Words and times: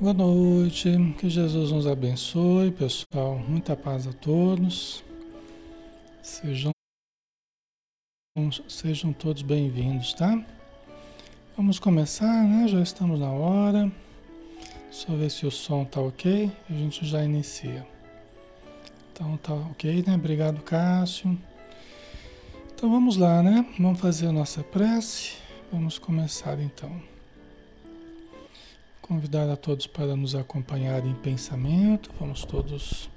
Boa 0.00 0.14
noite, 0.14 0.88
que 1.18 1.28
Jesus 1.28 1.72
nos 1.72 1.84
abençoe, 1.84 2.70
pessoal. 2.70 3.36
Muita 3.36 3.74
paz 3.74 4.06
a 4.06 4.12
todos. 4.12 5.02
Sejam, 6.22 6.70
sejam 8.68 9.12
todos 9.12 9.42
bem-vindos, 9.42 10.14
tá? 10.14 10.40
Vamos 11.56 11.80
começar, 11.80 12.44
né? 12.44 12.68
Já 12.68 12.80
estamos 12.80 13.18
na 13.18 13.32
hora. 13.32 13.90
Só 14.88 15.16
ver 15.16 15.32
se 15.32 15.44
o 15.44 15.50
som 15.50 15.84
tá 15.84 16.00
ok. 16.00 16.48
A 16.70 16.72
gente 16.72 17.04
já 17.04 17.24
inicia. 17.24 17.84
Então 19.12 19.36
tá 19.38 19.52
ok, 19.52 20.04
né? 20.06 20.14
Obrigado, 20.14 20.62
Cássio. 20.62 21.36
Então 22.72 22.88
vamos 22.88 23.16
lá, 23.16 23.42
né? 23.42 23.66
Vamos 23.76 23.98
fazer 23.98 24.28
a 24.28 24.32
nossa 24.32 24.62
prece. 24.62 25.38
Vamos 25.72 25.98
começar 25.98 26.60
então. 26.60 27.17
Convidar 29.08 29.48
a 29.48 29.56
todos 29.56 29.86
para 29.86 30.14
nos 30.14 30.34
acompanhar 30.34 31.02
em 31.06 31.14
pensamento. 31.14 32.10
Vamos 32.20 32.44
todos 32.44 33.08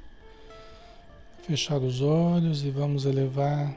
fechar 1.44 1.80
os 1.80 2.00
olhos 2.00 2.64
e 2.64 2.70
vamos 2.70 3.04
elevar 3.04 3.76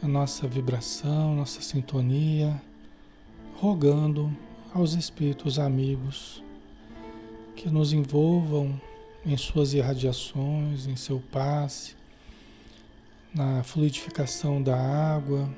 a 0.00 0.06
nossa 0.06 0.46
vibração, 0.46 1.34
nossa 1.34 1.60
sintonia, 1.60 2.62
rogando 3.56 4.32
aos 4.72 4.92
espíritos 4.92 5.58
amigos 5.58 6.40
que 7.56 7.68
nos 7.68 7.92
envolvam 7.92 8.80
em 9.24 9.36
suas 9.36 9.74
irradiações, 9.74 10.86
em 10.86 10.94
seu 10.94 11.20
passe, 11.32 11.96
na 13.34 13.64
fluidificação 13.64 14.62
da 14.62 14.76
água, 14.76 15.52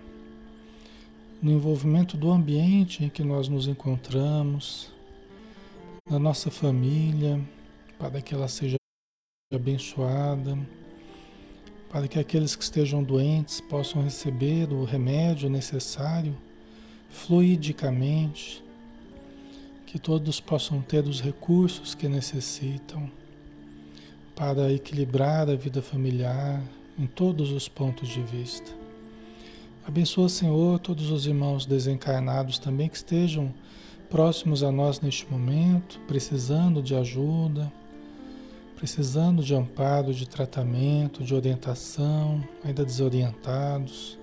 no 1.42 1.52
envolvimento 1.52 2.16
do 2.16 2.30
ambiente 2.30 3.04
em 3.04 3.10
que 3.10 3.22
nós 3.22 3.46
nos 3.46 3.68
encontramos 3.68 4.96
da 6.08 6.18
nossa 6.18 6.50
família, 6.50 7.38
para 7.98 8.22
que 8.22 8.34
ela 8.34 8.48
seja 8.48 8.76
abençoada, 9.52 10.58
para 11.90 12.08
que 12.08 12.18
aqueles 12.18 12.56
que 12.56 12.62
estejam 12.62 13.02
doentes 13.02 13.60
possam 13.60 14.02
receber 14.02 14.72
o 14.72 14.84
remédio 14.84 15.50
necessário 15.50 16.36
fluidicamente, 17.10 18.64
que 19.86 19.98
todos 19.98 20.40
possam 20.40 20.80
ter 20.80 21.04
os 21.04 21.20
recursos 21.20 21.94
que 21.94 22.08
necessitam 22.08 23.10
para 24.34 24.72
equilibrar 24.72 25.48
a 25.50 25.56
vida 25.56 25.82
familiar 25.82 26.62
em 26.98 27.06
todos 27.06 27.50
os 27.50 27.68
pontos 27.68 28.08
de 28.08 28.22
vista. 28.22 28.70
Abençoa, 29.86 30.28
Senhor, 30.28 30.78
todos 30.78 31.10
os 31.10 31.26
irmãos 31.26 31.66
desencarnados 31.66 32.58
também 32.58 32.88
que 32.88 32.96
estejam 32.96 33.52
próximos 34.10 34.62
a 34.62 34.72
nós 34.72 35.00
neste 35.00 35.30
momento, 35.30 36.00
precisando 36.06 36.82
de 36.82 36.94
ajuda, 36.94 37.70
precisando 38.76 39.42
de 39.42 39.54
amparo, 39.54 40.14
de 40.14 40.26
tratamento, 40.26 41.22
de 41.22 41.34
orientação, 41.34 42.42
ainda 42.64 42.84
desorientados, 42.84 44.18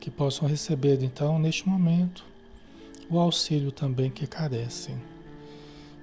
que 0.00 0.10
possam 0.10 0.48
receber 0.48 1.02
então 1.02 1.38
neste 1.38 1.68
momento 1.68 2.24
o 3.08 3.18
auxílio 3.18 3.70
também 3.70 4.10
que 4.10 4.26
carecem. 4.26 4.96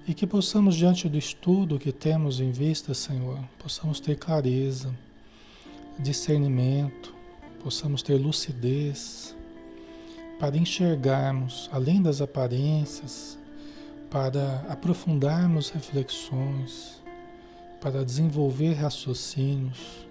E 0.07 0.13
que 0.13 0.27
possamos, 0.27 0.75
diante 0.75 1.07
do 1.07 1.17
estudo 1.17 1.79
que 1.79 1.91
temos 1.91 2.39
em 2.39 2.51
vista, 2.51 2.93
Senhor, 2.93 3.39
possamos 3.57 3.99
ter 3.99 4.17
clareza, 4.17 4.93
discernimento, 5.97 7.13
possamos 7.63 8.03
ter 8.03 8.17
lucidez 8.17 9.35
para 10.43 10.57
enxergarmos 10.57 11.69
além 11.71 12.01
das 12.01 12.19
aparências, 12.19 13.39
para 14.11 14.65
aprofundarmos 14.67 15.69
reflexões, 15.69 17.01
para 17.79 18.03
desenvolver 18.03 18.73
raciocínios 18.73 20.05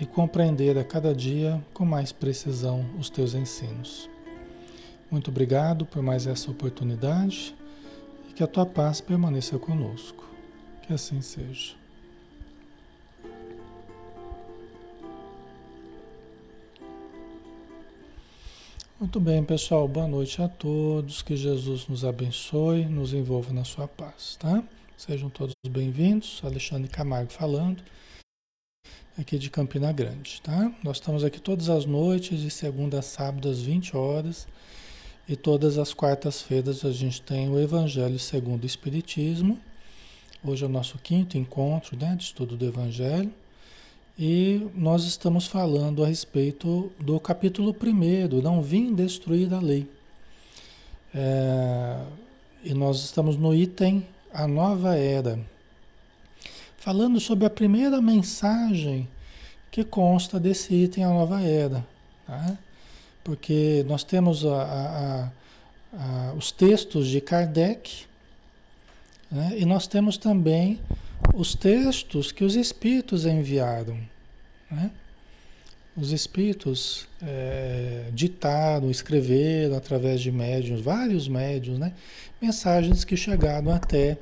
e 0.00 0.04
compreender 0.04 0.76
a 0.76 0.82
cada 0.82 1.14
dia 1.14 1.64
com 1.72 1.84
mais 1.84 2.10
precisão 2.10 2.84
os 2.98 3.08
teus 3.08 3.32
ensinos. 3.32 4.10
Muito 5.08 5.30
obrigado 5.30 5.86
por 5.86 6.02
mais 6.02 6.26
essa 6.26 6.50
oportunidade 6.50 7.54
e 8.28 8.32
que 8.32 8.42
a 8.42 8.48
tua 8.48 8.66
paz 8.66 9.00
permaneça 9.00 9.56
conosco. 9.56 10.28
Que 10.82 10.92
assim 10.92 11.20
seja. 11.20 11.83
Muito 19.00 19.18
bem, 19.18 19.42
pessoal. 19.42 19.88
Boa 19.88 20.06
noite 20.06 20.40
a 20.40 20.48
todos. 20.48 21.20
Que 21.20 21.36
Jesus 21.36 21.88
nos 21.88 22.04
abençoe, 22.04 22.86
nos 22.86 23.12
envolva 23.12 23.52
na 23.52 23.64
sua 23.64 23.88
paz, 23.88 24.36
tá? 24.38 24.62
Sejam 24.96 25.28
todos 25.28 25.52
bem-vindos. 25.68 26.40
Alexandre 26.44 26.88
Camargo 26.88 27.32
falando, 27.32 27.82
aqui 29.18 29.36
de 29.36 29.50
Campina 29.50 29.90
Grande, 29.90 30.40
tá? 30.40 30.72
Nós 30.84 30.98
estamos 30.98 31.24
aqui 31.24 31.40
todas 31.40 31.68
as 31.68 31.84
noites, 31.84 32.40
de 32.40 32.50
segunda 32.52 33.00
a 33.00 33.02
sábado, 33.02 33.48
às 33.48 33.60
20 33.60 33.96
horas. 33.96 34.46
E 35.28 35.34
todas 35.34 35.76
as 35.76 35.92
quartas-feiras 35.92 36.84
a 36.84 36.92
gente 36.92 37.20
tem 37.20 37.50
o 37.50 37.58
Evangelho 37.58 38.18
segundo 38.20 38.62
o 38.62 38.66
Espiritismo. 38.66 39.58
Hoje 40.44 40.62
é 40.62 40.68
o 40.68 40.70
nosso 40.70 40.98
quinto 40.98 41.36
encontro 41.36 41.96
né, 41.96 42.14
de 42.14 42.22
estudo 42.22 42.56
do 42.56 42.64
Evangelho. 42.64 43.32
E 44.16 44.70
nós 44.76 45.02
estamos 45.04 45.48
falando 45.48 46.04
a 46.04 46.06
respeito 46.06 46.92
do 47.00 47.18
capítulo 47.18 47.74
1, 47.74 48.40
não 48.40 48.62
vim 48.62 48.94
destruir 48.94 49.52
a 49.52 49.58
lei. 49.58 49.90
É, 51.12 52.00
e 52.62 52.72
nós 52.74 53.02
estamos 53.02 53.36
no 53.36 53.52
item 53.52 54.06
A 54.32 54.46
Nova 54.46 54.96
Era, 54.96 55.36
falando 56.76 57.18
sobre 57.18 57.44
a 57.44 57.50
primeira 57.50 58.00
mensagem 58.00 59.08
que 59.68 59.82
consta 59.82 60.38
desse 60.38 60.72
item 60.72 61.02
A 61.02 61.08
Nova 61.08 61.42
Era. 61.42 61.84
Tá? 62.24 62.56
Porque 63.24 63.84
nós 63.88 64.04
temos 64.04 64.46
a, 64.46 64.62
a, 64.62 65.30
a, 65.92 66.32
os 66.34 66.52
textos 66.52 67.08
de 67.08 67.20
Kardec 67.20 68.04
né? 69.28 69.54
e 69.56 69.64
nós 69.64 69.88
temos 69.88 70.16
também 70.16 70.78
os 71.32 71.54
textos 71.54 72.30
que 72.30 72.44
os 72.44 72.54
espíritos 72.54 73.24
enviaram. 73.24 73.98
Né? 74.70 74.90
Os 75.96 76.12
espíritos 76.12 77.06
é, 77.22 78.08
ditaram, 78.12 78.90
escreveram 78.90 79.76
através 79.76 80.20
de 80.20 80.30
médiums, 80.30 80.80
vários 80.80 81.28
médiums, 81.28 81.78
né? 81.78 81.92
mensagens 82.42 83.04
que 83.04 83.16
chegaram 83.16 83.72
até, 83.72 84.18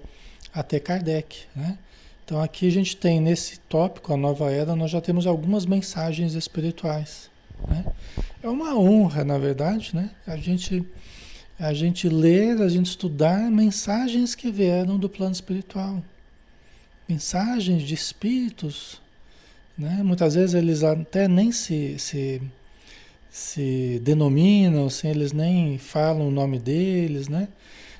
até 0.52 0.78
Kardec. 0.78 1.44
Né? 1.56 1.78
Então 2.24 2.40
aqui 2.40 2.68
a 2.68 2.72
gente 2.72 2.96
tem 2.96 3.20
nesse 3.20 3.58
tópico, 3.60 4.12
a 4.12 4.16
nova 4.16 4.50
era, 4.50 4.76
nós 4.76 4.90
já 4.90 5.00
temos 5.00 5.26
algumas 5.26 5.66
mensagens 5.66 6.34
espirituais. 6.34 7.30
Né? 7.66 7.84
É 8.42 8.48
uma 8.48 8.78
honra, 8.78 9.24
na 9.24 9.38
verdade, 9.38 9.94
né? 9.94 10.10
a, 10.26 10.36
gente, 10.36 10.84
a 11.58 11.72
gente 11.72 12.08
ler, 12.08 12.60
a 12.60 12.68
gente 12.68 12.86
estudar 12.86 13.50
mensagens 13.50 14.34
que 14.34 14.50
vieram 14.50 14.98
do 14.98 15.08
plano 15.08 15.32
espiritual 15.32 16.02
mensagens 17.08 17.82
de 17.82 17.94
espíritos, 17.94 19.00
né? 19.76 20.02
muitas 20.02 20.34
vezes 20.34 20.54
eles 20.54 20.82
até 20.82 21.28
nem 21.28 21.52
se, 21.52 21.98
se, 21.98 22.42
se 23.30 24.00
denominam, 24.04 24.86
assim, 24.86 25.08
eles 25.08 25.32
nem 25.32 25.78
falam 25.78 26.28
o 26.28 26.30
nome 26.30 26.58
deles, 26.58 27.28
né? 27.28 27.48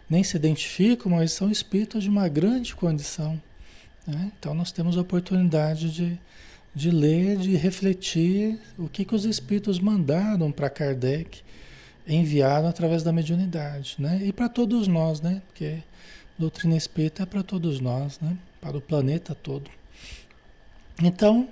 nem 0.09 0.23
se 0.23 0.37
identificam, 0.37 1.11
mas 1.13 1.33
são 1.33 1.51
espíritos 1.51 2.05
de 2.05 2.11
uma 2.11 2.29
grande 2.29 2.75
condição. 2.75 3.41
Né? 4.07 4.31
Então 4.39 4.53
nós 4.53 4.71
temos 4.71 4.99
a 4.99 5.01
oportunidade 5.01 5.91
de, 5.91 6.19
de 6.75 6.91
ler, 6.91 7.37
de 7.37 7.57
refletir 7.57 8.59
o 8.79 8.89
que, 8.89 9.05
que 9.05 9.15
os 9.15 9.25
espíritos 9.25 9.79
mandaram 9.79 10.53
para 10.53 10.69
Kardec, 10.69 11.41
enviaram 12.07 12.69
através 12.69 13.03
da 13.03 13.13
mediunidade. 13.13 13.97
Né? 13.99 14.21
E 14.25 14.33
para 14.33 14.49
todos 14.49 14.87
nós, 14.87 15.21
né? 15.21 15.41
porque 15.47 15.79
doutrina 16.39 16.77
espírita 16.77 17.23
é 17.23 17.27
para 17.27 17.43
todos 17.43 17.81
nós. 17.81 18.19
Né? 18.21 18.37
Para 18.63 18.79
o 18.79 18.81
planeta 18.81 19.35
todo. 19.35 19.71
Então, 21.03 21.49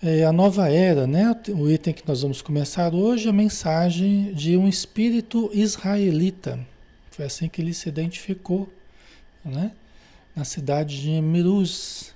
É, 0.00 0.22
a 0.24 0.32
nova 0.32 0.68
era, 0.70 1.08
né? 1.08 1.24
O 1.48 1.68
item 1.68 1.92
que 1.92 2.06
nós 2.06 2.22
vamos 2.22 2.40
começar 2.40 2.94
hoje 2.94 3.26
é 3.26 3.30
a 3.30 3.32
mensagem 3.32 4.32
de 4.32 4.56
um 4.56 4.68
espírito 4.68 5.50
israelita. 5.52 6.56
Foi 7.10 7.24
assim 7.24 7.48
que 7.48 7.60
ele 7.60 7.74
se 7.74 7.88
identificou, 7.88 8.72
né? 9.44 9.72
Na 10.36 10.44
cidade 10.44 11.02
de 11.02 11.20
Miruz, 11.20 12.14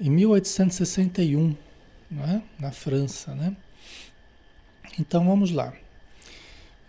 em 0.00 0.10
1861, 0.10 1.54
né? 2.10 2.42
na 2.58 2.72
França, 2.72 3.32
né? 3.36 3.56
Então 4.98 5.24
vamos 5.24 5.52
lá. 5.52 5.72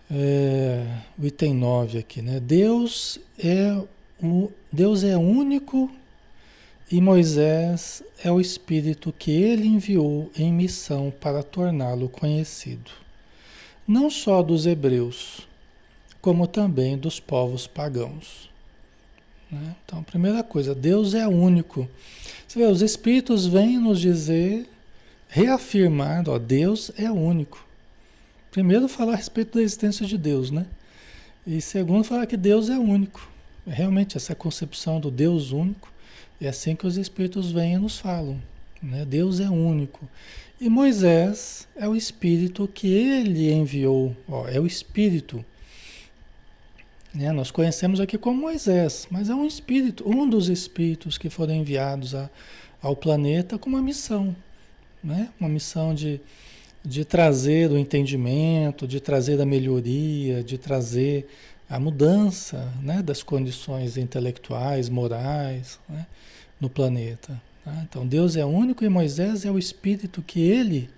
É, 0.10 0.84
o 1.16 1.26
item 1.28 1.54
9 1.54 2.00
aqui, 2.00 2.24
né? 2.24 2.40
Deus 2.40 3.20
é 3.38 3.80
Deus 4.72 5.04
é 5.04 5.18
único 5.18 5.92
e 6.90 7.02
Moisés 7.02 8.04
é 8.24 8.32
o 8.32 8.40
espírito 8.40 9.12
que 9.12 9.32
ele 9.32 9.68
enviou 9.68 10.32
em 10.38 10.54
missão 10.54 11.12
para 11.20 11.44
torná-lo 11.44 12.08
conhecido, 12.08 12.92
não 13.88 14.10
só 14.10 14.42
dos 14.42 14.66
hebreus, 14.66 15.48
como 16.22 16.48
também 16.48 16.98
dos 16.98 17.20
povos 17.20 17.68
pagãos. 17.68 18.50
Né? 19.52 19.76
Então, 19.84 20.04
primeira 20.04 20.44
coisa, 20.44 20.74
Deus 20.74 21.14
é 21.14 21.28
único. 21.28 21.88
Você 22.48 22.60
vê, 22.60 22.66
os 22.66 22.82
espíritos 22.82 23.46
vêm 23.46 23.78
nos 23.80 24.00
dizer, 24.00 24.70
reafirmar, 25.28 26.24
ó, 26.30 26.38
Deus 26.38 26.92
é 26.98 27.12
único. 27.12 27.66
Primeiro, 28.50 28.88
falar 28.88 29.14
a 29.14 29.18
respeito 29.18 29.58
da 29.58 29.62
existência 29.62 30.06
de 30.06 30.18
Deus, 30.18 30.50
né? 30.50 30.66
E 31.46 31.60
segundo, 31.60 32.04
falar 32.04 32.26
que 32.26 32.38
Deus 32.38 32.70
é 32.70 32.78
único. 32.78 33.35
Realmente, 33.68 34.16
essa 34.18 34.36
concepção 34.36 35.00
do 35.00 35.10
Deus 35.10 35.52
único 35.52 35.92
é 36.40 36.48
assim 36.48 36.76
que 36.76 36.86
os 36.86 36.98
Espíritos 36.98 37.52
vêm 37.52 37.74
e 37.74 37.78
nos 37.78 37.98
falam. 37.98 38.40
Né? 38.82 39.06
Deus 39.06 39.40
é 39.40 39.50
único. 39.50 40.08
E 40.60 40.70
Moisés 40.70 41.68
é 41.76 41.88
o 41.88 41.96
Espírito 41.96 42.68
que 42.68 42.88
ele 42.88 43.52
enviou. 43.52 44.16
Ó, 44.28 44.48
é 44.48 44.60
o 44.60 44.68
Espírito. 44.68 45.44
Né? 47.14 47.32
Nós 47.32 47.50
conhecemos 47.50 48.00
aqui 48.00 48.18
como 48.18 48.40
Moisés, 48.40 49.08
mas 49.10 49.30
é 49.30 49.36
um 49.36 49.46
Espírito, 49.46 50.08
um 50.08 50.30
dos 50.30 50.50
Espíritos 50.50 51.18
que 51.18 51.30
foram 51.30 51.56
enviados 51.56 52.14
a, 52.14 52.30
ao 52.82 52.96
planeta 52.96 53.58
com 53.58 53.70
uma 53.70 53.82
missão. 53.82 54.36
Né? 55.04 55.30
Uma 55.40 55.50
missão 55.50 55.94
de, 55.94 56.22
de 56.84 57.04
trazer 57.04 57.72
o 57.72 57.78
entendimento, 57.78 58.88
de 58.88 59.00
trazer 59.00 59.42
a 59.42 59.46
melhoria, 59.46 60.44
de 60.44 60.58
trazer 60.58 61.28
a 61.70 61.80
mudança 61.80 62.72
né, 62.82 63.02
das 63.02 63.24
condições 63.24 63.98
intelectuais, 63.98 64.90
morais 64.90 65.80
né, 65.90 66.06
no 66.60 66.70
planeta. 66.70 67.42
Tá? 67.64 67.86
Então 67.90 68.06
Deus 68.06 68.36
é 68.36 68.46
único 68.46 68.86
e 68.86 68.90
Moisés 68.90 69.46
é 69.46 69.52
o 69.52 69.58
Espírito 69.58 70.22
que 70.22 70.40
ele, 70.40 70.90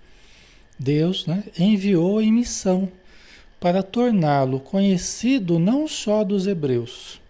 Deus, 0.78 1.26
né, 1.26 1.44
enviou 1.58 2.20
em 2.20 2.32
missão 2.32 2.90
para 3.58 3.82
torná-lo 3.82 4.60
conhecido 4.60 5.58
não 5.58 5.88
só 5.88 6.22
dos 6.22 6.46
hebreus, 6.46 7.20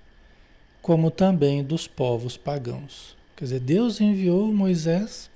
como 0.83 1.11
também 1.11 1.63
dos 1.63 1.87
povos 1.87 2.37
pagãos. 2.37 3.17
Quer 3.37 3.45
dizer, 3.45 3.61
Deus 3.61 4.01
enviou 4.01 4.53
Moisés 4.53 5.31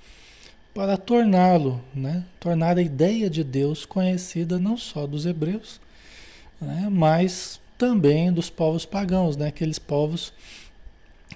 para 0.74 0.96
torná-lo, 0.96 1.80
né, 1.94 2.24
tornar 2.40 2.76
a 2.76 2.82
ideia 2.82 3.30
de 3.30 3.44
Deus 3.44 3.86
conhecida 3.86 4.58
não 4.58 4.76
só 4.76 5.06
dos 5.06 5.24
hebreus, 5.24 5.80
né, 6.60 6.88
mas 6.90 7.61
também 7.82 8.32
dos 8.32 8.48
povos 8.48 8.86
pagãos, 8.86 9.36
né? 9.36 9.48
Aqueles 9.48 9.76
povos 9.76 10.32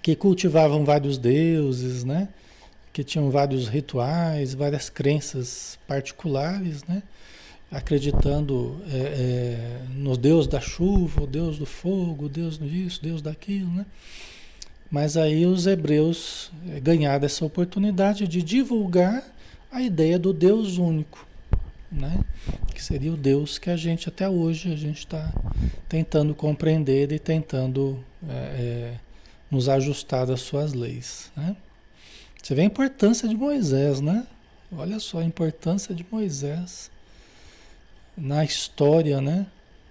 que 0.00 0.14
cultivavam 0.14 0.84
vários 0.84 1.18
deuses, 1.18 2.04
né? 2.04 2.28
Que 2.92 3.02
tinham 3.02 3.32
vários 3.32 3.66
rituais, 3.66 4.54
várias 4.54 4.88
crenças 4.88 5.76
particulares, 5.88 6.84
né? 6.84 7.02
Acreditando 7.68 8.80
é, 8.88 8.96
é, 8.96 9.80
no 9.96 10.16
Deus 10.16 10.46
da 10.46 10.60
chuva, 10.60 11.24
o 11.24 11.26
Deus 11.26 11.58
do 11.58 11.66
fogo, 11.66 12.26
o 12.26 12.28
Deus 12.28 12.60
disso, 12.60 13.02
Deus 13.02 13.20
daquilo, 13.20 13.68
né? 13.72 13.84
Mas 14.88 15.16
aí 15.16 15.44
os 15.46 15.66
hebreus 15.66 16.52
é, 16.72 16.78
ganharam 16.78 17.26
essa 17.26 17.44
oportunidade 17.44 18.28
de 18.28 18.40
divulgar 18.40 19.20
a 19.68 19.82
ideia 19.82 20.16
do 20.16 20.32
Deus 20.32 20.78
único, 20.78 21.26
né? 21.90 22.18
Que 22.74 22.82
seria 22.82 23.12
o 23.12 23.16
Deus 23.16 23.58
que 23.58 23.70
a 23.70 23.76
gente 23.76 24.08
até 24.08 24.28
hoje 24.28 24.72
a 24.72 24.76
gente 24.76 24.98
está 24.98 25.32
tentando 25.88 26.34
compreender 26.34 27.12
e 27.12 27.18
tentando 27.18 28.04
é, 28.28 28.32
é, 28.32 28.94
nos 29.50 29.68
ajustar 29.68 30.30
às 30.30 30.40
suas 30.40 30.72
leis, 30.72 31.30
né? 31.36 31.56
Você 32.42 32.54
vê 32.54 32.62
a 32.62 32.66
importância 32.66 33.28
de 33.28 33.36
Moisés, 33.36 34.00
né? 34.00 34.26
Olha 34.70 35.00
só 35.00 35.18
a 35.18 35.24
importância 35.24 35.94
de 35.94 36.06
Moisés 36.10 36.90
na 38.16 38.44
história, 38.44 39.20
né? 39.20 39.46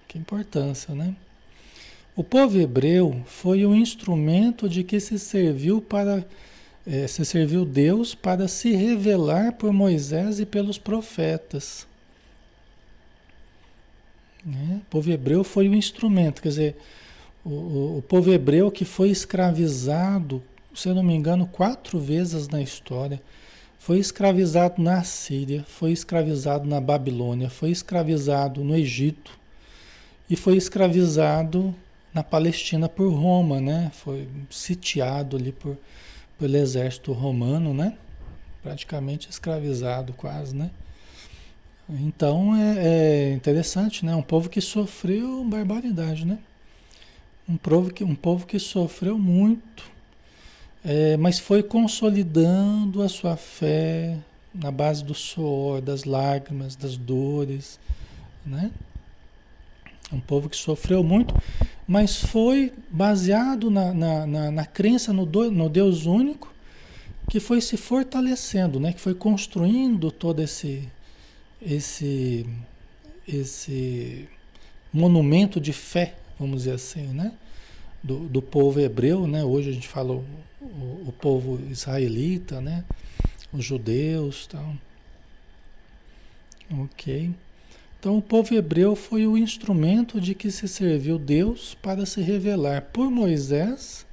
Que 0.08 0.18
importância, 0.18 0.94
né? 0.94 1.14
O 2.14 2.24
povo 2.24 2.58
hebreu 2.58 3.22
foi 3.26 3.66
o 3.66 3.74
instrumento 3.74 4.70
de 4.70 4.82
que 4.82 4.98
se 4.98 5.18
serviu 5.18 5.82
para 5.82 6.24
é, 6.86 7.06
se 7.08 7.24
serviu 7.24 7.64
Deus 7.64 8.14
para 8.14 8.46
se 8.46 8.70
revelar 8.72 9.52
por 9.52 9.72
Moisés 9.72 10.38
e 10.38 10.46
pelos 10.46 10.78
profetas. 10.78 11.86
Né? 14.44 14.80
O 14.82 14.90
povo 14.90 15.10
hebreu 15.10 15.42
foi 15.42 15.68
o 15.68 15.74
instrumento, 15.74 16.40
quer 16.40 16.50
dizer, 16.50 16.76
o, 17.44 17.50
o, 17.50 17.98
o 17.98 18.02
povo 18.02 18.32
hebreu 18.32 18.70
que 18.70 18.84
foi 18.84 19.10
escravizado, 19.10 20.40
se 20.72 20.88
eu 20.88 20.94
não 20.94 21.02
me 21.02 21.14
engano, 21.14 21.46
quatro 21.46 21.98
vezes 21.98 22.46
na 22.46 22.62
história. 22.62 23.20
Foi 23.78 23.98
escravizado 23.98 24.80
na 24.80 25.02
Síria, 25.02 25.64
foi 25.68 25.92
escravizado 25.92 26.68
na 26.68 26.80
Babilônia, 26.80 27.50
foi 27.50 27.70
escravizado 27.70 28.64
no 28.64 28.74
Egito 28.74 29.38
e 30.28 30.34
foi 30.34 30.56
escravizado 30.56 31.74
na 32.12 32.22
Palestina 32.22 32.88
por 32.88 33.12
Roma, 33.12 33.60
né? 33.60 33.90
Foi 33.94 34.26
sitiado 34.50 35.36
ali 35.36 35.52
por, 35.52 35.76
pelo 36.38 36.56
exército 36.56 37.12
romano, 37.12 37.72
né? 37.72 37.96
Praticamente 38.62 39.28
escravizado 39.30 40.12
quase, 40.12 40.54
né? 40.54 40.70
Então 41.88 42.56
é, 42.56 42.78
é, 42.78 43.32
interessante, 43.32 44.04
né? 44.04 44.14
Um 44.14 44.22
povo 44.22 44.48
que 44.48 44.60
sofreu 44.60 45.44
barbaridade, 45.44 46.26
né? 46.26 46.38
Um 47.48 47.56
povo 47.56 47.92
que, 47.92 48.02
um 48.02 48.14
povo 48.14 48.44
que 48.44 48.58
sofreu 48.58 49.16
muito, 49.16 49.84
é, 50.84 51.16
mas 51.16 51.38
foi 51.38 51.62
consolidando 51.62 53.02
a 53.02 53.08
sua 53.08 53.36
fé 53.36 54.18
na 54.52 54.70
base 54.70 55.04
do 55.04 55.14
suor, 55.14 55.80
das 55.80 56.04
lágrimas, 56.04 56.74
das 56.74 56.96
dores, 56.96 57.78
né? 58.44 58.70
Um 60.12 60.20
povo 60.20 60.48
que 60.48 60.56
sofreu 60.56 61.02
muito, 61.02 61.34
mas 61.86 62.16
foi 62.16 62.72
baseado 62.90 63.70
na, 63.70 63.92
na, 63.92 64.26
na, 64.26 64.50
na 64.50 64.66
crença 64.66 65.12
no, 65.12 65.26
do, 65.26 65.50
no 65.50 65.68
Deus 65.68 66.06
único, 66.06 66.54
que 67.28 67.40
foi 67.40 67.60
se 67.60 67.76
fortalecendo, 67.76 68.78
né? 68.78 68.92
Que 68.92 69.00
foi 69.00 69.14
construindo 69.14 70.10
todo 70.10 70.40
esse 70.40 70.88
esse, 71.60 72.46
esse 73.26 74.28
monumento 74.92 75.60
de 75.60 75.72
fé, 75.72 76.14
vamos 76.38 76.58
dizer 76.58 76.74
assim, 76.74 77.06
né? 77.08 77.32
Do, 78.02 78.20
do 78.28 78.40
povo 78.40 78.78
hebreu, 78.80 79.26
né? 79.26 79.44
Hoje 79.44 79.70
a 79.70 79.72
gente 79.72 79.88
fala 79.88 80.12
o, 80.12 80.24
o, 80.60 81.04
o 81.08 81.12
povo 81.12 81.60
israelita, 81.70 82.60
né? 82.60 82.84
Os 83.52 83.64
judeus, 83.64 84.46
tal. 84.46 84.74
Ok. 86.70 87.32
Então 87.98 88.16
o 88.16 88.22
povo 88.22 88.54
hebreu 88.54 88.94
foi 88.94 89.26
o 89.26 89.36
instrumento 89.36 90.20
de 90.20 90.34
que 90.34 90.50
se 90.50 90.68
serviu 90.68 91.18
Deus 91.18 91.76
para 91.80 92.06
se 92.06 92.20
revelar 92.20 92.82
por 92.92 93.10
Moisés 93.10 94.06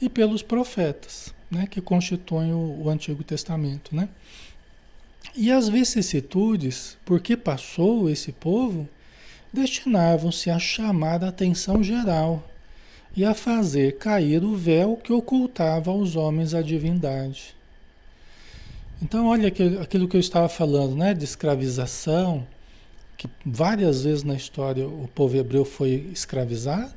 e 0.00 0.08
pelos 0.08 0.42
profetas, 0.42 1.32
né? 1.50 1.66
Que 1.66 1.80
constituem 1.80 2.52
o, 2.52 2.82
o 2.84 2.90
Antigo 2.90 3.22
Testamento, 3.22 3.94
né? 3.94 4.08
E 5.36 5.50
as 5.50 5.68
vicissitudes, 5.68 6.96
por 7.04 7.20
que 7.20 7.36
passou 7.36 8.08
esse 8.08 8.32
povo, 8.32 8.88
destinavam-se 9.52 10.50
a 10.50 10.58
chamar 10.58 11.22
a 11.22 11.28
atenção 11.28 11.82
geral 11.82 12.44
e 13.16 13.24
a 13.24 13.34
fazer 13.34 13.98
cair 13.98 14.42
o 14.42 14.56
véu 14.56 14.96
que 14.96 15.12
ocultava 15.12 15.90
aos 15.90 16.16
homens 16.16 16.54
a 16.54 16.62
divindade. 16.62 17.54
Então, 19.02 19.26
olha 19.26 19.48
aquilo, 19.48 20.08
que 20.08 20.16
eu 20.16 20.20
estava 20.20 20.48
falando, 20.48 20.94
né, 20.94 21.14
de 21.14 21.24
escravização, 21.24 22.46
que 23.20 23.28
várias 23.44 24.04
vezes 24.04 24.22
na 24.22 24.34
história 24.34 24.88
o 24.88 25.06
povo 25.14 25.36
hebreu 25.36 25.62
foi 25.62 26.08
escravizado, 26.10 26.94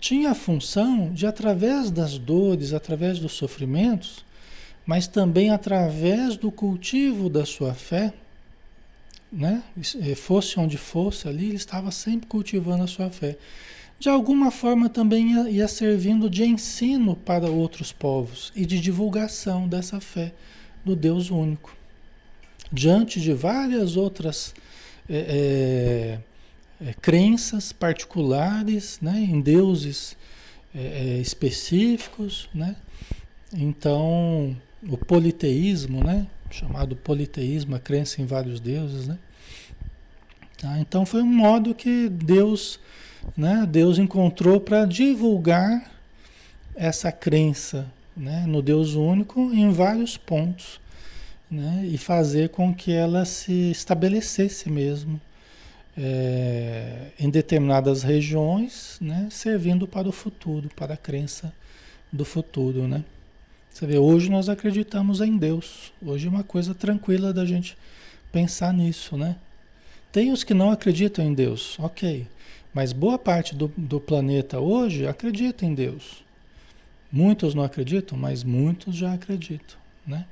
tinha 0.00 0.30
a 0.30 0.34
função 0.34 1.12
de, 1.12 1.26
através 1.26 1.90
das 1.90 2.16
dores, 2.16 2.72
através 2.72 3.18
dos 3.18 3.32
sofrimentos, 3.32 4.24
mas 4.86 5.06
também 5.06 5.50
através 5.50 6.38
do 6.38 6.50
cultivo 6.50 7.28
da 7.28 7.44
sua 7.44 7.74
fé, 7.74 8.14
né? 9.30 9.62
Eh, 10.00 10.14
fosse 10.14 10.58
onde 10.58 10.78
fosse 10.78 11.28
ali, 11.28 11.48
ele 11.48 11.56
estava 11.56 11.90
sempre 11.90 12.26
cultivando 12.26 12.82
a 12.82 12.86
sua 12.86 13.10
fé. 13.10 13.36
De 13.98 14.08
alguma 14.08 14.50
forma 14.50 14.88
também 14.88 15.32
ia, 15.32 15.50
ia 15.50 15.68
servindo 15.68 16.30
de 16.30 16.42
ensino 16.42 17.16
para 17.16 17.50
outros 17.50 17.92
povos 17.92 18.50
e 18.56 18.64
de 18.64 18.80
divulgação 18.80 19.68
dessa 19.68 20.00
fé 20.00 20.32
do 20.82 20.96
Deus 20.96 21.30
único. 21.30 21.76
diante 22.72 23.20
de 23.20 23.32
várias 23.34 23.96
outras 23.96 24.54
é, 25.08 26.18
é, 26.80 26.88
é 26.88 26.94
crenças 26.94 27.72
particulares, 27.72 28.98
né, 29.00 29.18
em 29.18 29.40
deuses 29.40 30.16
é, 30.74 30.80
é, 30.80 31.20
específicos, 31.20 32.48
né? 32.52 32.74
Então, 33.52 34.56
o 34.88 34.96
politeísmo, 34.96 36.02
né? 36.02 36.26
Chamado 36.50 36.96
politeísmo, 36.96 37.76
a 37.76 37.78
crença 37.78 38.20
em 38.20 38.26
vários 38.26 38.60
deuses, 38.60 39.06
né? 39.06 39.18
Tá? 40.60 40.78
Então 40.78 41.04
foi 41.04 41.22
um 41.22 41.32
modo 41.32 41.74
que 41.74 42.08
Deus, 42.08 42.80
né? 43.36 43.66
Deus 43.68 43.98
encontrou 43.98 44.60
para 44.60 44.84
divulgar 44.84 45.90
essa 46.74 47.12
crença, 47.12 47.86
né? 48.16 48.44
No 48.46 48.60
Deus 48.62 48.94
único 48.94 49.52
em 49.52 49.70
vários 49.70 50.16
pontos, 50.16 50.80
né? 51.54 51.86
E 51.86 51.96
fazer 51.96 52.50
com 52.50 52.74
que 52.74 52.92
ela 52.92 53.24
se 53.24 53.70
estabelecesse 53.70 54.68
mesmo 54.68 55.20
é, 55.96 57.12
em 57.18 57.30
determinadas 57.30 58.02
regiões, 58.02 58.98
né, 59.00 59.28
servindo 59.30 59.86
para 59.86 60.08
o 60.08 60.12
futuro, 60.12 60.68
para 60.74 60.94
a 60.94 60.96
crença 60.96 61.52
do 62.12 62.24
futuro, 62.24 62.88
né? 62.88 63.04
Você 63.70 63.86
vê, 63.86 63.98
hoje 63.98 64.30
nós 64.30 64.48
acreditamos 64.48 65.20
em 65.20 65.36
Deus. 65.36 65.92
Hoje 66.00 66.28
é 66.28 66.30
uma 66.30 66.44
coisa 66.44 66.74
tranquila 66.74 67.32
da 67.32 67.44
gente 67.44 67.76
pensar 68.30 68.72
nisso, 68.72 69.16
né? 69.16 69.36
Tem 70.12 70.30
os 70.30 70.44
que 70.44 70.54
não 70.54 70.70
acreditam 70.70 71.24
em 71.24 71.34
Deus, 71.34 71.76
ok. 71.80 72.26
Mas 72.72 72.92
boa 72.92 73.18
parte 73.18 73.54
do, 73.54 73.72
do 73.76 74.00
planeta 74.00 74.60
hoje 74.60 75.06
acredita 75.06 75.66
em 75.66 75.74
Deus. 75.74 76.24
Muitos 77.10 77.54
não 77.54 77.64
acreditam, 77.64 78.16
mas 78.16 78.44
muitos 78.44 78.94
já 78.94 79.12
acreditam, 79.12 79.76
né? 80.06 80.24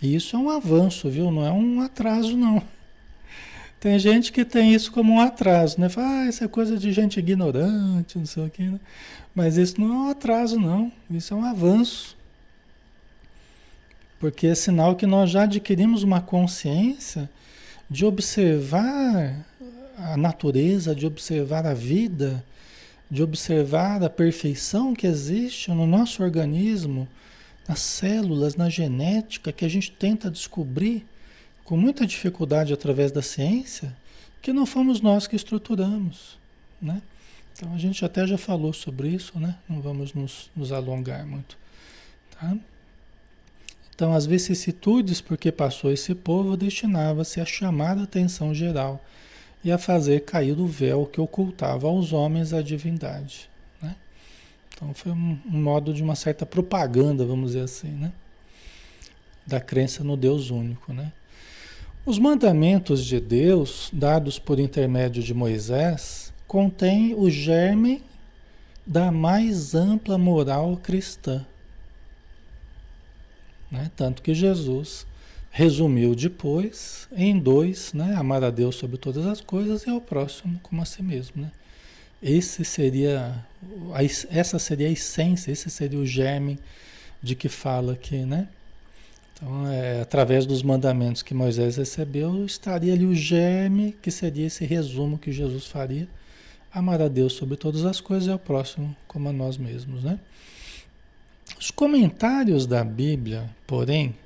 E 0.00 0.14
isso 0.14 0.36
é 0.36 0.38
um 0.38 0.50
avanço, 0.50 1.08
viu? 1.08 1.30
Não 1.30 1.44
é 1.44 1.52
um 1.52 1.80
atraso, 1.80 2.36
não. 2.36 2.62
Tem 3.80 3.98
gente 3.98 4.32
que 4.32 4.44
tem 4.44 4.72
isso 4.74 4.90
como 4.90 5.12
um 5.12 5.20
atraso, 5.20 5.80
né? 5.80 5.88
Fala, 5.88 6.22
ah, 6.22 6.28
isso 6.28 6.42
é 6.42 6.48
coisa 6.48 6.78
de 6.78 6.90
gente 6.92 7.18
ignorante, 7.18 8.18
não 8.18 8.26
sei 8.26 8.46
o 8.46 8.50
quê, 8.50 8.62
né? 8.62 8.80
Mas 9.34 9.56
isso 9.56 9.80
não 9.80 9.88
é 9.88 9.98
um 10.06 10.08
atraso, 10.08 10.58
não. 10.58 10.90
Isso 11.10 11.34
é 11.34 11.36
um 11.36 11.44
avanço. 11.44 12.16
Porque 14.18 14.46
é 14.46 14.54
sinal 14.54 14.96
que 14.96 15.06
nós 15.06 15.30
já 15.30 15.42
adquirimos 15.42 16.02
uma 16.02 16.20
consciência 16.20 17.28
de 17.90 18.06
observar 18.06 19.44
a 19.98 20.16
natureza, 20.16 20.94
de 20.94 21.06
observar 21.06 21.66
a 21.66 21.74
vida, 21.74 22.42
de 23.10 23.22
observar 23.22 24.02
a 24.02 24.08
perfeição 24.08 24.94
que 24.94 25.06
existe 25.06 25.70
no 25.70 25.86
nosso 25.86 26.22
organismo, 26.22 27.06
nas 27.66 27.80
células, 27.80 28.56
na 28.56 28.68
genética, 28.68 29.52
que 29.52 29.64
a 29.64 29.68
gente 29.68 29.90
tenta 29.90 30.30
descobrir 30.30 31.06
com 31.64 31.76
muita 31.76 32.06
dificuldade 32.06 32.72
através 32.72 33.10
da 33.10 33.22
ciência, 33.22 33.96
que 34.42 34.52
não 34.52 34.66
fomos 34.66 35.00
nós 35.00 35.26
que 35.26 35.34
estruturamos, 35.34 36.38
né? 36.80 37.00
Então 37.56 37.72
a 37.72 37.78
gente 37.78 38.04
até 38.04 38.26
já 38.26 38.36
falou 38.36 38.72
sobre 38.72 39.08
isso, 39.08 39.38
né? 39.38 39.56
Não 39.68 39.80
vamos 39.80 40.12
nos, 40.12 40.50
nos 40.54 40.72
alongar 40.72 41.24
muito, 41.24 41.56
tá? 42.38 42.56
Então 43.94 44.12
as 44.12 44.26
vicissitudes 44.26 45.20
porque 45.20 45.52
passou 45.52 45.90
esse 45.90 46.14
povo 46.14 46.56
destinava-se 46.56 47.40
a 47.40 47.46
chamar 47.46 47.96
a 47.96 48.02
atenção 48.02 48.52
geral 48.52 49.02
e 49.62 49.72
a 49.72 49.78
fazer 49.78 50.24
cair 50.24 50.58
o 50.58 50.66
véu 50.66 51.06
que 51.06 51.20
ocultava 51.20 51.86
aos 51.86 52.12
homens 52.12 52.52
a 52.52 52.60
divindade? 52.60 53.48
Então 54.84 54.92
foi 54.92 55.12
um, 55.12 55.38
modo 55.46 55.94
de 55.94 56.02
uma 56.02 56.14
certa 56.14 56.44
propaganda, 56.44 57.24
vamos 57.24 57.52
dizer 57.52 57.64
assim, 57.64 57.88
né? 57.88 58.12
Da 59.46 59.58
crença 59.58 60.04
no 60.04 60.14
Deus 60.14 60.50
único, 60.50 60.92
né? 60.92 61.10
Os 62.04 62.18
mandamentos 62.18 63.02
de 63.02 63.18
Deus, 63.18 63.88
dados 63.90 64.38
por 64.38 64.60
intermédio 64.60 65.22
de 65.22 65.32
Moisés, 65.32 66.34
contêm 66.46 67.14
o 67.14 67.30
germe 67.30 68.02
da 68.86 69.10
mais 69.10 69.74
ampla 69.74 70.18
moral 70.18 70.76
cristã. 70.76 71.46
Né? 73.70 73.90
Tanto 73.96 74.20
que 74.20 74.34
Jesus 74.34 75.06
resumiu 75.50 76.14
depois 76.14 77.08
em 77.16 77.38
dois, 77.38 77.94
né? 77.94 78.14
amar 78.16 78.44
a 78.44 78.50
Deus 78.50 78.76
sobre 78.76 78.98
todas 78.98 79.24
as 79.24 79.40
coisas 79.40 79.84
e 79.84 79.90
ao 79.90 80.00
próximo 80.00 80.60
como 80.62 80.82
a 80.82 80.84
si 80.84 81.02
mesmo. 81.02 81.40
Né? 81.40 81.50
Esse 82.26 82.64
seria, 82.64 83.44
essa 84.30 84.58
seria 84.58 84.88
a 84.88 84.90
essência, 84.90 85.52
esse 85.52 85.68
seria 85.68 85.98
o 85.98 86.06
germe 86.06 86.58
de 87.22 87.34
que 87.34 87.50
fala 87.50 87.92
aqui, 87.92 88.24
né? 88.24 88.48
Então, 89.34 89.68
é, 89.68 90.00
através 90.00 90.46
dos 90.46 90.62
mandamentos 90.62 91.22
que 91.22 91.34
Moisés 91.34 91.76
recebeu, 91.76 92.46
estaria 92.46 92.94
ali 92.94 93.04
o 93.04 93.14
germe, 93.14 93.94
que 94.00 94.10
seria 94.10 94.46
esse 94.46 94.64
resumo 94.64 95.18
que 95.18 95.32
Jesus 95.32 95.66
faria. 95.66 96.08
Amar 96.72 97.02
a 97.02 97.08
Deus 97.08 97.34
sobre 97.34 97.58
todas 97.58 97.84
as 97.84 98.00
coisas 98.00 98.26
e 98.26 98.32
ao 98.32 98.38
próximo 98.38 98.96
como 99.06 99.28
a 99.28 99.32
nós 99.32 99.58
mesmos, 99.58 100.02
né? 100.02 100.18
Os 101.60 101.70
comentários 101.70 102.66
da 102.66 102.82
Bíblia, 102.82 103.50
porém, 103.66 104.16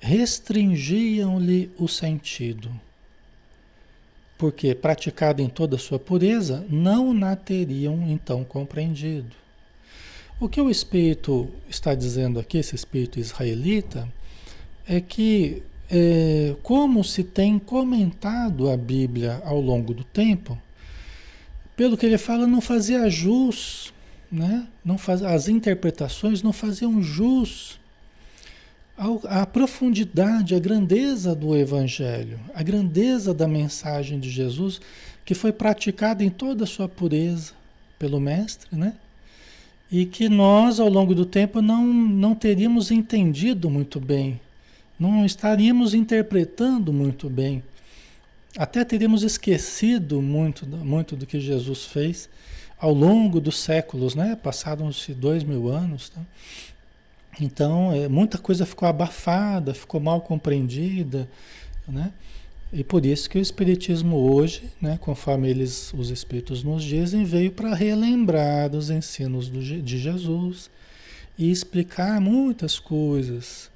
restringiam-lhe 0.00 1.70
o 1.78 1.86
sentido, 1.86 2.68
porque, 4.38 4.72
praticado 4.72 5.42
em 5.42 5.48
toda 5.48 5.74
a 5.74 5.78
sua 5.78 5.98
pureza, 5.98 6.64
não 6.70 7.12
na 7.12 7.34
teriam 7.34 8.08
então 8.08 8.44
compreendido. 8.44 9.34
O 10.38 10.48
que 10.48 10.60
o 10.60 10.70
Espírito 10.70 11.50
está 11.68 11.92
dizendo 11.92 12.38
aqui, 12.38 12.58
esse 12.58 12.76
Espírito 12.76 13.18
israelita, 13.18 14.08
é 14.86 15.00
que, 15.00 15.64
é, 15.90 16.54
como 16.62 17.02
se 17.02 17.24
tem 17.24 17.58
comentado 17.58 18.70
a 18.70 18.76
Bíblia 18.76 19.42
ao 19.44 19.60
longo 19.60 19.92
do 19.92 20.04
tempo, 20.04 20.56
pelo 21.76 21.96
que 21.96 22.06
ele 22.06 22.16
fala, 22.16 22.46
não 22.46 22.60
fazia 22.60 23.10
jus, 23.10 23.92
né? 24.30 24.68
não 24.84 24.96
faz, 24.96 25.22
as 25.22 25.48
interpretações 25.48 26.42
não 26.42 26.52
faziam 26.52 27.02
jus 27.02 27.80
à 29.28 29.46
profundidade, 29.46 30.54
à 30.54 30.58
grandeza 30.58 31.34
do 31.34 31.56
Evangelho, 31.56 32.40
à 32.52 32.62
grandeza 32.62 33.32
da 33.32 33.46
mensagem 33.46 34.18
de 34.18 34.28
Jesus, 34.28 34.80
que 35.24 35.34
foi 35.34 35.52
praticada 35.52 36.24
em 36.24 36.30
toda 36.30 36.64
a 36.64 36.66
sua 36.66 36.88
pureza 36.88 37.52
pelo 37.98 38.18
Mestre, 38.18 38.68
né? 38.76 38.94
e 39.90 40.04
que 40.04 40.28
nós, 40.28 40.80
ao 40.80 40.88
longo 40.88 41.14
do 41.14 41.24
tempo, 41.24 41.62
não, 41.62 41.86
não 41.86 42.34
teríamos 42.34 42.90
entendido 42.90 43.70
muito 43.70 44.00
bem, 44.00 44.40
não 44.98 45.24
estaríamos 45.24 45.94
interpretando 45.94 46.92
muito 46.92 47.30
bem, 47.30 47.62
até 48.56 48.84
teríamos 48.84 49.22
esquecido 49.22 50.20
muito, 50.20 50.66
muito 50.66 51.14
do 51.14 51.24
que 51.24 51.38
Jesus 51.38 51.84
fez 51.84 52.28
ao 52.78 52.92
longo 52.92 53.40
dos 53.40 53.58
séculos, 53.58 54.14
né? 54.14 54.36
Passaram-se 54.36 55.12
dois 55.12 55.44
mil 55.44 55.68
anos. 55.68 56.10
Tá? 56.10 56.20
Então, 57.40 57.92
é, 57.92 58.08
muita 58.08 58.38
coisa 58.38 58.66
ficou 58.66 58.88
abafada, 58.88 59.72
ficou 59.74 60.00
mal 60.00 60.20
compreendida, 60.20 61.28
né? 61.86 62.12
E 62.72 62.84
por 62.84 63.06
isso 63.06 63.30
que 63.30 63.38
o 63.38 63.40
Espiritismo 63.40 64.16
hoje, 64.16 64.70
né, 64.80 64.98
conforme 65.00 65.48
eles, 65.48 65.92
os 65.94 66.10
Espíritos 66.10 66.62
nos 66.62 66.84
dizem, 66.84 67.24
veio 67.24 67.50
para 67.50 67.74
relembrar 67.74 68.74
os 68.74 68.90
ensinos 68.90 69.48
do, 69.48 69.62
de 69.62 69.98
Jesus 69.98 70.70
e 71.38 71.50
explicar 71.50 72.20
muitas 72.20 72.78
coisas, 72.78 73.70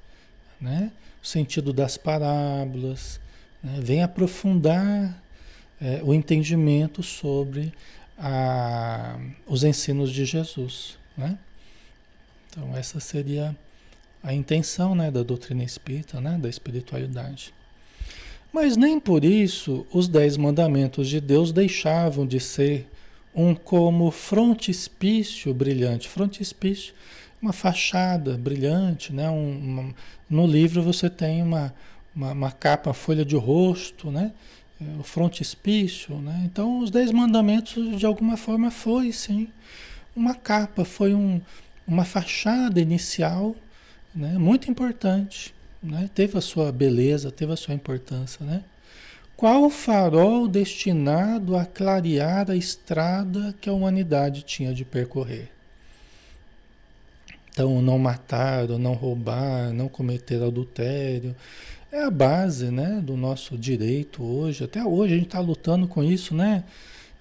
né? 0.61 0.91
o 1.23 1.25
sentido 1.25 1.71
das 1.71 1.97
parábolas, 1.97 3.19
né? 3.63 3.79
vem 3.81 4.03
aprofundar 4.03 5.23
é, 5.81 6.01
o 6.03 6.13
entendimento 6.13 7.01
sobre 7.01 7.73
a, 8.17 9.17
os 9.47 9.63
ensinos 9.63 10.11
de 10.11 10.25
Jesus. 10.25 10.97
Né? 11.17 11.37
Então 12.53 12.77
essa 12.77 12.99
seria 12.99 13.55
a 14.21 14.33
intenção 14.33 14.93
né, 14.93 15.09
da 15.09 15.23
doutrina 15.23 15.63
espírita, 15.63 16.21
né, 16.21 16.37
da 16.39 16.47
espiritualidade. 16.47 17.53
Mas 18.53 18.77
nem 18.77 18.99
por 18.99 19.25
isso 19.25 19.85
os 19.91 20.07
dez 20.07 20.37
mandamentos 20.37 21.09
de 21.09 21.19
Deus 21.19 21.51
deixavam 21.51 22.25
de 22.25 22.39
ser 22.39 22.87
um 23.33 23.55
como 23.55 24.11
frontispício 24.11 25.51
brilhante. 25.51 26.07
Frontispício, 26.07 26.93
uma 27.41 27.51
fachada 27.51 28.37
brilhante, 28.37 29.11
né? 29.11 29.27
Um, 29.27 29.57
uma, 29.57 29.95
no 30.29 30.45
livro 30.45 30.83
você 30.83 31.09
tem 31.09 31.41
uma, 31.41 31.73
uma, 32.15 32.31
uma, 32.31 32.51
capa, 32.51 32.93
folha 32.93 33.25
de 33.25 33.35
rosto, 33.35 34.11
né? 34.11 34.31
É, 34.79 34.99
o 34.99 35.03
frontispício, 35.03 36.15
né? 36.17 36.43
Então 36.45 36.77
os 36.77 36.91
dez 36.91 37.11
mandamentos 37.11 37.97
de 37.97 38.05
alguma 38.05 38.37
forma 38.37 38.69
foi 38.69 39.11
sim 39.11 39.47
uma 40.15 40.35
capa, 40.35 40.85
foi 40.85 41.15
um, 41.15 41.41
uma 41.87 42.05
fachada 42.05 42.79
inicial, 42.79 43.55
né? 44.15 44.37
Muito 44.37 44.69
importante 44.69 45.53
né? 45.83 46.09
teve 46.15 46.37
a 46.37 46.41
sua 46.41 46.71
beleza, 46.71 47.31
teve 47.31 47.51
a 47.51 47.57
sua 47.57 47.73
importância, 47.73 48.45
né? 48.45 48.63
Qual 49.35 49.69
farol 49.69 50.47
destinado 50.47 51.57
a 51.57 51.65
clarear 51.65 52.49
a 52.49 52.55
estrada 52.55 53.53
que 53.59 53.69
a 53.69 53.73
humanidade 53.73 54.43
tinha 54.43 54.73
de 54.73 54.85
percorrer? 54.85 55.51
Então, 57.49 57.81
não 57.81 57.99
matar, 57.99 58.67
não 58.69 58.93
roubar, 58.93 59.73
não 59.73 59.89
cometer 59.89 60.41
adultério, 60.41 61.35
é 61.91 62.03
a 62.03 62.09
base 62.09 62.71
né, 62.71 63.01
do 63.03 63.17
nosso 63.17 63.57
direito 63.57 64.23
hoje. 64.23 64.63
Até 64.63 64.83
hoje 64.83 65.13
a 65.13 65.17
gente 65.17 65.27
está 65.27 65.39
lutando 65.39 65.87
com 65.87 66.03
isso, 66.03 66.33
né? 66.33 66.63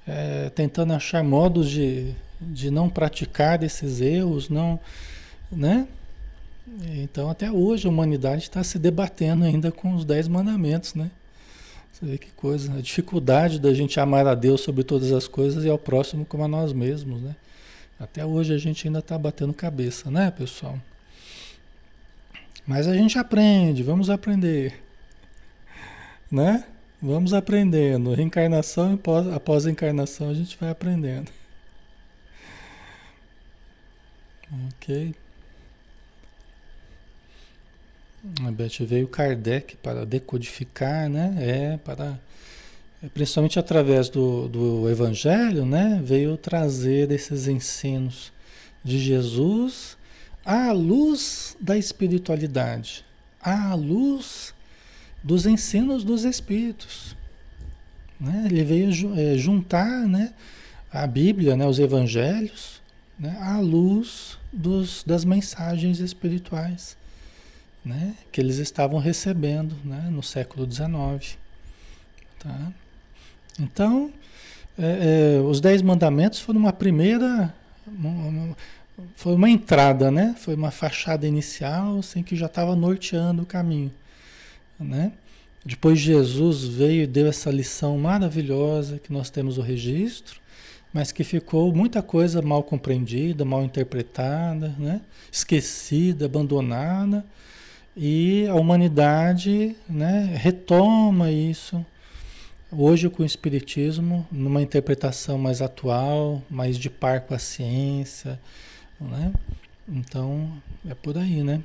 É, 0.06 0.50
tentando 0.50 0.92
achar 0.92 1.22
modos 1.22 1.68
de, 1.70 2.14
de 2.48 2.70
não 2.70 2.88
praticar 2.88 3.62
esses 3.62 4.00
erros, 4.00 4.48
não, 4.48 4.78
né? 5.50 5.86
Então 6.94 7.28
até 7.28 7.50
hoje 7.50 7.86
a 7.86 7.90
humanidade 7.90 8.42
está 8.42 8.62
se 8.62 8.78
debatendo 8.78 9.44
ainda 9.44 9.70
com 9.70 9.94
os 9.94 10.04
dez 10.04 10.28
mandamentos, 10.28 10.94
né? 10.94 11.10
Você 11.92 12.06
vê 12.06 12.18
que 12.18 12.30
coisa, 12.30 12.72
a 12.74 12.80
dificuldade 12.80 13.60
da 13.60 13.72
gente 13.72 14.00
amar 14.00 14.26
a 14.26 14.34
Deus 14.34 14.60
sobre 14.62 14.82
todas 14.82 15.12
as 15.12 15.28
coisas 15.28 15.64
e 15.64 15.68
ao 15.68 15.78
próximo 15.78 16.24
como 16.24 16.44
a 16.44 16.48
nós 16.48 16.72
mesmos, 16.72 17.20
né? 17.20 17.36
Até 17.98 18.24
hoje 18.24 18.52
a 18.52 18.58
gente 18.58 18.86
ainda 18.86 18.98
está 18.98 19.16
batendo 19.16 19.52
cabeça, 19.52 20.10
né, 20.10 20.30
pessoal? 20.30 20.78
Mas 22.66 22.86
a 22.88 22.94
gente 22.94 23.18
aprende, 23.18 23.82
vamos 23.82 24.10
aprender. 24.10 24.82
Né? 26.30 26.64
Vamos 27.00 27.34
aprendendo. 27.34 28.14
Reencarnação 28.14 28.94
após, 28.94 29.26
após 29.28 29.66
a 29.66 29.70
encarnação 29.70 30.30
a 30.30 30.34
gente 30.34 30.56
vai 30.58 30.70
aprendendo. 30.70 31.30
Ok. 34.52 35.14
A 38.46 38.50
Beth 38.50 38.78
veio 38.80 39.08
Kardec 39.08 39.76
para 39.76 40.06
decodificar, 40.06 41.08
né? 41.08 41.34
É, 41.40 41.76
para 41.78 42.18
principalmente 43.14 43.58
através 43.58 44.08
do, 44.08 44.48
do 44.48 44.88
Evangelho, 44.88 45.66
né? 45.66 46.00
Veio 46.04 46.36
trazer 46.36 47.10
esses 47.10 47.48
ensinos 47.48 48.32
de 48.84 48.98
Jesus 48.98 49.96
à 50.44 50.72
luz 50.72 51.56
da 51.60 51.76
espiritualidade, 51.76 53.04
à 53.40 53.74
luz 53.74 54.54
dos 55.22 55.46
ensinos 55.46 56.04
dos 56.04 56.24
Espíritos. 56.24 57.16
Né? 58.20 58.44
Ele 58.46 58.64
veio 58.64 58.90
é, 59.18 59.36
juntar 59.36 60.06
né, 60.06 60.32
a 60.90 61.06
Bíblia, 61.06 61.56
né, 61.56 61.66
os 61.66 61.78
Evangelhos, 61.78 62.81
né, 63.18 63.36
à 63.40 63.58
luz 63.58 64.38
dos, 64.52 65.02
das 65.04 65.24
mensagens 65.24 66.00
espirituais 66.00 66.96
né, 67.84 68.14
que 68.30 68.40
eles 68.40 68.58
estavam 68.58 68.98
recebendo 68.98 69.74
né, 69.84 70.08
no 70.10 70.22
século 70.22 70.70
XIX. 70.70 71.36
Tá? 72.38 72.72
Então, 73.58 74.12
é, 74.78 75.36
é, 75.36 75.40
os 75.40 75.60
Dez 75.60 75.82
Mandamentos 75.82 76.40
foram 76.40 76.60
uma 76.60 76.72
primeira. 76.72 77.54
Uma, 77.86 78.56
foi 79.16 79.34
uma 79.34 79.50
entrada, 79.50 80.10
né? 80.10 80.34
Foi 80.38 80.54
uma 80.54 80.70
fachada 80.70 81.26
inicial, 81.26 81.98
assim, 81.98 82.22
que 82.22 82.36
já 82.36 82.46
estava 82.46 82.76
norteando 82.76 83.42
o 83.42 83.46
caminho, 83.46 83.90
né? 84.78 85.12
Depois 85.64 85.98
Jesus 85.98 86.64
veio 86.64 87.04
e 87.04 87.06
deu 87.06 87.26
essa 87.26 87.50
lição 87.50 87.96
maravilhosa 87.98 88.98
que 88.98 89.12
nós 89.12 89.30
temos 89.30 89.58
o 89.58 89.62
registro, 89.62 90.40
mas 90.92 91.10
que 91.10 91.24
ficou 91.24 91.74
muita 91.74 92.02
coisa 92.02 92.42
mal 92.42 92.62
compreendida, 92.62 93.44
mal 93.44 93.64
interpretada, 93.64 94.74
né? 94.78 95.00
esquecida, 95.30 96.26
abandonada, 96.26 97.24
e 97.96 98.46
a 98.48 98.54
humanidade 98.54 99.76
né, 99.88 100.34
retoma 100.36 101.30
isso 101.30 101.84
hoje 102.70 103.10
com 103.10 103.22
o 103.22 103.26
Espiritismo, 103.26 104.26
numa 104.32 104.62
interpretação 104.62 105.36
mais 105.36 105.60
atual, 105.60 106.42
mais 106.48 106.78
de 106.78 106.88
par 106.88 107.20
com 107.20 107.34
a 107.34 107.38
ciência, 107.38 108.40
né? 108.98 109.32
Então, 109.86 110.50
é 110.88 110.94
por 110.94 111.18
aí, 111.18 111.42
né? 111.42 111.62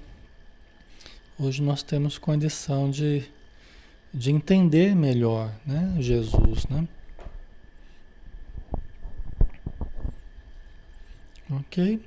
Hoje 1.40 1.62
nós 1.62 1.82
temos 1.82 2.18
condição 2.18 2.92
de, 2.92 3.24
de 4.13 4.32
entender 4.32 4.96
melhor, 4.96 5.54
né? 5.66 5.96
Jesus, 6.00 6.66
né? 6.68 6.86
Ok? 11.50 12.00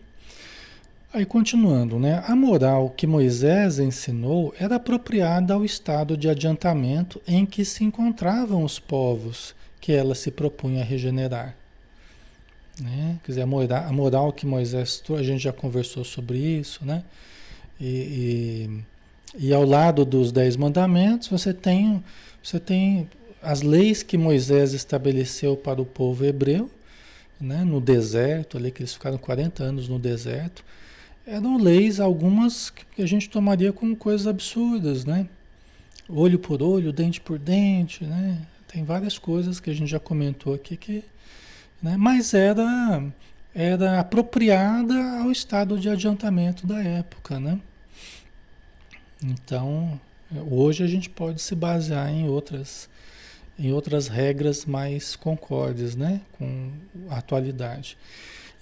Aí 1.12 1.26
continuando, 1.26 1.98
né? 1.98 2.22
A 2.26 2.36
moral 2.36 2.90
que 2.90 3.06
Moisés 3.06 3.80
ensinou 3.80 4.54
era 4.58 4.76
apropriada 4.76 5.54
ao 5.54 5.64
estado 5.64 6.16
de 6.16 6.28
adiantamento 6.28 7.20
em 7.26 7.44
que 7.44 7.64
se 7.64 7.82
encontravam 7.82 8.62
os 8.62 8.78
povos 8.78 9.54
que 9.80 9.92
ela 9.92 10.14
se 10.14 10.30
propunha 10.30 10.82
a 10.82 10.84
regenerar. 10.84 11.56
Né? 12.80 13.18
Quer 13.24 13.32
dizer, 13.32 13.42
a 13.42 13.46
moral, 13.46 13.84
a 13.88 13.92
moral 13.92 14.32
que 14.32 14.46
Moisés 14.46 15.02
a 15.16 15.22
gente 15.22 15.42
já 15.42 15.52
conversou 15.52 16.04
sobre 16.04 16.38
isso, 16.38 16.84
né? 16.84 17.02
E, 17.80 18.78
e, 19.38 19.46
e, 19.48 19.54
ao 19.54 19.64
lado 19.64 20.04
dos 20.04 20.30
dez 20.30 20.56
mandamentos, 20.56 21.28
você 21.28 21.52
tem, 21.52 22.04
você 22.42 22.60
tem 22.60 23.08
as 23.42 23.62
leis 23.62 24.02
que 24.02 24.18
Moisés 24.18 24.74
estabeleceu 24.74 25.56
para 25.56 25.80
o 25.80 25.86
povo 25.86 26.24
hebreu, 26.24 26.70
né? 27.40 27.64
no 27.64 27.80
deserto, 27.80 28.56
ali 28.56 28.70
que 28.70 28.82
eles 28.82 28.92
ficaram 28.92 29.18
40 29.18 29.62
anos 29.62 29.88
no 29.88 29.98
deserto, 29.98 30.64
eram 31.26 31.56
leis, 31.56 32.00
algumas 32.00 32.70
que 32.70 33.02
a 33.02 33.06
gente 33.06 33.30
tomaria 33.30 33.72
como 33.72 33.94
coisas 33.94 34.26
absurdas, 34.26 35.04
né? 35.04 35.28
Olho 36.08 36.38
por 36.38 36.60
olho, 36.60 36.92
dente 36.92 37.20
por 37.20 37.38
dente, 37.38 38.04
né? 38.04 38.40
Tem 38.66 38.84
várias 38.84 39.18
coisas 39.18 39.60
que 39.60 39.70
a 39.70 39.74
gente 39.74 39.90
já 39.90 40.00
comentou 40.00 40.54
aqui 40.54 40.76
que 40.76 41.04
né? 41.82 41.96
mas 41.96 42.34
era, 42.34 43.02
era 43.54 44.00
apropriada 44.00 44.94
ao 45.20 45.30
estado 45.30 45.78
de 45.78 45.88
adiantamento 45.88 46.66
da 46.66 46.82
época. 46.82 47.40
Né? 47.40 47.58
Então, 49.22 49.98
hoje 50.50 50.84
a 50.84 50.86
gente 50.86 51.08
pode 51.08 51.40
se 51.40 51.54
basear 51.54 52.10
em 52.10 52.28
outras, 52.28 52.88
em 53.60 53.72
outras 53.72 54.08
regras 54.08 54.64
mais 54.64 55.14
concordes 55.14 55.94
né? 55.94 56.22
com 56.38 56.70
a 57.10 57.18
atualidade. 57.18 57.96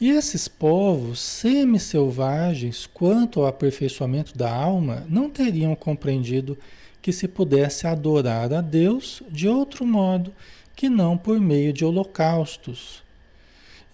E 0.00 0.10
esses 0.10 0.48
povos 0.48 1.20
semi-selvagens, 1.20 2.86
quanto 2.92 3.40
ao 3.40 3.46
aperfeiçoamento 3.46 4.36
da 4.36 4.52
alma, 4.52 5.04
não 5.08 5.30
teriam 5.30 5.74
compreendido 5.74 6.58
que 7.00 7.12
se 7.12 7.28
pudesse 7.28 7.86
adorar 7.86 8.52
a 8.52 8.60
Deus 8.60 9.22
de 9.30 9.48
outro 9.48 9.86
modo 9.86 10.32
que 10.74 10.88
não 10.88 11.16
por 11.16 11.40
meio 11.40 11.72
de 11.72 11.84
holocaustos, 11.84 13.02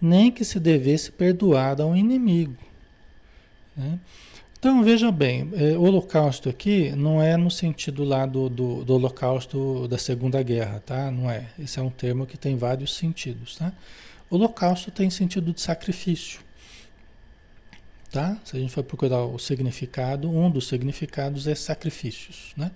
nem 0.00 0.30
que 0.30 0.44
se 0.44 0.58
devesse 0.58 1.10
perdoar 1.10 1.80
a 1.80 1.86
um 1.86 1.96
inimigo. 1.96 2.56
Né? 3.76 3.98
Então 4.64 4.82
veja 4.82 5.12
bem, 5.12 5.50
é, 5.52 5.76
holocausto 5.76 6.48
aqui 6.48 6.90
não 6.96 7.20
é 7.20 7.36
no 7.36 7.50
sentido 7.50 8.02
lá 8.02 8.24
do, 8.24 8.48
do, 8.48 8.82
do, 8.82 8.94
holocausto 8.94 9.86
da 9.88 9.98
Segunda 9.98 10.42
Guerra, 10.42 10.80
tá? 10.80 11.10
Não 11.10 11.30
é. 11.30 11.50
Esse 11.58 11.78
é 11.78 11.82
um 11.82 11.90
termo 11.90 12.24
que 12.24 12.38
tem 12.38 12.56
vários 12.56 12.94
sentidos, 12.96 13.56
tá? 13.56 13.74
Holocausto 14.30 14.90
tem 14.90 15.10
sentido 15.10 15.52
de 15.52 15.60
sacrifício, 15.60 16.40
tá? 18.10 18.38
Se 18.42 18.56
a 18.56 18.58
gente 18.58 18.72
for 18.72 18.82
procurar 18.82 19.26
o 19.26 19.38
significado, 19.38 20.30
um 20.30 20.50
dos 20.50 20.66
significados 20.66 21.46
é 21.46 21.54
sacrifícios, 21.54 22.54
né? 22.56 22.70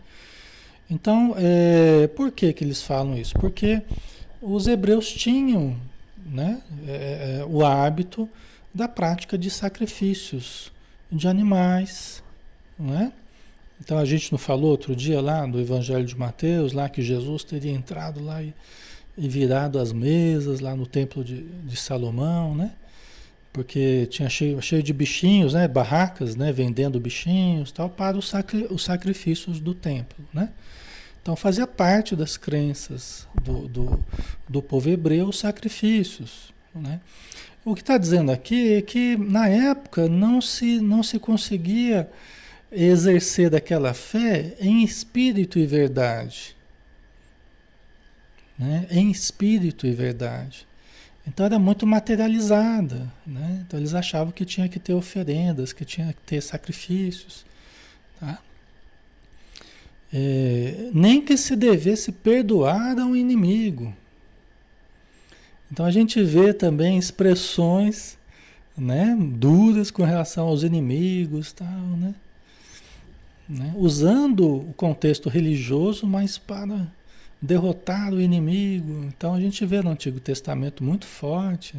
Então, 0.90 1.34
é, 1.38 2.06
por 2.08 2.30
que 2.32 2.52
que 2.52 2.64
eles 2.64 2.82
falam 2.82 3.16
isso? 3.16 3.32
Porque 3.32 3.80
os 4.42 4.66
hebreus 4.66 5.10
tinham 5.10 5.74
né? 6.26 6.60
É, 6.86 7.38
é, 7.40 7.44
o 7.46 7.64
hábito 7.64 8.28
da 8.74 8.86
prática 8.86 9.38
de 9.38 9.48
sacrifícios 9.48 10.70
de 11.10 11.26
animais, 11.28 12.22
não 12.78 12.98
é? 12.98 13.12
Então 13.80 13.98
a 13.98 14.04
gente 14.04 14.32
não 14.32 14.38
falou 14.38 14.70
outro 14.70 14.94
dia 14.94 15.20
lá 15.20 15.46
do 15.46 15.60
Evangelho 15.60 16.04
de 16.04 16.16
Mateus, 16.16 16.72
lá 16.72 16.88
que 16.88 17.00
Jesus 17.00 17.44
teria 17.44 17.72
entrado 17.72 18.22
lá 18.22 18.42
e, 18.42 18.52
e 19.16 19.28
virado 19.28 19.78
as 19.78 19.92
mesas 19.92 20.60
lá 20.60 20.74
no 20.74 20.86
templo 20.86 21.22
de, 21.22 21.42
de 21.42 21.76
Salomão, 21.76 22.54
né? 22.54 22.72
Porque 23.52 24.06
tinha 24.10 24.28
cheio, 24.28 24.60
cheio 24.60 24.82
de 24.82 24.92
bichinhos, 24.92 25.54
né? 25.54 25.66
Barracas, 25.66 26.36
né? 26.36 26.52
Vendendo 26.52 27.00
bichinhos 27.00 27.72
tal 27.72 27.88
para 27.88 28.16
os, 28.16 28.28
sacri, 28.28 28.66
os 28.70 28.84
sacrifícios 28.84 29.60
do 29.60 29.74
templo, 29.74 30.24
né? 30.32 30.50
Então 31.22 31.36
fazia 31.36 31.66
parte 31.66 32.16
das 32.16 32.36
crenças 32.36 33.26
do, 33.42 33.68
do, 33.68 34.04
do 34.48 34.62
povo 34.62 34.88
hebreu 34.88 35.28
os 35.28 35.38
sacrifícios. 35.38 36.52
Né? 36.74 37.00
O 37.68 37.74
que 37.74 37.82
está 37.82 37.98
dizendo 37.98 38.32
aqui 38.32 38.76
é 38.76 38.80
que 38.80 39.14
na 39.18 39.46
época 39.46 40.08
não 40.08 40.40
se, 40.40 40.80
não 40.80 41.02
se 41.02 41.18
conseguia 41.18 42.10
exercer 42.72 43.50
daquela 43.50 43.92
fé 43.92 44.56
em 44.58 44.82
espírito 44.82 45.58
e 45.58 45.66
verdade. 45.66 46.56
Né? 48.58 48.86
Em 48.90 49.10
espírito 49.10 49.86
e 49.86 49.92
verdade. 49.92 50.66
Então 51.26 51.44
era 51.44 51.58
muito 51.58 51.86
materializada. 51.86 53.12
Né? 53.26 53.62
Então 53.66 53.78
eles 53.78 53.92
achavam 53.92 54.32
que 54.32 54.46
tinha 54.46 54.66
que 54.66 54.78
ter 54.78 54.94
oferendas, 54.94 55.70
que 55.70 55.84
tinha 55.84 56.14
que 56.14 56.22
ter 56.22 56.40
sacrifícios. 56.40 57.44
Tá? 58.18 58.38
É, 60.10 60.88
nem 60.94 61.20
que 61.20 61.36
se 61.36 61.54
devesse 61.54 62.12
perdoar 62.12 62.98
a 62.98 63.04
um 63.04 63.14
inimigo. 63.14 63.94
Então 65.70 65.84
a 65.84 65.90
gente 65.90 66.22
vê 66.22 66.52
também 66.52 66.98
expressões 66.98 68.16
né, 68.76 69.16
duras 69.18 69.90
com 69.90 70.04
relação 70.04 70.48
aos 70.48 70.62
inimigos, 70.62 71.52
tal, 71.52 71.66
né? 71.68 72.14
né? 73.48 73.72
usando 73.76 74.46
o 74.46 74.74
contexto 74.74 75.28
religioso, 75.28 76.06
mas 76.06 76.38
para 76.38 76.86
derrotar 77.40 78.12
o 78.12 78.20
inimigo. 78.20 79.04
Então 79.04 79.34
a 79.34 79.40
gente 79.40 79.64
vê 79.66 79.82
no 79.82 79.90
Antigo 79.90 80.20
Testamento 80.20 80.82
muito 80.82 81.06
forte, 81.06 81.76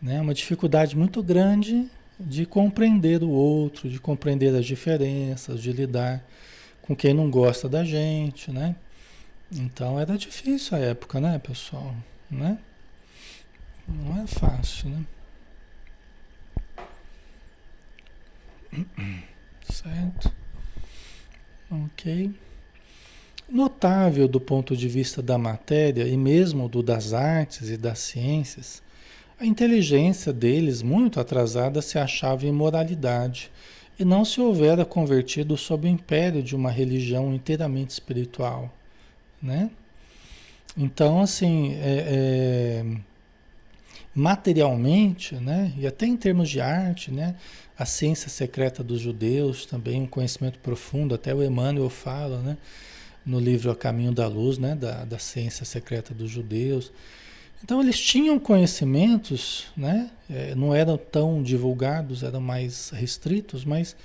né? 0.00 0.20
uma 0.20 0.34
dificuldade 0.34 0.96
muito 0.96 1.22
grande 1.22 1.88
de 2.20 2.46
compreender 2.46 3.22
o 3.22 3.30
outro, 3.30 3.88
de 3.88 3.98
compreender 3.98 4.54
as 4.54 4.64
diferenças, 4.64 5.60
de 5.60 5.72
lidar 5.72 6.22
com 6.82 6.94
quem 6.94 7.14
não 7.14 7.30
gosta 7.30 7.68
da 7.68 7.84
gente, 7.84 8.50
né? 8.50 8.76
Então 9.50 9.98
era 9.98 10.16
difícil 10.16 10.76
a 10.76 10.80
época, 10.80 11.20
né, 11.20 11.38
pessoal? 11.38 11.94
Né? 12.30 12.58
Não 13.88 14.22
é 14.22 14.26
fácil, 14.26 14.90
né? 14.90 15.04
Certo? 19.70 20.32
Ok. 21.70 22.30
Notável 23.48 24.26
do 24.26 24.40
ponto 24.40 24.76
de 24.76 24.88
vista 24.88 25.22
da 25.22 25.36
matéria 25.36 26.06
e 26.06 26.16
mesmo 26.16 26.68
do 26.68 26.82
das 26.82 27.12
artes 27.12 27.68
e 27.68 27.76
das 27.76 27.98
ciências, 27.98 28.82
a 29.38 29.44
inteligência 29.44 30.32
deles, 30.32 30.82
muito 30.82 31.18
atrasada, 31.18 31.82
se 31.82 31.98
achava 31.98 32.46
em 32.46 32.52
moralidade 32.52 33.50
e 33.98 34.04
não 34.04 34.24
se 34.24 34.40
houvera 34.40 34.84
convertido 34.84 35.56
sob 35.56 35.86
o 35.86 35.90
império 35.90 36.42
de 36.42 36.56
uma 36.56 36.70
religião 36.70 37.34
inteiramente 37.34 37.90
espiritual, 37.90 38.72
né? 39.42 39.70
Então, 40.76 41.20
assim, 41.20 41.74
é, 41.74 42.84
é, 42.84 42.84
materialmente, 44.14 45.34
né? 45.36 45.72
E 45.76 45.86
até 45.86 46.06
em 46.06 46.16
termos 46.16 46.48
de 46.50 46.60
arte, 46.60 47.10
né? 47.10 47.34
A 47.78 47.86
ciência 47.86 48.28
secreta 48.28 48.82
dos 48.82 49.00
judeus 49.00 49.64
também 49.64 50.02
um 50.02 50.06
conhecimento 50.06 50.58
profundo, 50.58 51.14
até 51.14 51.34
o 51.34 51.42
Emmanuel 51.42 51.88
fala, 51.88 52.40
né? 52.40 52.56
No 53.24 53.38
livro 53.38 53.70
A 53.70 53.76
Caminho 53.76 54.12
da 54.12 54.26
Luz, 54.26 54.58
né? 54.58 54.74
Da, 54.74 55.04
da 55.04 55.18
ciência 55.18 55.64
secreta 55.64 56.12
dos 56.12 56.30
judeus. 56.30 56.92
Então 57.64 57.80
eles 57.80 57.98
tinham 57.98 58.38
conhecimentos, 58.38 59.66
né? 59.76 60.10
É, 60.28 60.54
não 60.54 60.74
eram 60.74 60.96
tão 60.98 61.42
divulgados, 61.42 62.22
eram 62.22 62.40
mais 62.40 62.90
restritos, 62.90 63.64
mas 63.64 63.96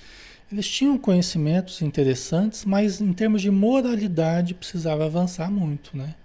eles 0.50 0.68
tinham 0.70 0.98
conhecimentos 0.98 1.82
interessantes, 1.82 2.64
mas 2.64 3.02
em 3.02 3.12
termos 3.12 3.42
de 3.42 3.52
moralidade 3.52 4.54
precisava 4.54 5.06
avançar 5.06 5.52
muito, 5.52 5.98
né? 5.98 6.16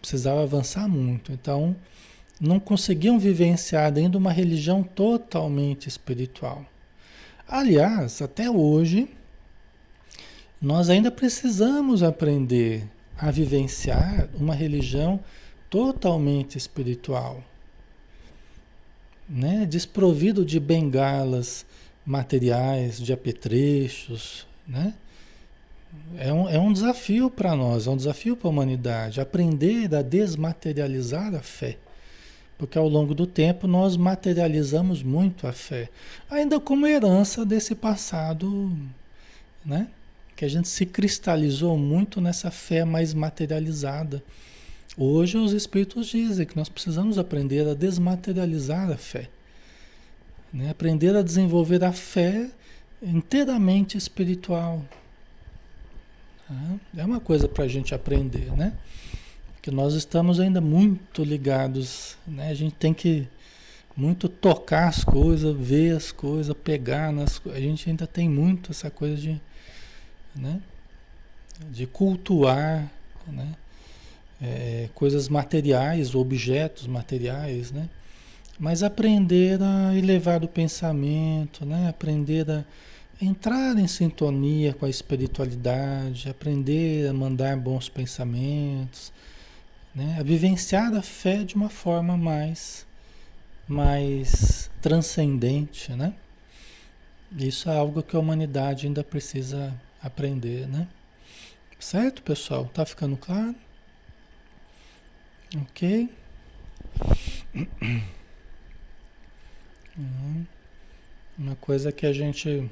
Precisava 0.00 0.42
avançar 0.42 0.88
muito. 0.88 1.30
Então 1.30 1.76
não 2.42 2.58
conseguiam 2.58 3.20
vivenciar 3.20 3.92
de 3.92 4.16
uma 4.16 4.32
religião 4.32 4.82
totalmente 4.82 5.88
espiritual. 5.88 6.66
Aliás, 7.46 8.20
até 8.20 8.50
hoje 8.50 9.08
nós 10.60 10.90
ainda 10.90 11.08
precisamos 11.08 12.02
aprender 12.02 12.84
a 13.16 13.30
vivenciar 13.30 14.28
uma 14.34 14.56
religião 14.56 15.20
totalmente 15.70 16.58
espiritual, 16.58 17.44
né? 19.28 19.64
desprovido 19.64 20.44
de 20.44 20.58
bengalas 20.58 21.64
materiais, 22.04 23.00
de 23.00 23.12
apetrechos, 23.12 24.48
né? 24.66 24.94
É 26.16 26.32
um, 26.32 26.48
é 26.48 26.58
um 26.58 26.72
desafio 26.72 27.30
para 27.30 27.54
nós, 27.54 27.86
é 27.86 27.90
um 27.90 27.96
desafio 27.96 28.34
para 28.34 28.48
a 28.48 28.50
humanidade, 28.50 29.20
aprender 29.20 29.94
a 29.94 30.02
desmaterializar 30.02 31.34
a 31.34 31.40
fé. 31.40 31.76
Porque 32.58 32.78
ao 32.78 32.88
longo 32.88 33.14
do 33.14 33.26
tempo 33.26 33.66
nós 33.66 33.96
materializamos 33.96 35.02
muito 35.02 35.46
a 35.46 35.52
fé, 35.52 35.88
ainda 36.30 36.60
como 36.60 36.86
herança 36.86 37.44
desse 37.44 37.74
passado, 37.74 38.76
né? 39.64 39.88
Que 40.36 40.44
a 40.44 40.48
gente 40.48 40.68
se 40.68 40.86
cristalizou 40.86 41.76
muito 41.76 42.20
nessa 42.20 42.50
fé 42.50 42.84
mais 42.84 43.12
materializada 43.14 44.22
Hoje 44.96 45.38
os 45.38 45.52
espíritos 45.52 46.08
dizem 46.08 46.44
que 46.44 46.56
nós 46.56 46.68
precisamos 46.68 47.16
aprender 47.16 47.66
a 47.66 47.72
desmaterializar 47.72 48.90
a 48.90 48.96
fé. 48.96 49.30
Né? 50.52 50.68
Aprender 50.68 51.16
a 51.16 51.22
desenvolver 51.22 51.82
a 51.82 51.92
fé 51.92 52.50
inteiramente 53.02 53.96
espiritual. 53.96 54.84
Tá? 56.46 56.54
É 56.98 57.04
uma 57.06 57.20
coisa 57.20 57.48
para 57.48 57.64
a 57.64 57.68
gente 57.68 57.94
aprender, 57.94 58.54
né? 58.54 58.74
Que 59.62 59.70
nós 59.70 59.94
estamos 59.94 60.40
ainda 60.40 60.60
muito 60.60 61.24
ligados, 61.24 62.18
né? 62.26 62.50
A 62.50 62.54
gente 62.54 62.74
tem 62.74 62.92
que 62.92 63.26
muito 63.96 64.28
tocar 64.28 64.88
as 64.88 65.04
coisas, 65.04 65.56
ver 65.56 65.96
as 65.96 66.12
coisas, 66.12 66.54
pegar 66.54 67.12
nas 67.12 67.40
A 67.46 67.60
gente 67.60 67.88
ainda 67.88 68.06
tem 68.06 68.28
muito 68.28 68.72
essa 68.72 68.90
coisa 68.90 69.16
de, 69.16 69.40
né? 70.34 70.60
De 71.70 71.86
cultuar, 71.86 72.90
né? 73.26 73.54
é, 74.42 74.88
coisas 74.94 75.28
materiais, 75.28 76.14
objetos 76.14 76.86
materiais, 76.88 77.70
né? 77.70 77.88
Mas 78.58 78.82
aprender 78.82 79.62
a 79.62 79.96
elevar 79.96 80.42
o 80.42 80.48
pensamento, 80.48 81.64
né? 81.64 81.88
Aprender 81.88 82.50
a 82.50 82.64
entrar 83.20 83.78
em 83.78 83.86
sintonia 83.86 84.74
com 84.74 84.84
a 84.84 84.90
espiritualidade, 84.90 86.28
aprender 86.28 87.08
a 87.08 87.12
mandar 87.12 87.56
bons 87.56 87.88
pensamentos, 87.88 89.12
né? 89.94 90.16
A 90.18 90.22
vivenciar 90.22 90.94
a 90.94 91.02
fé 91.02 91.44
de 91.44 91.54
uma 91.54 91.68
forma 91.68 92.16
mais 92.16 92.86
mais 93.68 94.70
transcendente, 94.80 95.92
né? 95.92 96.14
Isso 97.36 97.70
é 97.70 97.76
algo 97.76 98.02
que 98.02 98.14
a 98.14 98.18
humanidade 98.18 98.86
ainda 98.86 99.02
precisa 99.02 99.74
aprender, 100.02 100.68
né? 100.68 100.86
Certo, 101.78 102.22
pessoal? 102.22 102.66
Tá 102.66 102.84
ficando 102.84 103.16
claro? 103.16 103.54
Ok? 105.56 106.08
Uhum. 109.96 110.46
Uma 111.38 111.56
coisa 111.56 111.90
que 111.90 112.06
a 112.06 112.12
gente, 112.12 112.70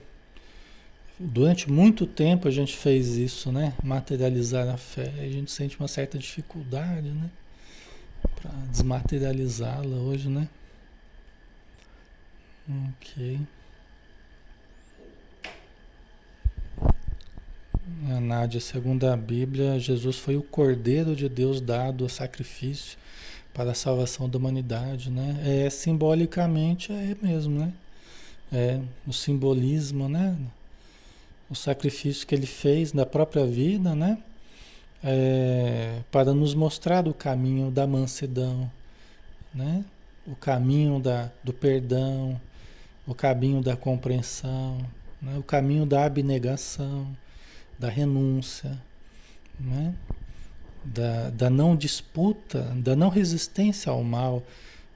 durante 1.21 1.71
muito 1.71 2.07
tempo 2.07 2.49
a 2.49 2.51
gente 2.51 2.75
fez 2.75 3.17
isso, 3.17 3.53
né? 3.53 3.75
Materializar 3.85 4.69
a 4.69 4.79
fé. 4.79 5.13
A 5.19 5.29
gente 5.29 5.51
sente 5.51 5.79
uma 5.79 5.87
certa 5.87 6.19
dificuldade, 6.19 7.11
né? 7.11 7.31
Para 8.41 8.51
desmaterializá-la 8.71 9.97
hoje, 9.97 10.31
né? 10.31 10.49
Ok. 12.97 13.41
A 18.09 18.21
Nádia, 18.21 18.61
segundo 18.61 19.05
a 19.05 19.17
Bíblia, 19.17 19.79
Jesus 19.79 20.17
foi 20.17 20.37
o 20.37 20.43
Cordeiro 20.43 21.15
de 21.15 21.29
Deus 21.29 21.61
dado 21.61 22.07
a 22.07 22.09
sacrifício 22.09 22.97
para 23.53 23.73
a 23.73 23.75
salvação 23.75 24.29
da 24.29 24.39
humanidade, 24.39 25.11
né? 25.11 25.67
É 25.67 25.69
simbolicamente 25.69 26.93
é 26.93 27.15
mesmo, 27.21 27.59
né? 27.61 27.73
É 28.51 28.81
o 29.07 29.13
simbolismo, 29.13 30.09
né? 30.09 30.37
O 31.51 31.55
sacrifício 31.55 32.27
que 32.27 32.35
ele 32.35 32.47
fez 32.47 32.93
da 32.93 33.05
própria 33.05 33.45
vida, 33.45 33.95
né? 33.95 34.19
É, 35.03 36.01
para 36.11 36.33
nos 36.33 36.55
mostrar 36.55 37.09
o 37.09 37.15
caminho 37.15 37.71
da 37.71 37.87
mansidão, 37.87 38.71
né? 39.53 39.85
O 40.27 40.37
caminho 40.37 41.01
da, 41.01 41.31
do 41.43 41.53
perdão, 41.53 42.41
o 43.07 43.15
caminho 43.15 43.61
da 43.61 43.77
compreensão, 43.77 44.79
né? 45.21 45.37
o 45.37 45.43
caminho 45.43 45.85
da 45.85 46.05
abnegação 46.05 47.07
da 47.79 47.89
renúncia, 47.89 48.81
né? 49.59 49.95
da, 50.85 51.31
da 51.31 51.51
não 51.51 51.75
disputa, 51.75 52.63
da 52.77 52.95
não 52.95 53.09
resistência 53.09 53.91
ao 53.91 54.05
mal, 54.05 54.43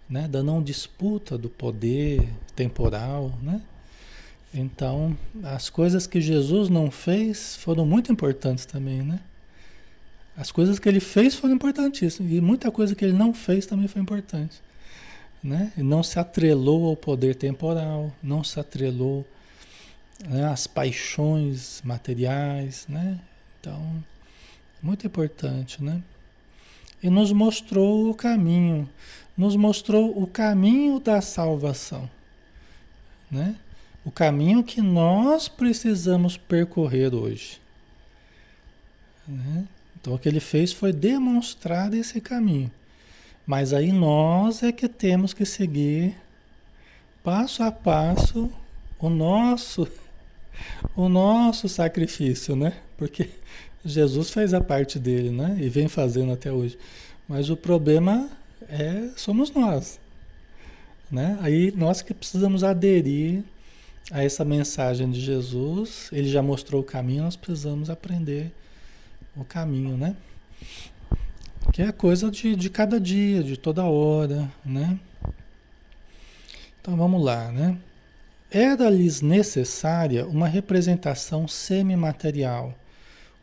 né? 0.08 0.28
da 0.28 0.42
não 0.42 0.62
disputa 0.62 1.36
do 1.36 1.48
poder 1.48 2.28
temporal. 2.54 3.32
Né? 3.42 3.60
Então, 4.54 5.18
as 5.42 5.68
coisas 5.68 6.06
que 6.06 6.20
Jesus 6.20 6.68
não 6.68 6.88
fez 6.88 7.56
foram 7.56 7.84
muito 7.84 8.12
importantes 8.12 8.64
também, 8.64 9.02
né? 9.02 9.18
As 10.36 10.52
coisas 10.52 10.78
que 10.78 10.88
ele 10.88 11.00
fez 11.00 11.34
foram 11.34 11.54
importantíssimas 11.54 12.32
e 12.32 12.40
muita 12.40 12.70
coisa 12.70 12.94
que 12.94 13.04
ele 13.04 13.12
não 13.12 13.34
fez 13.34 13.66
também 13.66 13.88
foi 13.88 14.00
importante, 14.00 14.62
né? 15.42 15.72
E 15.76 15.82
não 15.82 16.04
se 16.04 16.20
atrelou 16.20 16.86
ao 16.86 16.96
poder 16.96 17.34
temporal, 17.34 18.12
não 18.22 18.44
se 18.44 18.60
atrelou 18.60 19.26
né, 20.28 20.44
as 20.44 20.68
paixões 20.68 21.82
materiais, 21.84 22.86
né? 22.88 23.18
Então, 23.60 24.04
muito 24.80 25.04
importante, 25.04 25.82
né? 25.82 26.00
E 27.02 27.10
nos 27.10 27.32
mostrou 27.32 28.08
o 28.08 28.14
caminho, 28.14 28.88
nos 29.36 29.56
mostrou 29.56 30.16
o 30.16 30.28
caminho 30.28 31.00
da 31.00 31.20
salvação, 31.20 32.08
né? 33.28 33.56
O 34.04 34.10
caminho 34.10 34.62
que 34.62 34.82
nós 34.82 35.48
precisamos 35.48 36.36
percorrer 36.36 37.14
hoje. 37.14 37.60
Né? 39.26 39.66
Então, 39.98 40.14
o 40.14 40.18
que 40.18 40.28
ele 40.28 40.40
fez 40.40 40.72
foi 40.72 40.92
demonstrar 40.92 41.94
esse 41.94 42.20
caminho. 42.20 42.70
Mas 43.46 43.72
aí 43.72 43.92
nós 43.92 44.62
é 44.62 44.72
que 44.72 44.88
temos 44.88 45.32
que 45.32 45.44
seguir 45.44 46.16
passo 47.22 47.62
a 47.62 47.72
passo 47.72 48.50
o 48.98 49.08
nosso 49.08 49.88
o 50.94 51.08
nosso 51.08 51.68
sacrifício, 51.68 52.54
né? 52.54 52.74
Porque 52.96 53.28
Jesus 53.84 54.30
fez 54.30 54.54
a 54.54 54.60
parte 54.60 54.98
dele, 54.98 55.30
né? 55.30 55.56
E 55.60 55.68
vem 55.68 55.88
fazendo 55.88 56.32
até 56.32 56.52
hoje. 56.52 56.78
Mas 57.28 57.50
o 57.50 57.56
problema 57.56 58.28
é 58.68 59.10
somos 59.16 59.50
nós, 59.50 59.98
né? 61.10 61.38
Aí 61.40 61.72
nós 61.76 62.02
que 62.02 62.14
precisamos 62.14 62.62
aderir 62.62 63.42
a 64.10 64.22
essa 64.22 64.44
mensagem 64.44 65.10
de 65.10 65.20
Jesus. 65.20 66.08
Ele 66.12 66.28
já 66.28 66.42
mostrou 66.42 66.80
o 66.80 66.84
caminho, 66.84 67.24
nós 67.24 67.36
precisamos 67.36 67.90
aprender 67.90 68.52
o 69.36 69.44
caminho, 69.44 69.96
né? 69.96 70.16
Que 71.72 71.82
é 71.82 71.92
coisa 71.92 72.30
de, 72.30 72.54
de 72.54 72.70
cada 72.70 73.00
dia, 73.00 73.42
de 73.42 73.56
toda 73.56 73.84
hora, 73.84 74.50
né? 74.64 74.98
Então 76.80 76.96
vamos 76.96 77.24
lá, 77.24 77.50
né? 77.50 77.78
Era-lhes 78.50 79.20
necessária 79.20 80.26
uma 80.26 80.46
representação 80.46 81.48
semimaterial, 81.48 82.74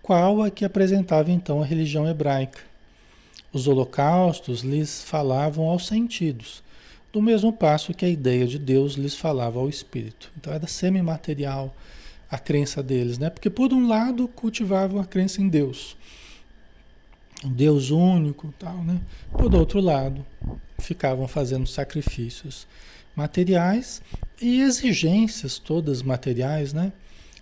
qual 0.01 0.41
a 0.41 0.49
que 0.49 0.63
apresentava 0.63 1.31
então 1.31 1.61
a 1.61 1.65
religião 1.65 2.07
hebraica. 2.07 2.61
Os 3.51 3.67
holocaustos 3.67 4.61
lhes 4.61 5.03
falavam 5.03 5.65
aos 5.65 5.87
sentidos, 5.87 6.63
do 7.11 7.21
mesmo 7.21 7.51
passo 7.51 7.93
que 7.93 8.05
a 8.05 8.09
ideia 8.09 8.47
de 8.47 8.57
Deus 8.57 8.93
lhes 8.93 9.15
falava 9.15 9.59
ao 9.59 9.67
espírito. 9.67 10.31
Então 10.37 10.53
era 10.53 10.67
semimaterial 10.67 11.75
a 12.29 12.37
crença 12.37 12.81
deles, 12.81 13.17
né? 13.17 13.29
Porque 13.29 13.49
por 13.49 13.73
um 13.73 13.87
lado 13.87 14.27
cultivavam 14.27 15.01
a 15.01 15.05
crença 15.05 15.41
em 15.41 15.49
Deus, 15.49 15.97
um 17.43 17.49
Deus 17.49 17.91
único, 17.91 18.53
tal, 18.57 18.77
né? 18.83 19.01
Por 19.31 19.53
outro 19.53 19.81
lado, 19.81 20.25
ficavam 20.79 21.27
fazendo 21.27 21.67
sacrifícios 21.67 22.65
materiais 23.15 24.01
e 24.41 24.61
exigências 24.61 25.59
todas 25.59 26.01
materiais, 26.01 26.71
né? 26.71 26.93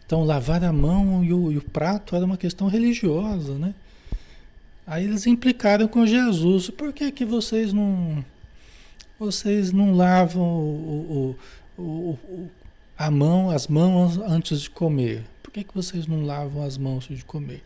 Então, 0.06 0.24
lavar 0.24 0.64
a 0.64 0.74
mão 0.74 1.24
e 1.24 1.32
o, 1.32 1.52
e 1.52 1.58
o, 1.58 1.62
prato 1.62 2.16
era 2.16 2.26
uma 2.26 2.38
questão 2.38 2.68
religiosa, 2.68 3.54
né? 3.54 3.76
Aí 4.88 5.04
eles 5.04 5.28
implicaram 5.28 5.88
com 5.88 6.04
Jesus. 6.08 6.72
Por 6.72 6.92
que, 6.92 7.12
que 7.12 7.24
vocês 7.24 7.72
não 7.72 8.26
vocês 9.20 9.72
não 9.72 9.94
lavam 9.94 10.44
o, 10.44 11.36
o, 11.78 11.84
o, 11.84 12.50
a 12.98 13.12
mão, 13.12 13.50
as 13.50 13.68
mãos 13.68 14.18
antes 14.18 14.62
de 14.62 14.70
comer? 14.70 15.26
Por 15.44 15.52
que, 15.52 15.64
que 15.64 15.76
vocês 15.76 16.08
não 16.08 16.26
lavam 16.26 16.64
as 16.64 16.78
mãos 16.78 17.06
antes 17.06 17.18
de 17.18 17.26
comer? 17.26 17.64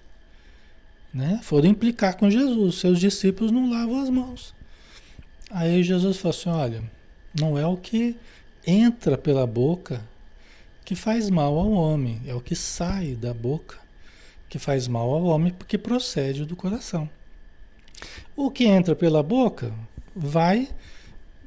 Né? 1.14 1.40
Foram 1.44 1.70
implicar 1.70 2.18
com 2.18 2.30
Jesus. 2.30 2.76
Seus 2.76 3.00
discípulos 3.00 3.52
não 3.52 3.70
lavam 3.70 4.02
as 4.02 4.10
mãos. 4.10 4.56
Aí 5.52 5.84
Jesus 5.84 6.18
falou 6.18 6.36
assim: 6.36 6.50
olha, 6.50 6.84
não 7.40 7.58
é 7.58 7.68
o 7.68 7.78
que 7.78 8.16
entra 8.66 9.18
pela 9.18 9.46
boca 9.46 10.04
que 10.84 10.96
faz 10.96 11.30
mal 11.30 11.58
ao 11.58 11.72
homem, 11.72 12.22
é 12.26 12.34
o 12.34 12.42
que 12.42 12.56
sai 12.56 13.16
da 13.16 13.34
boca 13.34 13.78
que 14.50 14.60
faz 14.60 14.88
mal 14.88 15.10
ao 15.10 15.24
homem 15.24 15.52
porque 15.52 15.78
procede 15.78 16.46
do 16.46 16.56
coração. 16.56 17.10
O 18.36 18.52
que 18.52 18.66
entra 18.66 18.96
pela 18.96 19.24
boca 19.24 19.74
vai 20.16 20.70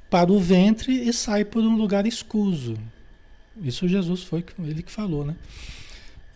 para 0.08 0.32
o 0.32 0.38
ventre 0.38 0.92
e 0.92 1.12
sai 1.12 1.44
por 1.44 1.62
um 1.62 1.76
lugar 1.76 2.06
escuso. 2.06 2.76
Isso 3.62 3.88
Jesus 3.88 4.22
foi 4.22 4.44
ele 4.58 4.82
que 4.82 4.92
falou, 4.92 5.24
né? 5.24 5.34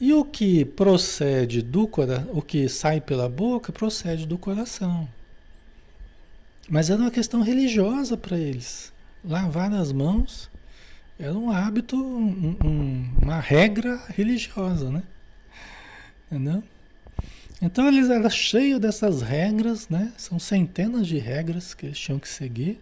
E 0.00 0.12
o 0.12 0.24
que 0.24 0.64
procede 0.64 1.60
do 1.60 1.86
coração, 1.86 2.30
o 2.32 2.40
que 2.40 2.68
sai 2.68 3.00
pela 3.00 3.28
boca 3.28 3.70
procede 3.70 4.26
do 4.26 4.38
coração. 4.38 5.08
Mas 6.68 6.88
era 6.88 7.00
uma 7.00 7.10
questão 7.10 7.42
religiosa 7.42 8.16
para 8.16 8.38
eles 8.38 8.92
lavar 9.22 9.72
as 9.74 9.92
mãos 9.92 10.50
era 11.20 11.34
um 11.34 11.50
hábito, 11.50 11.96
um, 11.96 12.56
um, 12.64 13.10
uma 13.20 13.38
regra 13.38 14.02
religiosa, 14.08 14.90
né? 14.90 15.02
Entendeu? 16.26 16.64
Então 17.60 17.86
eles 17.86 18.08
eram 18.08 18.30
cheios 18.30 18.80
dessas 18.80 19.20
regras, 19.20 19.86
né? 19.90 20.14
São 20.16 20.38
centenas 20.38 21.06
de 21.06 21.18
regras 21.18 21.74
que 21.74 21.84
eles 21.84 21.98
tinham 21.98 22.18
que 22.18 22.26
seguir, 22.26 22.80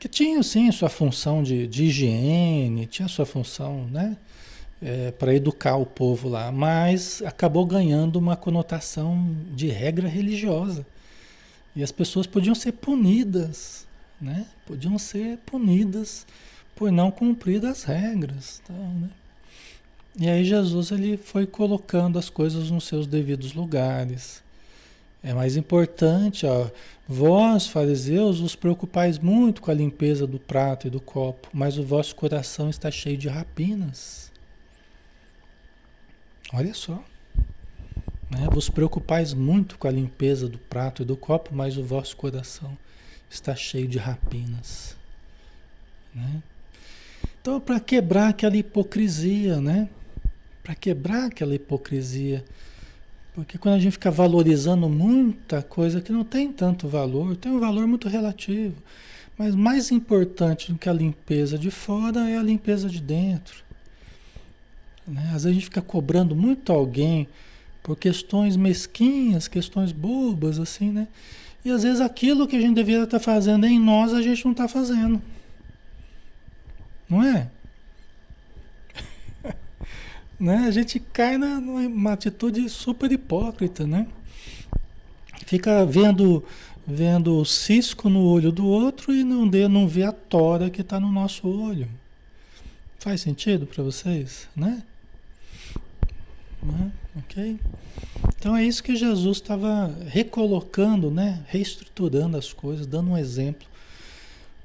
que 0.00 0.08
tinham 0.08 0.42
sim 0.42 0.72
sua 0.72 0.88
função 0.88 1.44
de, 1.44 1.68
de 1.68 1.84
higiene, 1.84 2.86
tinha 2.86 3.06
sua 3.06 3.24
função, 3.24 3.84
né? 3.84 4.16
É, 4.82 5.12
para 5.12 5.34
educar 5.34 5.76
o 5.76 5.86
povo 5.86 6.28
lá, 6.28 6.50
mas 6.50 7.22
acabou 7.22 7.66
ganhando 7.66 8.16
uma 8.16 8.34
conotação 8.34 9.36
de 9.54 9.68
regra 9.68 10.08
religiosa. 10.08 10.84
E 11.76 11.82
as 11.84 11.92
pessoas 11.92 12.26
podiam 12.26 12.54
ser 12.54 12.72
punidas 12.72 13.86
né? 14.20 14.46
Podiam 14.66 14.98
ser 14.98 15.38
punidas 15.38 16.26
por 16.76 16.92
não 16.92 17.10
cumprir 17.10 17.64
as 17.64 17.84
regras, 17.84 18.62
né? 18.68 19.10
E 20.18 20.28
aí 20.28 20.44
Jesus 20.44 20.90
ele 20.90 21.16
foi 21.16 21.46
colocando 21.46 22.18
as 22.18 22.28
coisas 22.28 22.70
nos 22.70 22.84
seus 22.84 23.06
devidos 23.06 23.54
lugares. 23.54 24.42
É 25.22 25.34
mais 25.34 25.56
importante, 25.56 26.46
ó, 26.46 26.70
vós, 27.06 27.66
fariseus, 27.66 28.40
vos 28.40 28.56
preocupais 28.56 29.18
muito 29.18 29.60
com 29.60 29.70
a 29.70 29.74
limpeza 29.74 30.26
do 30.26 30.38
prato 30.38 30.86
e 30.86 30.90
do 30.90 31.00
copo, 31.00 31.48
mas 31.52 31.76
o 31.76 31.82
vosso 31.82 32.16
coração 32.16 32.70
está 32.70 32.90
cheio 32.90 33.18
de 33.18 33.28
rapinas. 33.28 34.32
Olha 36.52 36.72
só. 36.72 37.04
Né? 38.30 38.48
Vos 38.50 38.70
preocupais 38.70 39.34
muito 39.34 39.76
com 39.76 39.88
a 39.88 39.90
limpeza 39.90 40.48
do 40.48 40.58
prato 40.58 41.02
e 41.02 41.04
do 41.04 41.16
copo, 41.16 41.50
mas 41.52 41.76
o 41.76 41.84
vosso 41.84 42.16
coração 42.16 42.76
está 43.28 43.54
cheio 43.54 43.88
de 43.88 43.98
rapinas. 43.98 44.96
Né? 46.14 46.42
Então, 47.40 47.60
para 47.60 47.80
quebrar 47.80 48.28
aquela 48.28 48.56
hipocrisia, 48.56 49.60
né? 49.60 49.88
Para 50.62 50.74
quebrar 50.74 51.26
aquela 51.26 51.54
hipocrisia. 51.54 52.44
Porque 53.44 53.58
quando 53.58 53.76
a 53.76 53.78
gente 53.78 53.92
fica 53.92 54.10
valorizando 54.10 54.88
muita 54.88 55.62
coisa 55.62 56.00
que 56.00 56.12
não 56.12 56.24
tem 56.24 56.52
tanto 56.52 56.86
valor, 56.86 57.36
tem 57.36 57.50
um 57.50 57.58
valor 57.58 57.86
muito 57.86 58.08
relativo. 58.08 58.74
Mas 59.38 59.54
mais 59.54 59.90
importante 59.90 60.70
do 60.70 60.78
que 60.78 60.88
a 60.88 60.92
limpeza 60.92 61.58
de 61.58 61.70
fora 61.70 62.28
é 62.28 62.36
a 62.36 62.42
limpeza 62.42 62.88
de 62.88 63.00
dentro. 63.00 63.64
Né? 65.06 65.22
Às 65.28 65.44
vezes 65.44 65.46
a 65.46 65.52
gente 65.52 65.64
fica 65.64 65.80
cobrando 65.80 66.36
muito 66.36 66.70
alguém 66.70 67.26
por 67.82 67.96
questões 67.96 68.56
mesquinhas, 68.56 69.48
questões 69.48 69.90
bobas, 69.90 70.58
assim, 70.58 70.90
né? 70.90 71.08
E 71.64 71.70
às 71.70 71.82
vezes 71.82 72.00
aquilo 72.00 72.46
que 72.46 72.56
a 72.56 72.60
gente 72.60 72.74
deveria 72.74 73.04
estar 73.04 73.18
fazendo 73.18 73.64
em 73.66 73.78
nós, 73.78 74.12
a 74.12 74.20
gente 74.20 74.44
não 74.44 74.52
está 74.52 74.68
fazendo. 74.68 75.20
Não 77.08 77.22
é? 77.22 77.50
Né? 80.40 80.64
A 80.66 80.70
gente 80.70 80.98
cai 80.98 81.36
na, 81.36 81.60
numa 81.60 82.14
atitude 82.14 82.68
super 82.68 83.12
hipócrita, 83.12 83.86
né? 83.86 84.06
Fica 85.46 85.84
vendo 85.84 86.42
vendo 86.86 87.38
o 87.38 87.44
cisco 87.44 88.08
no 88.08 88.24
olho 88.24 88.50
do 88.50 88.66
outro 88.66 89.14
e 89.14 89.22
não, 89.22 89.46
dê, 89.46 89.68
não 89.68 89.86
vê 89.86 90.02
a 90.02 90.12
tora 90.12 90.70
que 90.70 90.80
está 90.80 90.98
no 90.98 91.10
nosso 91.12 91.46
olho. 91.46 91.88
Faz 92.98 93.20
sentido 93.20 93.66
para 93.66 93.82
vocês, 93.84 94.48
né? 94.56 94.82
né? 96.62 96.92
Ok? 97.16 97.58
Então 98.36 98.56
é 98.56 98.64
isso 98.64 98.82
que 98.82 98.96
Jesus 98.96 99.38
estava 99.38 99.94
recolocando, 100.06 101.10
né? 101.10 101.42
reestruturando 101.46 102.36
as 102.36 102.52
coisas, 102.52 102.86
dando 102.86 103.12
um 103.12 103.16
exemplo, 103.16 103.66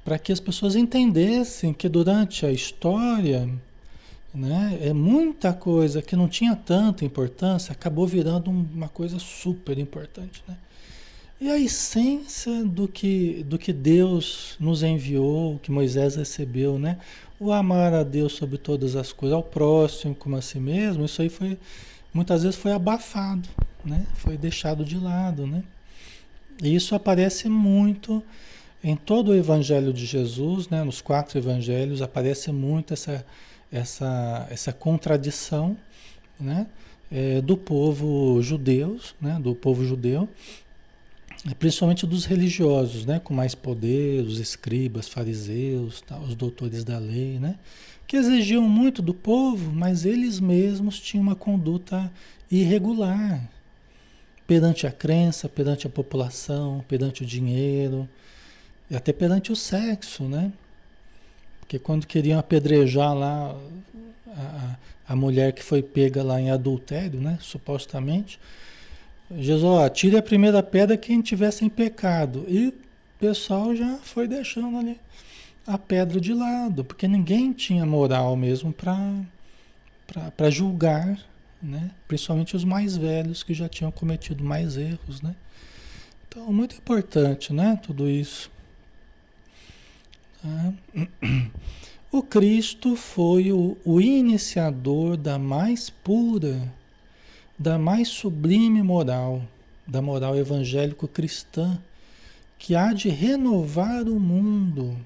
para 0.04 0.18
que 0.18 0.32
as 0.32 0.40
pessoas 0.40 0.76
entendessem 0.76 1.72
que 1.72 1.88
durante 1.88 2.44
a 2.44 2.52
história, 2.52 3.48
né, 4.36 4.78
é 4.82 4.92
muita 4.92 5.52
coisa 5.52 6.02
que 6.02 6.14
não 6.14 6.28
tinha 6.28 6.54
tanta 6.54 7.04
importância 7.04 7.72
acabou 7.72 8.06
virando 8.06 8.50
uma 8.50 8.88
coisa 8.88 9.18
super 9.18 9.78
importante. 9.78 10.42
Né? 10.46 10.56
E 11.40 11.50
a 11.50 11.58
essência 11.58 12.64
do 12.64 12.86
que, 12.86 13.44
do 13.48 13.58
que 13.58 13.72
Deus 13.72 14.56
nos 14.60 14.82
enviou, 14.82 15.58
que 15.58 15.70
Moisés 15.70 16.16
recebeu, 16.16 16.78
né? 16.78 16.98
o 17.38 17.52
amar 17.52 17.92
a 17.92 18.02
Deus 18.02 18.32
sobre 18.32 18.58
todas 18.58 18.96
as 18.96 19.12
coisas, 19.12 19.36
ao 19.36 19.42
próximo 19.42 20.14
como 20.14 20.36
a 20.36 20.42
si 20.42 20.58
mesmo, 20.58 21.04
isso 21.04 21.20
aí 21.20 21.28
foi 21.28 21.58
muitas 22.12 22.42
vezes 22.42 22.58
foi 22.58 22.72
abafado, 22.72 23.46
né? 23.84 24.06
Foi 24.14 24.38
deixado 24.38 24.84
de 24.84 24.98
lado, 24.98 25.46
né? 25.46 25.62
E 26.62 26.74
isso 26.74 26.94
aparece 26.94 27.46
muito 27.48 28.22
em 28.82 28.96
todo 28.96 29.32
o 29.32 29.34
Evangelho 29.34 29.92
de 29.92 30.06
Jesus, 30.06 30.68
né? 30.70 30.82
Nos 30.82 31.02
quatro 31.02 31.38
Evangelhos 31.38 32.00
aparece 32.00 32.50
muito 32.50 32.94
essa 32.94 33.24
essa 33.70 34.46
essa 34.50 34.72
contradição, 34.72 35.76
né? 36.38 36.66
É, 37.10 37.40
do 37.40 37.56
povo 37.56 38.42
judeus, 38.42 39.14
né? 39.20 39.38
Do 39.40 39.54
povo 39.54 39.84
judeu, 39.84 40.28
principalmente 41.58 42.06
dos 42.06 42.24
religiosos, 42.24 43.06
né? 43.06 43.20
Com 43.20 43.32
mais 43.32 43.54
poder, 43.54 44.22
os 44.22 44.38
escribas, 44.38 45.08
fariseus, 45.08 46.00
tá? 46.00 46.18
os 46.18 46.34
doutores 46.34 46.82
da 46.82 46.98
lei, 46.98 47.38
né? 47.38 47.56
que 48.06 48.16
exigiam 48.16 48.62
muito 48.62 49.02
do 49.02 49.12
povo, 49.12 49.72
mas 49.72 50.04
eles 50.04 50.38
mesmos 50.38 51.00
tinham 51.00 51.22
uma 51.22 51.34
conduta 51.34 52.10
irregular 52.50 53.50
perante 54.46 54.86
a 54.86 54.92
crença, 54.92 55.48
perante 55.48 55.86
a 55.86 55.90
população, 55.90 56.84
perante 56.86 57.24
o 57.24 57.26
dinheiro 57.26 58.08
e 58.88 58.94
até 58.94 59.12
perante 59.12 59.50
o 59.50 59.56
sexo, 59.56 60.24
né? 60.24 60.52
Porque 61.66 61.80
quando 61.80 62.06
queriam 62.06 62.38
apedrejar 62.38 63.12
lá 63.12 63.56
a, 64.28 64.76
a 65.08 65.16
mulher 65.16 65.52
que 65.52 65.64
foi 65.64 65.82
pega 65.82 66.22
lá 66.22 66.40
em 66.40 66.48
adultério, 66.48 67.20
né? 67.20 67.38
Supostamente. 67.40 68.38
Jesus, 69.36 69.64
ó, 69.64 69.88
tire 69.88 70.16
a 70.16 70.22
primeira 70.22 70.62
pedra 70.62 70.96
quem 70.96 71.20
tivesse 71.20 71.64
em 71.64 71.68
pecado. 71.68 72.44
E 72.46 72.68
o 72.68 72.74
pessoal 73.18 73.74
já 73.74 73.96
foi 73.96 74.28
deixando 74.28 74.78
ali 74.78 74.96
a 75.66 75.76
pedra 75.76 76.20
de 76.20 76.32
lado, 76.32 76.84
porque 76.84 77.08
ninguém 77.08 77.52
tinha 77.52 77.84
moral 77.84 78.36
mesmo 78.36 78.72
para 78.72 80.48
julgar, 80.48 81.18
né? 81.60 81.90
principalmente 82.06 82.54
os 82.54 82.62
mais 82.62 82.96
velhos 82.96 83.42
que 83.42 83.52
já 83.52 83.68
tinham 83.68 83.90
cometido 83.90 84.44
mais 84.44 84.76
erros. 84.76 85.20
Né? 85.20 85.34
Então, 86.28 86.52
muito 86.52 86.76
importante 86.76 87.52
né? 87.52 87.76
tudo 87.82 88.08
isso. 88.08 88.48
O 92.10 92.22
Cristo 92.22 92.96
foi 92.96 93.52
o, 93.52 93.76
o 93.84 94.00
iniciador 94.00 95.16
da 95.16 95.38
mais 95.38 95.90
pura, 95.90 96.72
da 97.58 97.78
mais 97.78 98.08
sublime 98.08 98.82
moral, 98.82 99.42
da 99.86 100.00
moral 100.00 100.36
evangélico-cristã, 100.36 101.78
que 102.58 102.74
há 102.74 102.92
de 102.92 103.08
renovar 103.08 104.08
o 104.08 104.18
mundo 104.18 104.96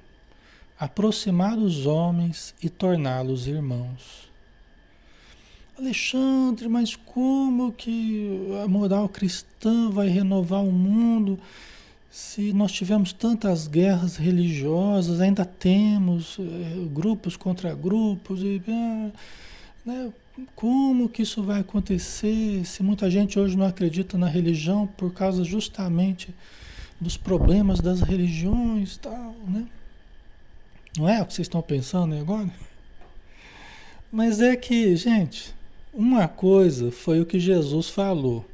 aproximar 0.80 1.58
os 1.58 1.84
homens 1.84 2.54
e 2.62 2.70
torná-los 2.70 3.46
irmãos. 3.46 4.30
Alexandre, 5.78 6.68
mas 6.68 6.96
como 6.96 7.70
que 7.70 8.48
a 8.64 8.66
moral 8.66 9.06
cristã 9.06 9.90
vai 9.90 10.08
renovar 10.08 10.62
o 10.62 10.72
mundo 10.72 11.38
se 12.10 12.52
nós 12.52 12.72
tivemos 12.72 13.12
tantas 13.12 13.68
guerras 13.68 14.16
religiosas, 14.16 15.20
ainda 15.20 15.44
temos 15.44 16.38
eh, 16.40 16.88
grupos 16.92 17.36
contra 17.36 17.72
grupos, 17.72 18.42
e, 18.42 18.60
ah, 18.66 19.10
né, 19.86 20.12
como 20.56 21.08
que 21.08 21.22
isso 21.22 21.40
vai 21.40 21.60
acontecer 21.60 22.64
se 22.64 22.82
muita 22.82 23.08
gente 23.08 23.38
hoje 23.38 23.56
não 23.56 23.64
acredita 23.64 24.18
na 24.18 24.26
religião 24.26 24.88
por 24.88 25.12
causa 25.12 25.44
justamente 25.44 26.34
dos 27.00 27.16
problemas 27.16 27.80
das 27.80 28.00
religiões 28.00 28.96
tal, 28.96 29.34
né? 29.46 29.66
Não 30.98 31.08
é 31.08 31.22
o 31.22 31.26
que 31.26 31.32
vocês 31.32 31.46
estão 31.46 31.62
pensando 31.62 32.16
agora? 32.16 32.50
Mas 34.10 34.40
é 34.40 34.56
que, 34.56 34.96
gente, 34.96 35.54
uma 35.94 36.26
coisa 36.26 36.90
foi 36.90 37.20
o 37.20 37.26
que 37.26 37.38
Jesus 37.38 37.88
falou, 37.88 38.44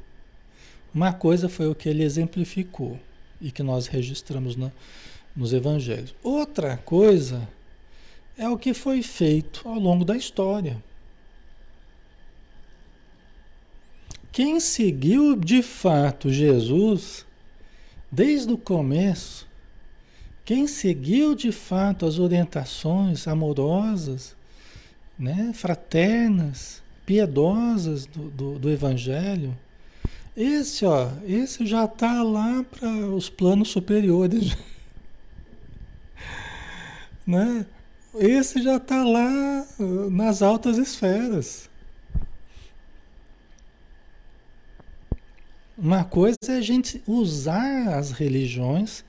uma 0.93 1.11
coisa 1.11 1.49
foi 1.49 1.67
o 1.67 1.73
que 1.73 1.89
ele 1.89 2.03
exemplificou 2.03 2.99
e 3.39 3.51
que 3.51 3.63
nós 3.63 3.87
registramos 3.87 4.55
na, 4.55 4.71
nos 5.35 5.53
evangelhos. 5.53 6.13
Outra 6.23 6.77
coisa 6.77 7.47
é 8.37 8.47
o 8.47 8.57
que 8.57 8.73
foi 8.73 9.01
feito 9.01 9.67
ao 9.67 9.79
longo 9.79 10.05
da 10.05 10.15
história. 10.15 10.81
Quem 14.31 14.59
seguiu 14.59 15.35
de 15.35 15.63
fato 15.63 16.29
Jesus, 16.31 17.25
desde 18.11 18.53
o 18.53 18.57
começo, 18.57 19.47
quem 20.45 20.67
seguiu 20.67 21.35
de 21.35 21.51
fato 21.51 22.05
as 22.05 22.19
orientações 22.19 23.27
amorosas, 23.27 24.35
né, 25.17 25.51
fraternas, 25.53 26.81
piedosas 27.05 28.05
do, 28.05 28.29
do, 28.29 28.59
do 28.59 28.69
Evangelho, 28.69 29.57
esse, 30.37 30.85
ó, 30.85 31.09
esse 31.25 31.65
já 31.65 31.85
está 31.85 32.21
lá 32.21 32.63
para 32.63 32.87
os 32.87 33.27
planos 33.27 33.69
superiores. 33.69 34.55
né? 37.25 37.65
Esse 38.13 38.61
já 38.61 38.77
está 38.77 39.03
lá 39.03 39.67
uh, 39.79 40.09
nas 40.11 40.43
altas 40.43 40.77
esferas. 40.77 41.67
Uma 45.75 46.03
coisa 46.03 46.37
é 46.49 46.57
a 46.57 46.61
gente 46.61 47.01
usar 47.07 47.97
as 47.97 48.11
religiões 48.11 49.03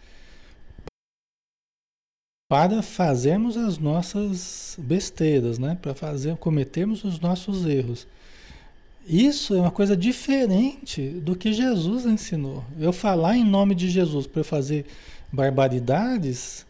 para 2.49 2.83
fazermos 2.83 3.59
as 3.59 3.77
nossas 3.77 4.77
besteiras, 4.79 5.59
né? 5.59 5.79
Para 5.81 5.95
fazer, 5.95 6.35
cometermos 6.39 7.05
os 7.05 7.21
nossos 7.21 7.67
erros. 7.67 8.07
Isso 9.09 9.55
é 9.55 9.61
uma 9.61 9.71
coisa 9.71 9.97
diferente 9.97 11.09
do 11.09 11.35
que 11.35 11.51
Jesus 11.51 12.05
ensinou. 12.05 12.63
Eu 12.79 12.93
falar 12.93 13.39
em 13.39 13.45
nome 13.45 13.75
de 13.75 13.89
Jesus 13.89 14.27
para 14.27 14.45
fazer 14.45 14.85
barbaridades, 15.33 16.67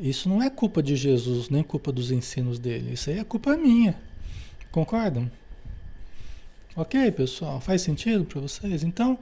isso 0.00 0.26
não 0.26 0.42
é 0.42 0.48
culpa 0.48 0.82
de 0.82 0.96
Jesus, 0.96 1.50
nem 1.50 1.62
culpa 1.62 1.92
dos 1.92 2.10
ensinos 2.10 2.58
dele. 2.58 2.94
Isso 2.94 3.10
aí 3.10 3.18
é 3.18 3.24
culpa 3.24 3.54
minha. 3.54 3.94
Concordam? 4.72 5.30
Ok, 6.74 7.12
pessoal? 7.12 7.60
Faz 7.60 7.82
sentido 7.82 8.24
para 8.24 8.40
vocês? 8.40 8.82
Então, 8.82 9.18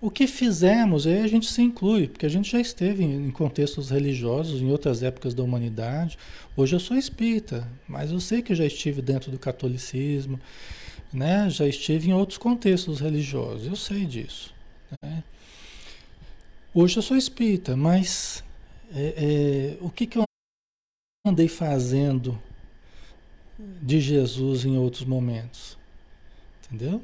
o 0.00 0.10
que 0.10 0.26
fizemos, 0.26 1.06
aí 1.06 1.20
a 1.20 1.28
gente 1.28 1.46
se 1.46 1.62
inclui, 1.62 2.08
porque 2.08 2.26
a 2.26 2.28
gente 2.28 2.50
já 2.50 2.60
esteve 2.60 3.04
em 3.04 3.30
contextos 3.30 3.90
religiosos 3.90 4.60
em 4.60 4.70
outras 4.70 5.02
épocas 5.02 5.32
da 5.32 5.44
humanidade. 5.44 6.18
Hoje 6.56 6.74
eu 6.74 6.80
sou 6.80 6.96
espírita, 6.96 7.68
mas 7.86 8.10
eu 8.10 8.18
sei 8.18 8.42
que 8.42 8.50
eu 8.50 8.56
já 8.56 8.66
estive 8.66 9.00
dentro 9.00 9.30
do 9.30 9.38
catolicismo, 9.38 10.40
né? 11.12 11.48
já 11.50 11.66
estive 11.66 12.10
em 12.10 12.12
outros 12.12 12.38
contextos 12.38 13.00
religiosos, 13.00 13.66
eu 13.66 13.76
sei 13.76 14.04
disso. 14.04 14.54
Né? 15.02 15.22
Hoje 16.74 16.96
eu 16.96 17.02
sou 17.02 17.16
espírita, 17.16 17.76
mas 17.76 18.44
é, 18.94 19.76
é, 19.80 19.84
o 19.84 19.90
que, 19.90 20.06
que 20.06 20.18
eu 20.18 20.24
andei 21.26 21.48
fazendo 21.48 22.40
de 23.58 24.00
Jesus 24.00 24.64
em 24.64 24.78
outros 24.78 25.04
momentos? 25.04 25.76
Entendeu? 26.64 27.02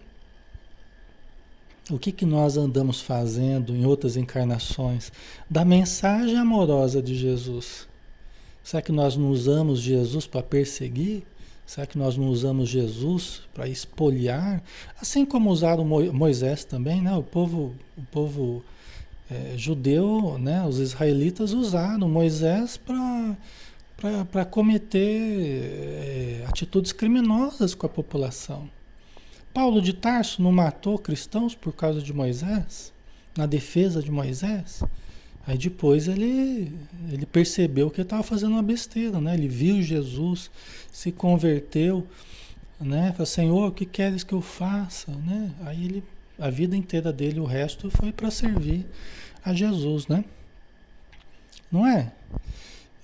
O 1.91 1.99
que, 1.99 2.11
que 2.11 2.25
nós 2.25 2.57
andamos 2.57 3.01
fazendo 3.01 3.75
em 3.75 3.85
outras 3.87 4.17
encarnações 4.17 5.13
da 5.49 5.65
mensagem 5.65 6.37
amorosa 6.37 7.01
de 7.01 7.15
Jesus? 7.15 7.87
Será 8.63 8.83
que 8.83 8.91
nós 8.91 9.17
não 9.17 9.31
usamos 9.31 9.81
Jesus 9.81 10.27
para 10.27 10.43
perseguir? 10.43 11.23
Será 11.67 11.87
que 11.87 11.99
nós 11.99 12.17
não 12.17 12.29
usamos 12.29 12.69
Jesus 12.69 13.43
para 13.53 13.69
espoliar? 13.69 14.63
Assim 15.01 15.27
como 15.27 15.51
usaram 15.51 15.85
Moisés 15.85 16.65
também, 16.65 17.03
né? 17.03 17.13
O 17.17 17.25
povo, 17.25 17.75
o 17.99 18.03
povo 18.13 18.63
é, 19.31 19.55
judeu, 19.57 20.39
né? 20.39 20.65
os 20.65 20.79
israelitas 20.79 21.53
usaram 21.53 22.09
Moisés 22.09 22.79
para 22.79 24.45
cometer 24.45 26.43
é, 26.43 26.45
atitudes 26.49 26.93
criminosas 26.93 27.75
com 27.75 27.87
a 27.87 27.89
população. 27.89 28.71
Paulo 29.53 29.83
de 29.83 29.93
Tarso 29.93 30.43
não 30.43 30.53
matou 30.53 30.99
cristãos 30.99 31.55
por 31.55 31.73
causa 31.73 32.01
de 32.01 32.13
Moisés? 32.13 32.93
Na 33.37 33.47
defesa 33.47 34.03
de 34.03 34.11
Moisés? 34.11 34.83
Aí 35.47 35.57
depois 35.57 36.09
ele, 36.09 36.73
ele 37.13 37.25
percebeu 37.25 37.89
que 37.89 38.01
estava 38.01 38.23
fazendo 38.23 38.53
uma 38.53 38.63
besteira, 38.63 39.21
né? 39.21 39.35
Ele 39.35 39.47
viu 39.47 39.81
Jesus, 39.81 40.51
se 40.91 41.13
converteu, 41.13 42.05
né? 42.81 43.13
Falou, 43.13 43.27
Senhor, 43.27 43.69
o 43.69 43.73
que 43.73 43.87
queres 43.87 44.25
que 44.25 44.33
eu 44.33 44.41
faça? 44.41 45.13
Né? 45.13 45.53
Aí 45.65 45.85
ele, 45.85 46.05
a 46.37 46.51
vida 46.51 46.77
inteira 46.77 47.13
dele, 47.13 47.39
o 47.39 47.45
resto 47.45 47.89
foi 47.91 48.11
para 48.11 48.29
servir 48.29 48.85
a 49.45 49.55
Jesus, 49.55 50.09
né? 50.09 50.25
Não 51.71 51.87
é? 51.87 52.13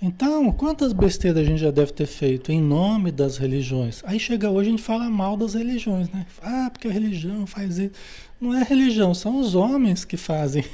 Então, 0.01 0.51
quantas 0.51 0.93
besteiras 0.93 1.41
a 1.41 1.45
gente 1.45 1.61
já 1.61 1.71
deve 1.71 1.93
ter 1.93 2.07
feito 2.07 2.51
em 2.51 2.61
nome 2.61 3.13
das 3.13 3.37
religiões? 3.37 4.03
Aí 4.05 4.19
chega 4.19 4.51
hoje 4.51 4.69
a 4.69 4.71
gente 4.73 4.83
fala 4.83 5.09
mal 5.09 5.37
das 5.37 5.55
religiões, 5.55 6.11
né? 6.11 6.27
Ah, 6.43 6.69
porque 6.73 6.89
a 6.89 6.91
religião 6.91 7.47
faz 7.47 7.79
isso. 7.79 7.93
Não 8.41 8.53
é 8.53 8.65
religião, 8.65 9.15
são 9.15 9.39
os 9.39 9.55
homens 9.55 10.05
que 10.05 10.17
fazem. 10.17 10.65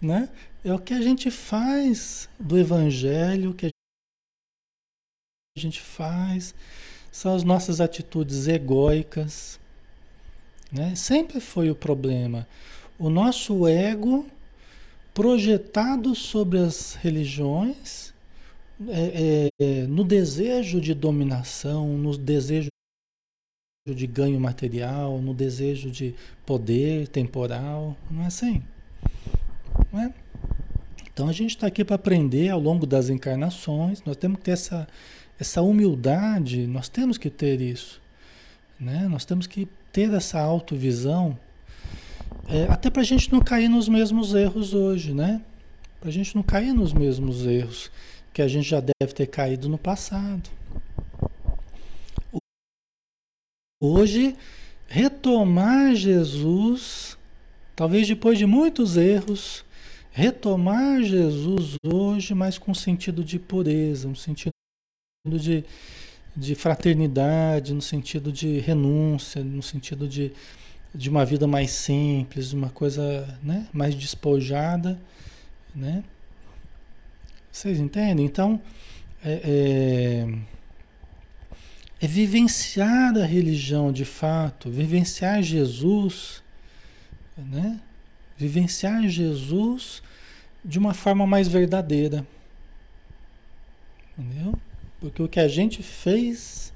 Né? 0.00 0.28
É 0.64 0.72
o 0.72 0.78
que 0.78 0.94
a 0.94 1.00
gente 1.00 1.30
faz 1.30 2.28
do 2.38 2.58
evangelho, 2.58 3.50
o 3.50 3.54
que 3.54 3.66
a 3.66 5.60
gente 5.60 5.80
faz, 5.80 6.54
são 7.10 7.34
as 7.34 7.42
nossas 7.42 7.80
atitudes 7.80 8.46
egóicas. 8.46 9.58
Né? 10.70 10.94
Sempre 10.94 11.40
foi 11.40 11.70
o 11.70 11.74
problema. 11.74 12.46
O 12.98 13.10
nosso 13.10 13.66
ego 13.66 14.26
projetado 15.14 16.14
sobre 16.14 16.58
as 16.58 16.94
religiões, 16.94 18.14
é, 18.88 19.48
é, 19.60 19.82
no 19.88 20.04
desejo 20.04 20.80
de 20.80 20.94
dominação, 20.94 21.98
no 21.98 22.16
desejo 22.16 22.68
de 23.88 24.06
ganho 24.06 24.38
material, 24.38 25.20
no 25.20 25.34
desejo 25.34 25.90
de 25.90 26.14
poder 26.46 27.08
temporal, 27.08 27.96
não 28.10 28.22
é 28.22 28.26
assim? 28.26 28.62
Não 29.92 30.00
é? 30.00 30.12
Então 31.12 31.28
a 31.28 31.32
gente 31.32 31.50
está 31.50 31.66
aqui 31.66 31.84
para 31.84 31.96
aprender 31.96 32.48
ao 32.48 32.60
longo 32.60 32.86
das 32.86 33.08
encarnações, 33.08 34.02
nós 34.04 34.16
temos 34.16 34.38
que 34.38 34.44
ter 34.44 34.52
essa, 34.52 34.86
essa 35.38 35.62
humildade, 35.62 36.66
nós 36.66 36.88
temos 36.88 37.18
que 37.18 37.28
ter 37.30 37.60
isso. 37.60 38.00
Né? 38.78 39.08
Nós 39.08 39.24
temos 39.24 39.46
que 39.46 39.68
ter 39.92 40.12
essa 40.12 40.38
autovisão 40.40 41.36
é, 42.48 42.64
até 42.70 42.88
para 42.88 43.02
a 43.02 43.04
gente 43.04 43.30
não 43.30 43.40
cair 43.40 43.68
nos 43.68 43.88
mesmos 43.88 44.34
erros 44.34 44.72
hoje, 44.72 45.12
né? 45.12 45.42
Para 46.00 46.08
a 46.08 46.12
gente 46.12 46.34
não 46.34 46.42
cair 46.42 46.72
nos 46.72 46.94
mesmos 46.94 47.44
erros 47.44 47.90
que 48.32 48.40
a 48.40 48.48
gente 48.48 48.68
já 48.68 48.80
deve 48.80 49.12
ter 49.12 49.26
caído 49.26 49.68
no 49.68 49.76
passado. 49.76 50.48
Hoje, 53.80 54.34
retomar 54.86 55.94
Jesus, 55.94 57.18
talvez 57.76 58.08
depois 58.08 58.38
de 58.38 58.46
muitos 58.46 58.96
erros, 58.96 59.64
retomar 60.18 61.00
Jesus 61.04 61.76
hoje, 61.80 62.34
mas 62.34 62.58
com 62.58 62.74
sentido 62.74 63.22
de 63.22 63.38
pureza, 63.38 64.08
um 64.08 64.16
sentido 64.16 64.52
de, 65.24 65.64
de 66.36 66.56
fraternidade, 66.56 67.72
no 67.72 67.80
sentido 67.80 68.32
de 68.32 68.58
renúncia, 68.58 69.44
no 69.44 69.62
sentido 69.62 70.08
de, 70.08 70.32
de 70.92 71.08
uma 71.08 71.24
vida 71.24 71.46
mais 71.46 71.70
simples, 71.70 72.52
uma 72.52 72.68
coisa 72.68 73.38
né, 73.40 73.68
mais 73.72 73.94
despojada, 73.94 75.00
né? 75.72 76.02
Vocês 77.52 77.78
entendem? 77.78 78.26
Então, 78.26 78.60
é, 79.24 80.26
é, 82.00 82.04
é 82.04 82.06
vivenciar 82.08 83.16
a 83.16 83.24
religião 83.24 83.92
de 83.92 84.04
fato, 84.04 84.68
vivenciar 84.68 85.40
Jesus, 85.44 86.42
né? 87.36 87.78
Vivenciar 88.36 89.08
Jesus 89.08 90.02
de 90.64 90.78
uma 90.78 90.94
forma 90.94 91.26
mais 91.26 91.48
verdadeira. 91.48 92.26
Entendeu? 94.16 94.54
Porque 95.00 95.22
o 95.22 95.28
que 95.28 95.40
a 95.40 95.48
gente 95.48 95.82
fez 95.82 96.72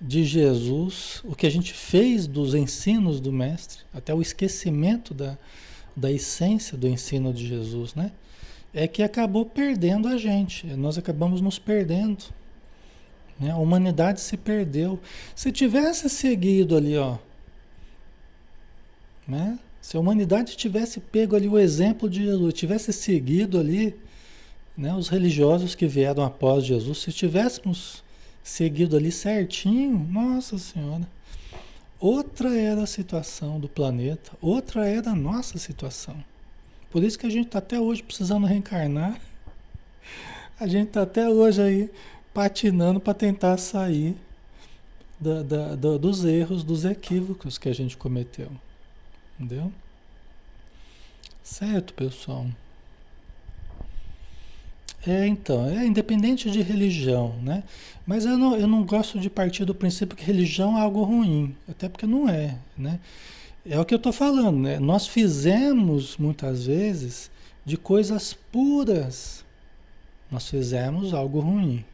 de 0.00 0.24
Jesus, 0.24 1.20
o 1.24 1.36
que 1.36 1.46
a 1.46 1.50
gente 1.50 1.72
fez 1.72 2.26
dos 2.26 2.54
ensinos 2.54 3.20
do 3.20 3.32
Mestre, 3.32 3.82
até 3.94 4.12
o 4.12 4.20
esquecimento 4.20 5.14
da, 5.14 5.38
da 5.94 6.10
essência 6.10 6.76
do 6.76 6.88
ensino 6.88 7.32
de 7.32 7.46
Jesus, 7.46 7.94
né? 7.94 8.10
É 8.74 8.88
que 8.88 9.02
acabou 9.02 9.44
perdendo 9.44 10.08
a 10.08 10.16
gente. 10.16 10.66
Nós 10.66 10.98
acabamos 10.98 11.40
nos 11.40 11.58
perdendo. 11.58 12.24
Né? 13.38 13.50
A 13.50 13.56
humanidade 13.56 14.20
se 14.20 14.36
perdeu. 14.36 14.98
Se 15.36 15.52
tivesse 15.52 16.08
seguido 16.08 16.76
ali, 16.76 16.96
ó, 16.96 17.18
né? 19.28 19.58
Se 19.82 19.96
a 19.96 20.00
humanidade 20.00 20.56
tivesse 20.56 21.00
pego 21.00 21.34
ali 21.34 21.48
o 21.48 21.58
exemplo 21.58 22.08
de 22.08 22.22
Jesus, 22.22 22.54
tivesse 22.54 22.92
seguido 22.92 23.58
ali, 23.58 23.96
né, 24.78 24.94
os 24.94 25.08
religiosos 25.08 25.74
que 25.74 25.88
vieram 25.88 26.22
após 26.22 26.64
Jesus, 26.64 26.98
se 26.98 27.12
tivéssemos 27.12 28.00
seguido 28.44 28.96
ali 28.96 29.10
certinho, 29.10 29.98
nossa 30.08 30.56
senhora, 30.56 31.06
outra 31.98 32.56
era 32.56 32.84
a 32.84 32.86
situação 32.86 33.58
do 33.58 33.68
planeta, 33.68 34.30
outra 34.40 34.86
era 34.86 35.10
a 35.10 35.16
nossa 35.16 35.58
situação. 35.58 36.14
Por 36.88 37.02
isso 37.02 37.18
que 37.18 37.26
a 37.26 37.30
gente 37.30 37.46
está 37.46 37.58
até 37.58 37.80
hoje 37.80 38.04
precisando 38.04 38.46
reencarnar. 38.46 39.20
A 40.60 40.66
gente 40.68 40.88
está 40.88 41.02
até 41.02 41.28
hoje 41.28 41.60
aí 41.60 41.90
patinando 42.32 43.00
para 43.00 43.14
tentar 43.14 43.56
sair 43.56 44.14
da, 45.18 45.42
da, 45.42 45.74
da, 45.74 45.96
dos 45.96 46.24
erros, 46.24 46.62
dos 46.62 46.84
equívocos 46.84 47.58
que 47.58 47.68
a 47.68 47.74
gente 47.74 47.96
cometeu. 47.96 48.48
Entendeu? 49.42 49.72
Certo, 51.42 51.92
pessoal? 51.94 52.46
É, 55.04 55.26
então, 55.26 55.68
é 55.68 55.84
independente 55.84 56.48
de 56.48 56.62
religião, 56.62 57.34
né? 57.42 57.64
Mas 58.06 58.24
eu 58.24 58.38
não, 58.38 58.56
eu 58.56 58.68
não 58.68 58.84
gosto 58.84 59.18
de 59.18 59.28
partir 59.28 59.64
do 59.64 59.74
princípio 59.74 60.16
que 60.16 60.24
religião 60.24 60.78
é 60.78 60.80
algo 60.80 61.02
ruim, 61.02 61.56
até 61.68 61.88
porque 61.88 62.06
não 62.06 62.28
é, 62.28 62.56
né? 62.78 63.00
É 63.66 63.80
o 63.80 63.84
que 63.84 63.92
eu 63.92 63.96
estou 63.96 64.12
falando, 64.12 64.60
né? 64.60 64.78
Nós 64.78 65.08
fizemos 65.08 66.16
muitas 66.16 66.66
vezes 66.66 67.28
de 67.64 67.76
coisas 67.76 68.32
puras, 68.32 69.44
nós 70.30 70.48
fizemos 70.48 71.12
algo 71.12 71.40
ruim. 71.40 71.84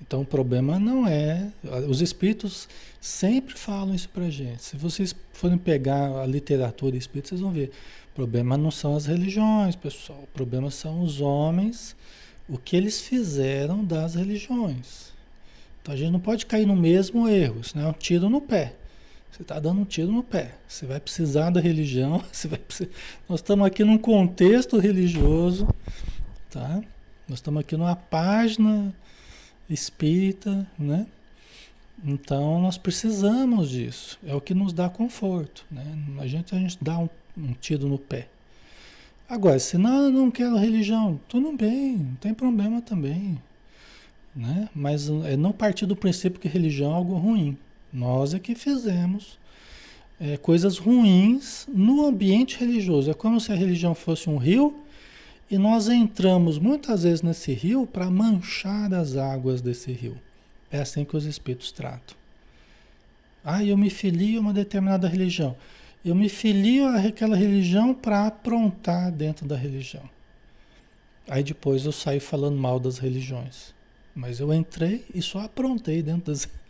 Então 0.00 0.22
o 0.22 0.26
problema 0.26 0.78
não 0.78 1.06
é. 1.06 1.50
Os 1.88 2.00
espíritos 2.00 2.68
sempre 3.00 3.56
falam 3.56 3.94
isso 3.94 4.08
pra 4.08 4.28
gente. 4.28 4.62
Se 4.62 4.76
vocês 4.76 5.14
forem 5.32 5.58
pegar 5.58 6.20
a 6.20 6.26
literatura 6.26 6.96
espírita, 6.96 7.30
vocês 7.30 7.40
vão 7.40 7.52
ver. 7.52 7.70
O 8.12 8.16
problema 8.16 8.56
não 8.56 8.70
são 8.70 8.96
as 8.96 9.06
religiões, 9.06 9.76
pessoal. 9.76 10.20
O 10.22 10.28
problema 10.28 10.70
são 10.70 11.02
os 11.02 11.20
homens, 11.20 11.96
o 12.48 12.56
que 12.56 12.76
eles 12.76 13.00
fizeram 13.00 13.84
das 13.84 14.14
religiões. 14.14 15.12
Então 15.82 15.94
a 15.94 15.96
gente 15.96 16.10
não 16.10 16.20
pode 16.20 16.46
cair 16.46 16.66
no 16.66 16.76
mesmo 16.76 17.28
erro, 17.28 17.62
senão 17.62 17.86
é 17.86 17.88
um 17.88 17.92
tiro 17.92 18.28
no 18.28 18.40
pé. 18.40 18.74
Você 19.30 19.42
está 19.42 19.60
dando 19.60 19.82
um 19.82 19.84
tiro 19.84 20.10
no 20.10 20.22
pé. 20.22 20.54
Você 20.66 20.86
vai 20.86 20.98
precisar 20.98 21.50
da 21.50 21.60
religião. 21.60 22.24
Você 22.32 22.48
vai. 22.48 22.58
Nós 23.28 23.40
estamos 23.40 23.66
aqui 23.66 23.84
num 23.84 23.98
contexto 23.98 24.78
religioso, 24.78 25.68
tá? 26.50 26.80
Nós 27.28 27.38
estamos 27.38 27.60
aqui 27.60 27.76
numa 27.76 27.96
página 27.96 28.94
espírita, 29.68 30.66
né? 30.78 31.06
Então 32.04 32.60
nós 32.60 32.76
precisamos 32.76 33.70
disso. 33.70 34.18
É 34.24 34.34
o 34.34 34.40
que 34.40 34.54
nos 34.54 34.72
dá 34.72 34.88
conforto, 34.88 35.64
né? 35.70 35.84
A 36.18 36.26
gente 36.26 36.54
a 36.54 36.58
gente 36.58 36.78
dá 36.80 36.98
um, 36.98 37.08
um 37.36 37.52
tiro 37.54 37.88
no 37.88 37.98
pé. 37.98 38.28
Agora, 39.28 39.58
se 39.58 39.76
não, 39.76 40.10
não 40.10 40.30
quero 40.30 40.56
religião, 40.56 41.20
tudo 41.28 41.52
bem, 41.52 41.96
não 41.96 42.14
tem 42.16 42.32
problema 42.32 42.80
também, 42.80 43.40
né? 44.34 44.68
Mas 44.74 45.08
é 45.08 45.36
não 45.36 45.52
partir 45.52 45.86
do 45.86 45.96
princípio 45.96 46.38
que 46.38 46.46
religião 46.46 46.92
é 46.92 46.94
algo 46.94 47.14
ruim. 47.14 47.56
Nós 47.92 48.34
é 48.34 48.38
que 48.38 48.54
fizemos 48.54 49.38
é, 50.20 50.36
coisas 50.36 50.78
ruins 50.78 51.66
no 51.72 52.06
ambiente 52.06 52.58
religioso. 52.58 53.10
É 53.10 53.14
como 53.14 53.40
se 53.40 53.52
a 53.52 53.54
religião 53.54 53.94
fosse 53.94 54.30
um 54.30 54.36
rio 54.36 54.76
e 55.50 55.58
nós 55.58 55.88
entramos 55.88 56.58
muitas 56.58 57.04
vezes 57.04 57.22
nesse 57.22 57.52
rio 57.52 57.86
para 57.86 58.10
manchar 58.10 58.92
as 58.92 59.16
águas 59.16 59.60
desse 59.60 59.92
rio. 59.92 60.20
É 60.70 60.80
assim 60.80 61.04
que 61.04 61.16
os 61.16 61.24
espíritos 61.24 61.70
tratam. 61.70 62.16
Ah, 63.44 63.62
eu 63.62 63.76
me 63.76 63.88
filio 63.88 64.38
a 64.38 64.40
uma 64.40 64.52
determinada 64.52 65.06
religião. 65.06 65.56
Eu 66.04 66.16
me 66.16 66.28
filio 66.28 66.88
àquela 66.88 67.36
religião 67.36 67.94
para 67.94 68.26
aprontar 68.26 69.12
dentro 69.12 69.46
da 69.46 69.56
religião. 69.56 70.02
Aí 71.28 71.44
depois 71.44 71.84
eu 71.84 71.92
saio 71.92 72.20
falando 72.20 72.56
mal 72.56 72.80
das 72.80 72.98
religiões. 72.98 73.72
Mas 74.14 74.40
eu 74.40 74.52
entrei 74.52 75.04
e 75.14 75.22
só 75.22 75.40
aprontei 75.40 76.02
dentro 76.02 76.32
das. 76.32 76.48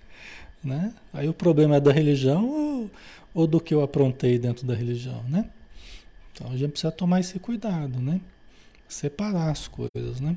Né? 0.64 0.92
Aí 1.12 1.28
o 1.28 1.34
problema 1.34 1.76
é 1.76 1.80
da 1.80 1.92
religião 1.92 2.48
ou, 2.48 2.90
ou 3.32 3.46
do 3.46 3.60
que 3.60 3.72
eu 3.72 3.82
aprontei 3.82 4.36
dentro 4.36 4.66
da 4.66 4.74
religião, 4.74 5.22
né? 5.28 5.48
Então 6.32 6.50
a 6.50 6.56
gente 6.56 6.72
precisa 6.72 6.90
tomar 6.90 7.20
esse 7.20 7.38
cuidado, 7.38 8.00
né? 8.00 8.20
Separar 8.88 9.50
as 9.50 9.68
coisas, 9.68 10.20
né? 10.20 10.36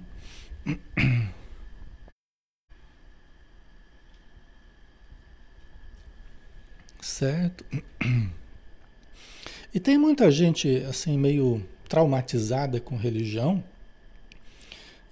Certo? 7.01 7.65
E 9.73 9.79
tem 9.79 9.97
muita 9.97 10.29
gente 10.31 10.83
assim 10.89 11.17
meio 11.17 11.63
traumatizada 11.87 12.79
com 12.79 12.95
religião, 12.95 13.63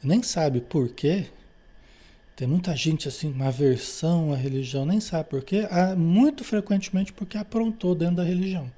nem 0.03 0.21
sabe 0.23 0.61
por 0.61 0.89
quê. 0.89 1.27
Tem 2.35 2.47
muita 2.47 2.75
gente 2.75 3.07
assim, 3.07 3.31
uma 3.31 3.47
aversão 3.47 4.31
à 4.31 4.35
religião, 4.35 4.85
nem 4.85 4.99
sabe 4.99 5.29
por 5.29 5.43
quê. 5.43 5.67
Ah, 5.71 5.95
muito 5.95 6.43
frequentemente 6.43 7.11
porque 7.11 7.38
aprontou 7.38 7.95
dentro 7.95 8.17
da 8.17 8.23
religião 8.23 8.71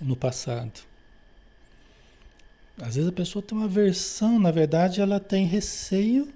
no 0.00 0.16
passado. 0.16 0.87
Às 2.80 2.94
vezes 2.94 3.08
a 3.08 3.12
pessoa 3.12 3.42
tem 3.42 3.58
uma 3.58 3.64
aversão, 3.64 4.38
na 4.38 4.50
verdade, 4.50 5.00
ela 5.00 5.18
tem 5.18 5.46
receio 5.46 6.28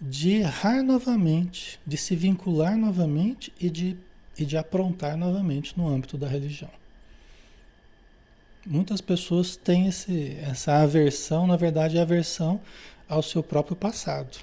de 0.00 0.32
errar 0.32 0.82
novamente, 0.82 1.80
de 1.86 1.96
se 1.96 2.14
vincular 2.14 2.76
novamente 2.76 3.52
e 3.58 3.70
de, 3.70 3.96
e 4.38 4.44
de 4.44 4.56
aprontar 4.56 5.16
novamente 5.16 5.76
no 5.76 5.88
âmbito 5.88 6.18
da 6.18 6.28
religião. 6.28 6.70
Muitas 8.66 9.00
pessoas 9.00 9.56
têm 9.56 9.86
esse, 9.86 10.36
essa 10.42 10.82
aversão, 10.82 11.46
na 11.46 11.56
verdade, 11.56 11.96
é 11.96 12.02
aversão 12.02 12.60
ao 13.08 13.22
seu 13.22 13.42
próprio 13.42 13.76
passado. 13.76 14.38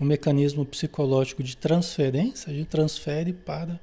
O 0.00 0.04
mecanismo 0.04 0.64
psicológico 0.64 1.42
de 1.42 1.56
transferência, 1.56 2.50
a 2.50 2.54
gente 2.54 2.68
transfere 2.68 3.32
para 3.32 3.78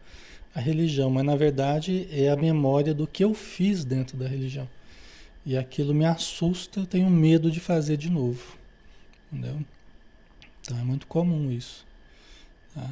a 0.56 0.60
religião, 0.60 1.10
mas 1.10 1.26
na 1.26 1.36
verdade 1.36 2.08
é 2.10 2.30
a 2.30 2.38
memória 2.38 2.94
do 2.94 3.06
que 3.06 3.24
eu 3.24 3.34
fiz 3.34 3.84
dentro 3.84 4.16
da 4.16 4.26
religião. 4.26 4.68
E 5.46 5.58
aquilo 5.58 5.94
me 5.94 6.06
assusta, 6.06 6.80
eu 6.80 6.86
tenho 6.86 7.10
medo 7.10 7.52
de 7.52 7.60
fazer 7.60 7.98
de 7.98 8.10
novo. 8.10 8.58
Entendeu? 9.32 9.64
Então 10.62 10.78
é 10.80 10.84
muito 10.84 11.06
comum 11.06 11.52
isso. 11.52 11.86
Tá? 12.74 12.90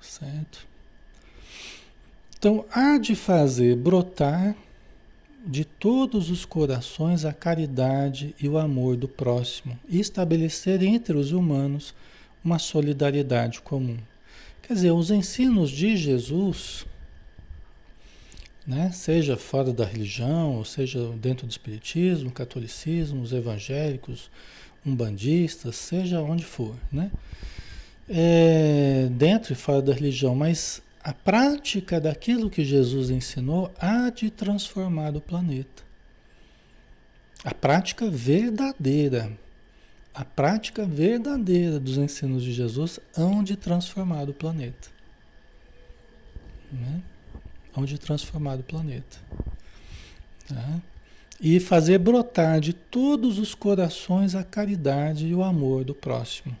Certo? 0.00 0.66
Então 2.38 2.64
há 2.72 2.98
de 2.98 3.14
fazer 3.14 3.76
brotar 3.76 4.56
de 5.44 5.64
todos 5.64 6.30
os 6.30 6.44
corações 6.44 7.24
a 7.24 7.32
caridade 7.32 8.34
e 8.40 8.48
o 8.48 8.58
amor 8.58 8.96
do 8.96 9.08
próximo 9.08 9.78
e 9.88 10.00
estabelecer 10.00 10.82
entre 10.82 11.16
os 11.16 11.32
humanos 11.32 11.94
uma 12.44 12.58
solidariedade 12.58 13.60
comum. 13.60 13.98
Quer 14.62 14.74
dizer, 14.74 14.90
os 14.92 15.10
ensinos 15.10 15.70
de 15.70 15.96
Jesus 15.96 16.86
né? 18.68 18.90
seja 18.92 19.34
fora 19.34 19.72
da 19.72 19.86
religião, 19.86 20.56
ou 20.56 20.64
seja 20.64 21.00
dentro 21.16 21.46
do 21.46 21.50
espiritismo, 21.50 22.30
catolicismo, 22.30 23.22
os 23.22 23.32
evangélicos, 23.32 24.30
umbandistas, 24.84 25.74
seja 25.74 26.20
onde 26.20 26.44
for, 26.44 26.76
né? 26.92 27.10
É, 28.10 29.08
dentro 29.10 29.54
e 29.54 29.56
fora 29.56 29.82
da 29.82 29.92
religião, 29.92 30.34
mas 30.34 30.82
a 31.02 31.14
prática 31.14 32.00
daquilo 32.00 32.50
que 32.50 32.64
Jesus 32.64 33.10
ensinou 33.10 33.72
há 33.78 34.10
de 34.10 34.30
transformar 34.30 35.16
o 35.16 35.20
planeta. 35.20 35.82
A 37.44 37.54
prática 37.54 38.10
verdadeira, 38.10 39.30
a 40.14 40.24
prática 40.24 40.84
verdadeira 40.84 41.78
dos 41.78 41.96
ensinos 41.96 42.42
de 42.42 42.52
Jesus 42.52 42.98
hão 43.16 43.42
de 43.42 43.56
transformar 43.56 44.28
o 44.28 44.34
planeta. 44.34 44.88
Né? 46.72 47.02
Hão 47.76 47.84
de 47.84 47.98
transformar 47.98 48.58
o 48.58 48.62
planeta. 48.62 49.18
Tá? 50.48 50.80
E 51.40 51.60
fazer 51.60 51.98
brotar 51.98 52.60
de 52.60 52.72
todos 52.72 53.38
os 53.38 53.54
corações 53.54 54.34
a 54.34 54.42
caridade 54.42 55.26
e 55.26 55.34
o 55.34 55.42
amor 55.42 55.84
do 55.84 55.94
próximo. 55.94 56.56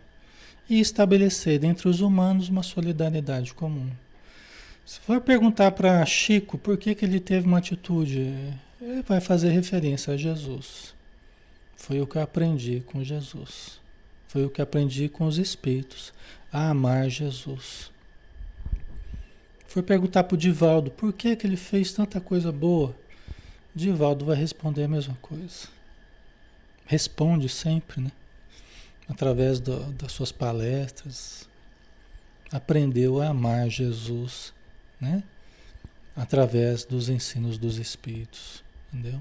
E 0.68 0.78
estabelecer 0.80 1.64
entre 1.64 1.88
os 1.88 2.00
humanos 2.00 2.48
uma 2.48 2.62
solidariedade 2.62 3.54
comum. 3.54 3.90
Se 4.84 5.00
for 5.00 5.20
perguntar 5.20 5.72
para 5.72 6.04
Chico 6.06 6.56
por 6.56 6.78
que, 6.78 6.94
que 6.94 7.04
ele 7.04 7.20
teve 7.20 7.46
uma 7.46 7.58
atitude, 7.58 8.34
ele 8.80 9.02
vai 9.06 9.20
fazer 9.20 9.50
referência 9.50 10.14
a 10.14 10.16
Jesus. 10.16 10.94
Foi 11.76 12.00
o 12.00 12.06
que 12.06 12.16
eu 12.16 12.22
aprendi 12.22 12.82
com 12.86 13.04
Jesus. 13.04 13.80
Foi 14.28 14.44
o 14.44 14.50
que 14.50 14.62
aprendi 14.62 15.08
com 15.08 15.26
os 15.26 15.38
Espíritos, 15.38 16.12
a 16.52 16.70
amar 16.70 17.08
Jesus. 17.08 17.90
For 19.78 19.84
perguntar 19.84 20.24
para 20.24 20.34
o 20.34 20.38
Divaldo 20.38 20.90
por 20.90 21.12
que, 21.12 21.36
que 21.36 21.46
ele 21.46 21.56
fez 21.56 21.92
tanta 21.92 22.20
coisa 22.20 22.50
boa, 22.50 22.96
Divaldo 23.72 24.24
vai 24.24 24.34
responder 24.34 24.82
a 24.82 24.88
mesma 24.88 25.16
coisa. 25.22 25.68
Responde 26.84 27.48
sempre, 27.48 28.00
né? 28.00 28.10
Através 29.08 29.60
do, 29.60 29.78
das 29.92 30.10
suas 30.10 30.32
palestras. 30.32 31.48
Aprendeu 32.50 33.22
a 33.22 33.28
amar 33.28 33.68
Jesus 33.68 34.52
né? 35.00 35.22
Através 36.16 36.84
dos 36.84 37.08
ensinos 37.08 37.56
dos 37.56 37.78
espíritos, 37.78 38.64
entendeu? 38.92 39.20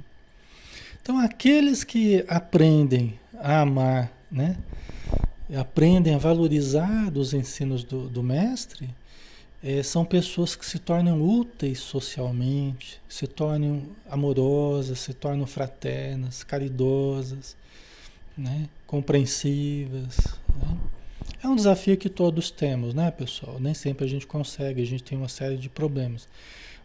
Então, 0.99 1.19
aqueles 1.19 1.83
que 1.83 2.25
aprendem 2.27 3.19
a 3.37 3.61
amar, 3.61 4.11
né? 4.31 4.57
Aprendem 5.55 6.15
a 6.15 6.17
valorizar 6.17 7.15
os 7.15 7.35
ensinos 7.35 7.83
do, 7.83 8.09
do 8.09 8.23
mestre, 8.23 8.89
é, 9.63 9.81
são 9.81 10.05
pessoas 10.05 10.55
que 10.55 10.65
se 10.65 10.79
tornam 10.79 11.21
úteis 11.21 11.79
socialmente, 11.79 13.01
se 13.09 13.25
tornam 13.25 13.83
amorosas, 14.09 14.99
se 14.99 15.13
tornam 15.13 15.47
fraternas, 15.47 16.43
caridosas, 16.43 17.55
né? 18.37 18.69
compreensivas. 18.85 20.17
Né? 20.55 20.77
É 21.43 21.47
um 21.47 21.55
desafio 21.55 21.97
que 21.97 22.09
todos 22.09 22.51
temos, 22.51 22.93
né, 22.93 23.11
pessoal? 23.11 23.59
Nem 23.59 23.73
sempre 23.73 24.05
a 24.05 24.07
gente 24.07 24.25
consegue, 24.25 24.81
a 24.81 24.85
gente 24.85 25.03
tem 25.03 25.17
uma 25.17 25.27
série 25.27 25.57
de 25.57 25.69
problemas. 25.69 26.27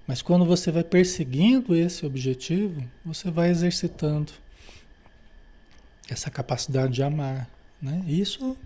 Mas 0.07 0.21
quando 0.21 0.45
você 0.45 0.71
vai 0.71 0.83
perseguindo 0.83 1.75
esse 1.75 2.05
objetivo, 2.05 2.83
você 3.05 3.31
vai 3.31 3.51
exercitando 3.51 4.33
essa 6.09 6.31
capacidade 6.31 6.93
de 6.93 7.03
amar, 7.03 7.49
né? 7.81 8.05
Isso, 8.07 8.57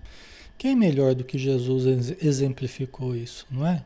quem 0.56 0.74
melhor 0.74 1.14
do 1.14 1.24
que 1.24 1.36
Jesus 1.38 2.10
exemplificou 2.20 3.14
isso, 3.14 3.46
não 3.50 3.66
é? 3.66 3.84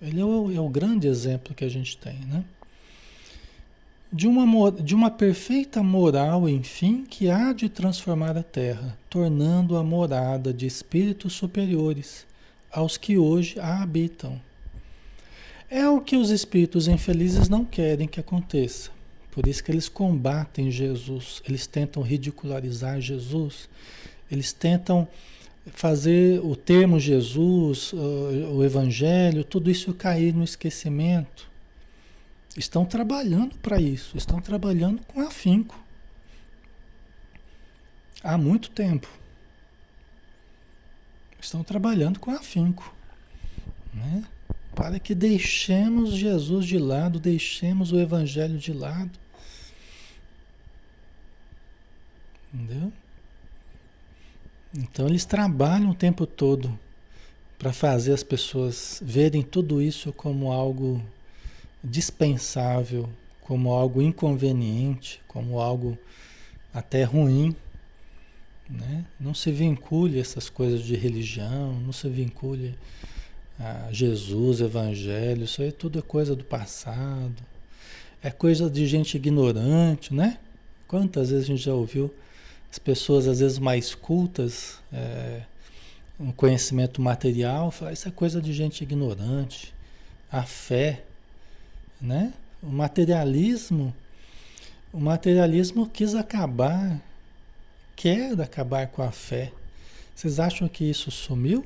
Ele 0.00 0.20
é 0.20 0.24
o, 0.24 0.52
é 0.52 0.60
o 0.60 0.68
grande 0.68 1.06
exemplo 1.06 1.54
que 1.54 1.64
a 1.64 1.68
gente 1.68 1.96
tem, 1.96 2.18
né? 2.26 2.44
de 4.12 4.26
uma, 4.26 4.72
de 4.72 4.94
uma 4.94 5.10
perfeita 5.10 5.82
moral, 5.82 6.48
enfim, 6.48 7.04
que 7.08 7.28
há 7.28 7.52
de 7.52 7.68
transformar 7.68 8.36
a 8.36 8.42
terra, 8.42 8.96
tornando-a 9.10 9.82
morada 9.82 10.52
de 10.52 10.66
espíritos 10.66 11.32
superiores 11.32 12.26
aos 12.72 12.96
que 12.96 13.18
hoje 13.18 13.58
a 13.58 13.82
habitam. 13.82 14.40
É 15.68 15.88
o 15.88 16.00
que 16.00 16.16
os 16.16 16.30
espíritos 16.30 16.86
infelizes 16.86 17.48
não 17.48 17.64
querem 17.64 18.06
que 18.06 18.20
aconteça. 18.20 18.90
Por 19.32 19.46
isso 19.46 19.62
que 19.62 19.70
eles 19.70 19.88
combatem 19.88 20.70
Jesus, 20.70 21.42
eles 21.46 21.66
tentam 21.66 22.02
ridicularizar 22.02 23.00
Jesus, 23.00 23.68
eles 24.30 24.52
tentam 24.52 25.06
fazer 25.72 26.40
o 26.44 26.54
termo 26.54 26.98
Jesus, 26.98 27.92
o 27.92 28.62
Evangelho, 28.62 29.44
tudo 29.44 29.70
isso 29.70 29.92
cair 29.94 30.32
no 30.32 30.44
esquecimento 30.44 31.48
estão 32.56 32.84
trabalhando 32.84 33.56
para 33.58 33.80
isso, 33.80 34.16
estão 34.16 34.40
trabalhando 34.40 35.02
com 35.04 35.20
afinco. 35.20 35.78
Há 38.22 38.38
muito 38.38 38.70
tempo. 38.70 39.08
Estão 41.38 41.62
trabalhando 41.62 42.18
com 42.18 42.30
afinco. 42.30 42.92
Né? 43.92 44.24
Para 44.74 44.98
que 44.98 45.14
deixemos 45.14 46.14
Jesus 46.14 46.66
de 46.66 46.78
lado, 46.78 47.20
deixemos 47.20 47.92
o 47.92 48.00
Evangelho 48.00 48.58
de 48.58 48.72
lado. 48.72 49.18
Entendeu? 52.52 52.92
Então 54.76 55.06
eles 55.06 55.24
trabalham 55.24 55.90
o 55.90 55.94
tempo 55.94 56.26
todo 56.26 56.78
para 57.58 57.72
fazer 57.72 58.12
as 58.12 58.22
pessoas 58.22 59.00
verem 59.02 59.42
tudo 59.42 59.80
isso 59.80 60.12
como 60.12 60.52
algo 60.52 61.02
dispensável, 61.82 63.08
como 63.40 63.72
algo 63.72 64.02
inconveniente, 64.02 65.20
como 65.26 65.60
algo 65.60 65.96
até 66.74 67.04
ruim. 67.04 67.56
Né? 68.68 69.04
Não 69.18 69.32
se 69.32 69.50
vincule 69.50 70.18
a 70.18 70.20
essas 70.20 70.50
coisas 70.50 70.82
de 70.82 70.96
religião, 70.96 71.80
não 71.80 71.92
se 71.92 72.08
vincule 72.08 72.76
a 73.58 73.88
Jesus, 73.90 74.60
Evangelho, 74.60 75.44
isso 75.44 75.62
aí 75.62 75.72
tudo 75.72 76.00
é 76.00 76.02
coisa 76.02 76.36
do 76.36 76.44
passado, 76.44 77.42
é 78.22 78.30
coisa 78.30 78.68
de 78.68 78.86
gente 78.86 79.16
ignorante, 79.16 80.12
né? 80.12 80.38
Quantas 80.86 81.30
vezes 81.30 81.44
a 81.44 81.46
gente 81.46 81.62
já 81.62 81.72
ouviu 81.72 82.12
as 82.76 82.78
pessoas, 82.78 83.26
às 83.26 83.40
vezes 83.40 83.58
mais 83.58 83.94
cultas, 83.94 84.78
é, 84.92 85.40
um 86.20 86.30
conhecimento 86.30 87.00
material, 87.00 87.70
falar 87.70 87.94
isso 87.94 88.06
é 88.06 88.10
coisa 88.10 88.40
de 88.40 88.52
gente 88.52 88.84
ignorante. 88.84 89.74
A 90.30 90.42
fé 90.42 91.02
né? 92.00 92.32
O 92.62 92.66
materialismo, 92.66 93.94
o 94.92 95.00
materialismo 95.00 95.88
quis 95.88 96.14
acabar, 96.14 97.00
quer 97.94 98.38
acabar 98.40 98.86
com 98.88 99.02
a 99.02 99.10
fé. 99.10 99.52
Vocês 100.14 100.38
acham 100.38 100.68
que 100.68 100.84
isso 100.84 101.10
sumiu? 101.10 101.64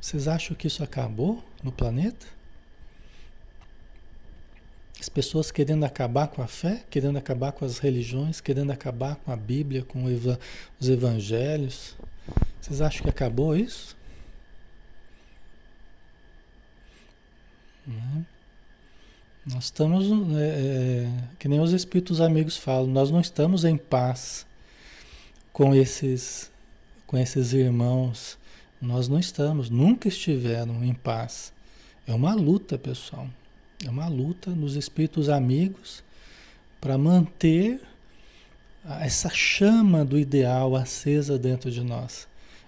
Vocês 0.00 0.26
acham 0.26 0.56
que 0.56 0.66
isso 0.66 0.82
acabou 0.82 1.42
no 1.62 1.70
planeta? 1.70 2.26
As 5.02 5.08
pessoas 5.08 5.50
querendo 5.50 5.82
acabar 5.82 6.28
com 6.28 6.42
a 6.42 6.46
fé, 6.46 6.84
querendo 6.88 7.18
acabar 7.18 7.50
com 7.50 7.64
as 7.64 7.78
religiões, 7.78 8.40
querendo 8.40 8.70
acabar 8.70 9.16
com 9.16 9.32
a 9.32 9.36
Bíblia, 9.36 9.82
com 9.82 10.04
os 10.04 10.88
evangelhos. 10.88 11.96
Vocês 12.60 12.80
acham 12.80 13.02
que 13.02 13.08
acabou 13.10 13.56
isso? 13.56 13.96
Não. 17.84 18.24
Nós 19.44 19.64
estamos, 19.64 20.06
é, 20.36 20.46
é, 20.46 21.10
que 21.36 21.48
nem 21.48 21.58
os 21.58 21.72
espíritos 21.72 22.20
amigos 22.20 22.56
falam, 22.56 22.86
nós 22.86 23.10
não 23.10 23.20
estamos 23.20 23.64
em 23.64 23.76
paz 23.76 24.46
com 25.52 25.74
esses, 25.74 26.48
com 27.08 27.18
esses 27.18 27.52
irmãos. 27.52 28.38
Nós 28.80 29.08
não 29.08 29.18
estamos, 29.18 29.68
nunca 29.68 30.06
estiveram 30.06 30.84
em 30.84 30.94
paz. 30.94 31.52
É 32.06 32.14
uma 32.14 32.34
luta, 32.36 32.78
pessoal. 32.78 33.26
É 33.84 33.90
uma 33.90 34.08
luta 34.08 34.50
nos 34.50 34.76
espíritos 34.76 35.28
amigos 35.28 36.04
para 36.80 36.96
manter 36.96 37.80
essa 39.00 39.28
chama 39.28 40.04
do 40.04 40.18
ideal 40.18 40.74
acesa 40.76 41.38
dentro 41.38 41.70
de 41.70 41.82
nós. 41.82 42.26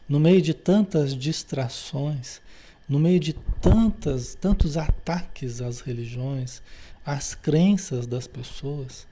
No 0.09 0.21
meio 0.21 0.43
de 0.43 0.53
tantas 0.53 1.15
distrações, 1.17 2.41
no 2.89 2.99
meio 2.99 3.19
de 3.19 3.33
tantas, 3.61 4.35
tantos 4.35 4.77
ataques 4.77 5.61
às 5.61 5.81
religiões, 5.81 6.63
às 7.05 7.35
crenças 7.35 8.07
das 8.07 8.27
pessoas, 8.27 9.07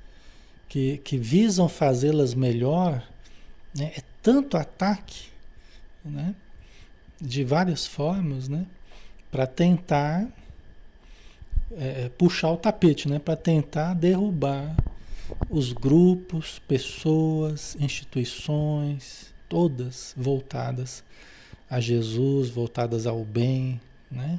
que, 0.68 0.98
que 0.98 1.16
visam 1.16 1.68
fazê-las 1.68 2.34
melhor, 2.34 3.06
né? 3.76 3.92
é 3.96 4.02
tanto 4.22 4.56
ataque, 4.56 5.28
né? 6.04 6.34
de 7.20 7.44
várias 7.44 7.86
formas, 7.86 8.48
né? 8.48 8.66
para 9.30 9.46
tentar 9.46 10.28
é, 11.78 12.10
puxar 12.16 12.50
o 12.50 12.56
tapete, 12.56 13.08
né? 13.08 13.18
para 13.18 13.36
tentar 13.36 13.94
derrubar 13.94 14.76
os 15.48 15.72
grupos, 15.72 16.58
pessoas, 16.60 17.76
instituições, 17.80 19.32
todas 19.48 20.14
voltadas 20.16 21.02
a 21.68 21.80
Jesus, 21.80 22.50
voltadas 22.50 23.06
ao 23.06 23.24
bem, 23.24 23.80
né? 24.10 24.38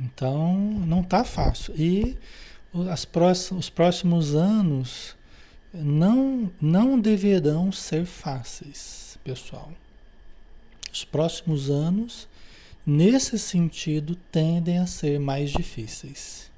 Então 0.00 0.58
não 0.58 1.02
tá 1.02 1.24
fácil. 1.24 1.74
E 1.76 2.16
próximos, 3.10 3.66
os 3.66 3.70
próximos 3.70 4.34
anos 4.34 5.14
não, 5.72 6.50
não 6.60 6.98
deverão 6.98 7.70
ser 7.70 8.06
fáceis, 8.06 9.18
pessoal. 9.22 9.70
Os 10.92 11.04
próximos 11.04 11.70
anos, 11.70 12.28
nesse 12.86 13.38
sentido, 13.38 14.14
tendem 14.30 14.78
a 14.78 14.86
ser 14.86 15.18
mais 15.18 15.50
difíceis. 15.50 16.50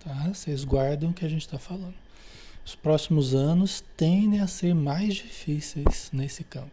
Tá? 0.00 0.28
Vocês 0.32 0.64
guardem 0.64 1.10
o 1.10 1.12
que 1.12 1.24
a 1.24 1.28
gente 1.28 1.42
está 1.42 1.58
falando. 1.58 1.94
Os 2.64 2.74
próximos 2.74 3.34
anos 3.34 3.82
tendem 3.96 4.40
a 4.40 4.46
ser 4.46 4.74
mais 4.74 5.14
difíceis 5.14 6.10
nesse 6.12 6.44
campo. 6.44 6.70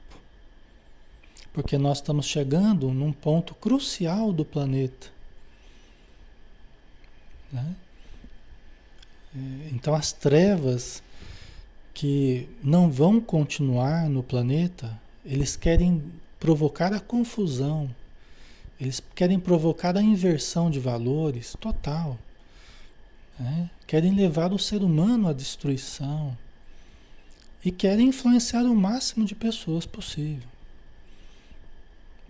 Porque 1.53 1.77
nós 1.77 1.97
estamos 1.97 2.25
chegando 2.25 2.93
num 2.93 3.11
ponto 3.11 3.53
crucial 3.55 4.31
do 4.31 4.45
planeta. 4.45 5.07
Né? 7.51 7.75
É, 9.35 9.69
então 9.71 9.93
as 9.93 10.13
trevas 10.13 11.03
que 11.93 12.47
não 12.63 12.89
vão 12.89 13.19
continuar 13.19 14.09
no 14.09 14.23
planeta, 14.23 14.99
eles 15.25 15.55
querem 15.55 16.01
provocar 16.39 16.93
a 16.93 16.99
confusão, 16.99 17.93
eles 18.81 19.01
querem 19.13 19.39
provocar 19.39 19.95
a 19.95 20.01
inversão 20.01 20.71
de 20.71 20.79
valores 20.79 21.55
total. 21.59 22.17
Né? 23.39 23.69
Querem 23.85 24.15
levar 24.15 24.51
o 24.51 24.57
ser 24.57 24.81
humano 24.81 25.27
à 25.27 25.33
destruição 25.33 26.35
e 27.63 27.71
querem 27.71 28.07
influenciar 28.07 28.63
o 28.63 28.75
máximo 28.75 29.23
de 29.23 29.35
pessoas 29.35 29.85
possível. 29.85 30.49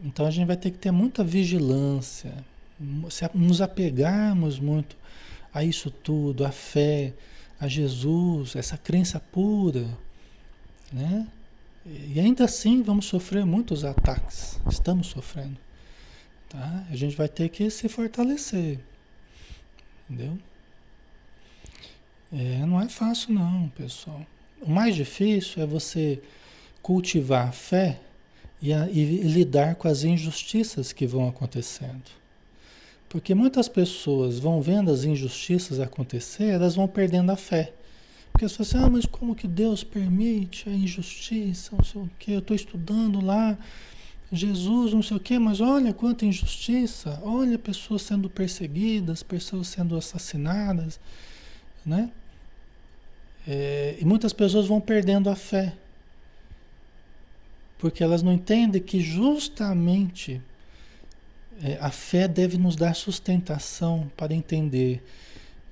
Então 0.04 0.26
a 0.26 0.32
gente 0.32 0.46
vai 0.46 0.58
ter 0.58 0.72
que 0.72 0.78
ter 0.78 0.92
muita 0.92 1.24
vigilância, 1.24 2.34
se 3.10 3.30
nos 3.34 3.62
apegarmos 3.62 4.60
muito 4.60 4.98
a 5.54 5.64
isso 5.64 5.90
tudo, 5.90 6.44
a 6.44 6.52
fé, 6.52 7.14
a 7.60 7.68
Jesus, 7.68 8.56
essa 8.56 8.78
crença 8.78 9.20
pura, 9.20 9.88
né? 10.92 11.28
E 11.86 12.20
ainda 12.20 12.46
assim 12.46 12.82
vamos 12.82 13.06
sofrer 13.06 13.46
muitos 13.46 13.86
ataques, 13.86 14.60
estamos 14.70 15.08
sofrendo, 15.08 15.58
tá? 16.52 16.86
A 16.90 16.96
gente 16.96 17.16
vai 17.16 17.30
ter 17.30 17.50
que 17.50 17.70
se 17.70 17.88
fortalecer, 17.88 18.80
entendeu? 20.10 20.38
É, 22.32 22.66
não 22.66 22.80
é 22.80 22.88
fácil 22.88 23.34
não, 23.34 23.70
pessoal. 23.70 24.26
O 24.62 24.70
mais 24.70 24.96
difícil 24.96 25.64
é 25.64 25.66
você 25.66 26.22
cultivar 26.82 27.48
a 27.48 27.52
fé 27.52 28.00
e, 28.62 28.74
a, 28.74 28.88
e 28.90 29.04
lidar 29.24 29.76
com 29.76 29.88
as 29.88 30.04
injustiças 30.04 30.94
que 30.94 31.08
vão 31.08 31.28
acontecendo. 31.28 32.04
Porque 33.10 33.34
muitas 33.34 33.68
pessoas 33.68 34.40
vão 34.40 34.62
vendo 34.62 34.92
as 34.92 35.04
injustiças 35.04 35.80
acontecer, 35.80 36.46
elas 36.46 36.76
vão 36.76 36.88
perdendo 36.88 37.32
a 37.32 37.36
fé. 37.36 37.74
Porque 38.32 38.48
falam 38.48 38.62
assim, 38.62 38.78
ah, 38.78 38.90
mas 38.90 39.06
como 39.06 39.36
que 39.36 39.48
Deus 39.48 39.84
permite 39.84 40.70
a 40.70 40.72
injustiça, 40.72 41.76
não 41.76 41.84
sei 41.84 42.02
o 42.02 42.10
quê, 42.18 42.32
eu 42.32 42.40
estou 42.40 42.56
estudando 42.56 43.20
lá, 43.20 43.58
Jesus, 44.32 44.94
não 44.94 45.04
sei 45.04 45.18
o 45.18 45.20
quê, 45.20 45.38
mas 45.38 45.60
olha 45.60 45.94
quanta 45.94 46.26
injustiça, 46.26 47.20
olha 47.22 47.60
pessoas 47.60 48.02
sendo 48.02 48.30
perseguidas, 48.30 49.22
pessoas 49.22 49.68
sendo 49.68 49.98
assassinadas, 49.98 51.00
né? 51.86 52.10
É, 53.46 53.98
e 54.00 54.06
muitas 54.06 54.32
pessoas 54.32 54.68
vão 54.68 54.80
perdendo 54.80 55.30
a 55.30 55.36
fé. 55.36 55.74
Porque 57.78 58.04
elas 58.04 58.22
não 58.22 58.32
entendem 58.32 58.82
que 58.82 59.02
justamente 59.02 60.42
é, 61.62 61.78
a 61.82 61.90
fé 61.90 62.28
deve 62.28 62.58
nos 62.58 62.76
dar 62.76 62.96
sustentação 62.96 64.10
para 64.16 64.34
entender 64.34 65.04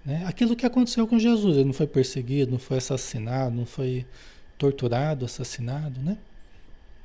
né? 0.03 0.23
aquilo 0.25 0.55
que 0.55 0.65
aconteceu 0.65 1.07
com 1.07 1.19
Jesus. 1.19 1.55
Ele 1.55 1.65
não 1.65 1.73
foi 1.73 1.87
perseguido, 1.87 2.51
não 2.51 2.59
foi 2.59 2.77
assassinado, 2.77 3.55
não 3.55 3.65
foi 3.65 4.05
torturado, 4.57 5.23
assassinado, 5.23 6.01
né? 6.01 6.17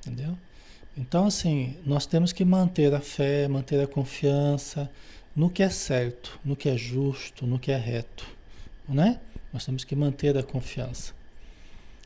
Entendeu? 0.00 0.36
Então, 0.96 1.26
assim, 1.26 1.76
nós 1.84 2.06
temos 2.06 2.32
que 2.32 2.44
manter 2.44 2.94
a 2.94 3.00
fé, 3.00 3.48
manter 3.48 3.80
a 3.80 3.86
confiança 3.86 4.88
no 5.34 5.50
que 5.50 5.62
é 5.62 5.68
certo, 5.68 6.38
no 6.44 6.54
que 6.54 6.68
é 6.68 6.76
justo, 6.76 7.46
no 7.46 7.58
que 7.58 7.72
é 7.72 7.76
reto, 7.76 8.24
né? 8.88 9.18
Nós 9.52 9.64
temos 9.64 9.82
que 9.82 9.96
manter 9.96 10.38
a 10.38 10.42
confiança. 10.42 11.12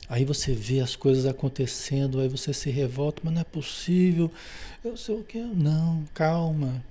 Aí 0.08 0.24
você 0.24 0.54
vê 0.54 0.80
as 0.80 0.96
coisas 0.96 1.26
acontecendo, 1.26 2.18
aí 2.18 2.28
você 2.28 2.54
se 2.54 2.70
revolta, 2.70 3.20
mas 3.22 3.34
não 3.34 3.42
é 3.42 3.44
possível. 3.44 4.32
Eu 4.82 4.96
sei 4.96 5.16
o 5.16 5.24
que. 5.24 5.38
Não, 5.38 6.04
calma. 6.14 6.82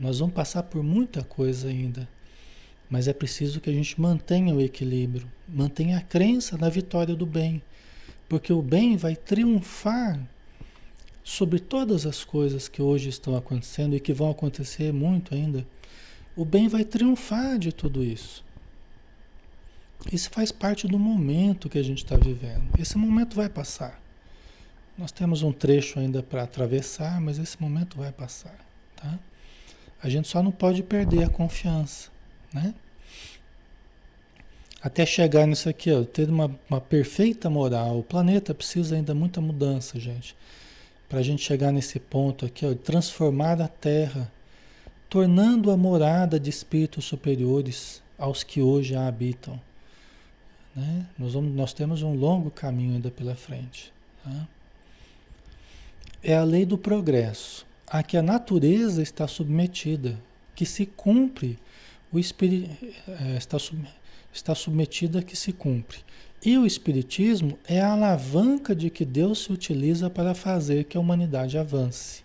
Nós 0.00 0.20
vamos 0.20 0.34
passar 0.34 0.62
por 0.62 0.82
muita 0.82 1.22
coisa 1.22 1.68
ainda. 1.68 2.08
Mas 2.88 3.08
é 3.08 3.12
preciso 3.12 3.60
que 3.60 3.68
a 3.68 3.72
gente 3.72 4.00
mantenha 4.00 4.54
o 4.54 4.60
equilíbrio, 4.60 5.30
mantenha 5.46 5.98
a 5.98 6.00
crença 6.00 6.56
na 6.56 6.70
vitória 6.70 7.14
do 7.14 7.26
bem. 7.26 7.62
Porque 8.26 8.52
o 8.52 8.62
bem 8.62 8.96
vai 8.96 9.14
triunfar 9.14 10.18
sobre 11.24 11.58
todas 11.58 12.04
as 12.04 12.22
coisas 12.22 12.68
que 12.68 12.82
hoje 12.82 13.08
estão 13.08 13.34
acontecendo 13.34 13.96
e 13.96 14.00
que 14.00 14.12
vão 14.12 14.30
acontecer 14.30 14.92
muito 14.92 15.34
ainda. 15.34 15.66
O 16.36 16.44
bem 16.44 16.68
vai 16.68 16.84
triunfar 16.84 17.58
de 17.58 17.72
tudo 17.72 18.04
isso. 18.04 18.44
Isso 20.12 20.28
faz 20.28 20.52
parte 20.52 20.86
do 20.86 20.98
momento 20.98 21.70
que 21.70 21.78
a 21.78 21.82
gente 21.82 22.04
está 22.04 22.16
vivendo. 22.16 22.62
Esse 22.78 22.98
momento 22.98 23.34
vai 23.34 23.48
passar. 23.48 23.98
Nós 24.98 25.10
temos 25.10 25.42
um 25.42 25.50
trecho 25.50 25.98
ainda 25.98 26.22
para 26.22 26.42
atravessar, 26.42 27.20
mas 27.20 27.38
esse 27.38 27.60
momento 27.60 27.96
vai 27.96 28.12
passar, 28.12 28.54
tá? 28.94 29.18
A 30.02 30.08
gente 30.08 30.28
só 30.28 30.42
não 30.42 30.52
pode 30.52 30.82
perder 30.82 31.24
a 31.24 31.28
confiança, 31.28 32.10
né? 32.52 32.74
Até 34.80 35.06
chegar 35.06 35.46
nisso 35.46 35.68
aqui, 35.68 35.90
ó, 35.90 36.04
ter 36.04 36.28
uma, 36.28 36.54
uma 36.68 36.80
perfeita 36.80 37.48
moral. 37.48 37.98
O 37.98 38.02
planeta 38.02 38.54
precisa 38.54 38.94
ainda 38.94 39.14
muita 39.14 39.40
mudança, 39.40 39.98
gente. 39.98 40.36
Para 41.14 41.20
a 41.20 41.24
gente 41.24 41.44
chegar 41.44 41.70
nesse 41.70 42.00
ponto 42.00 42.44
aqui, 42.44 42.66
ó, 42.66 42.74
transformar 42.74 43.62
a 43.62 43.68
Terra, 43.68 44.28
tornando 45.08 45.70
a 45.70 45.76
morada 45.76 46.40
de 46.40 46.50
espíritos 46.50 47.04
superiores 47.04 48.02
aos 48.18 48.42
que 48.42 48.60
hoje 48.60 48.96
a 48.96 49.06
habitam. 49.06 49.60
Né? 50.74 51.06
Nós, 51.16 51.34
vamos, 51.34 51.54
nós 51.54 51.72
temos 51.72 52.02
um 52.02 52.16
longo 52.16 52.50
caminho 52.50 52.94
ainda 52.94 53.12
pela 53.12 53.36
frente. 53.36 53.92
Tá? 54.24 54.48
É 56.20 56.34
a 56.34 56.42
lei 56.42 56.66
do 56.66 56.76
progresso, 56.76 57.64
a 57.86 58.02
que 58.02 58.16
a 58.16 58.22
natureza 58.22 59.00
está 59.00 59.28
submetida, 59.28 60.18
que 60.52 60.66
se 60.66 60.84
cumpre, 60.84 61.60
o 62.12 62.18
espírito 62.18 62.76
é, 63.06 63.36
está, 63.36 63.56
sub, 63.60 63.86
está 64.32 64.52
submetida 64.52 65.22
que 65.22 65.36
se 65.36 65.52
cumpre. 65.52 65.98
E 66.44 66.58
o 66.58 66.66
Espiritismo 66.66 67.58
é 67.66 67.80
a 67.80 67.92
alavanca 67.92 68.74
de 68.74 68.90
que 68.90 69.04
Deus 69.04 69.44
se 69.44 69.52
utiliza 69.52 70.10
para 70.10 70.34
fazer 70.34 70.84
que 70.84 70.96
a 70.96 71.00
humanidade 71.00 71.56
avance. 71.56 72.22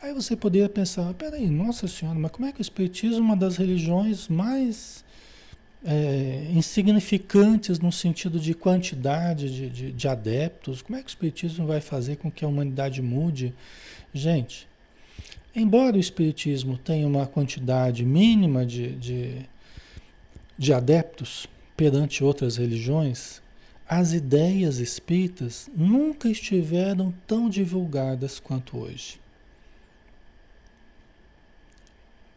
Aí 0.00 0.14
você 0.14 0.36
poderia 0.36 0.68
pensar, 0.68 1.12
peraí, 1.14 1.48
nossa 1.50 1.88
senhora, 1.88 2.18
mas 2.18 2.30
como 2.30 2.46
é 2.46 2.52
que 2.52 2.60
o 2.60 2.62
Espiritismo 2.62 3.18
é 3.18 3.20
uma 3.20 3.36
das 3.36 3.56
religiões 3.56 4.28
mais 4.28 5.04
é, 5.84 6.46
insignificantes 6.52 7.80
no 7.80 7.90
sentido 7.90 8.38
de 8.38 8.54
quantidade 8.54 9.52
de, 9.52 9.68
de, 9.68 9.92
de, 9.92 10.08
adeptos. 10.08 10.80
Como 10.80 10.96
é 10.96 11.02
que 11.02 11.08
o 11.08 11.08
Espiritismo 11.08 11.66
vai 11.66 11.80
fazer 11.80 12.16
com 12.16 12.30
que 12.30 12.44
a 12.44 12.48
humanidade 12.48 13.02
mude? 13.02 13.52
Gente, 14.14 14.68
embora 15.54 15.96
o 15.96 16.00
Espiritismo 16.00 16.78
tenha 16.78 17.06
uma 17.06 17.26
quantidade 17.26 18.04
mínima 18.04 18.64
de, 18.64 18.92
de, 18.92 19.46
de 20.56 20.72
adeptos 20.72 21.48
perante 21.76 22.22
outras 22.22 22.56
religiões, 22.56 23.40
as 23.88 24.12
ideias 24.12 24.78
espíritas 24.78 25.68
nunca 25.76 26.28
estiveram 26.28 27.12
tão 27.26 27.48
divulgadas 27.50 28.40
quanto 28.40 28.78
hoje. 28.78 29.20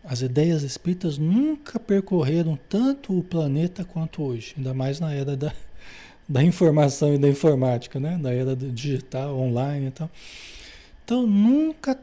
As 0.03 0.21
ideias 0.21 0.61
espíritas 0.63 1.17
nunca 1.17 1.79
percorreram 1.79 2.59
tanto 2.69 3.17
o 3.17 3.23
planeta 3.23 3.83
quanto 3.83 4.21
hoje, 4.21 4.53
ainda 4.57 4.73
mais 4.73 4.99
na 4.99 5.13
era 5.13 5.35
da, 5.35 5.51
da 6.29 6.43
informação 6.43 7.13
e 7.13 7.17
da 7.17 7.27
informática, 7.27 7.99
né? 7.99 8.19
Da 8.21 8.31
era 8.31 8.55
digital, 8.55 9.35
online 9.37 9.87
e 9.87 9.91
tal. 9.91 10.11
Então, 11.03 11.25
nunca 11.25 11.99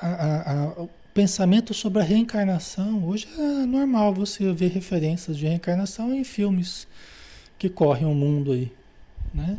a, 0.00 0.08
a, 0.08 0.64
a, 0.64 0.86
pensamento 1.16 1.72
sobre 1.72 2.02
a 2.02 2.04
reencarnação, 2.04 3.02
hoje 3.08 3.26
é 3.38 3.64
normal 3.64 4.12
você 4.12 4.52
ver 4.52 4.70
referências 4.70 5.38
de 5.38 5.46
reencarnação 5.46 6.14
em 6.14 6.22
filmes 6.22 6.86
que 7.58 7.70
correm 7.70 8.04
o 8.04 8.14
mundo 8.14 8.52
aí, 8.52 8.70
né? 9.32 9.58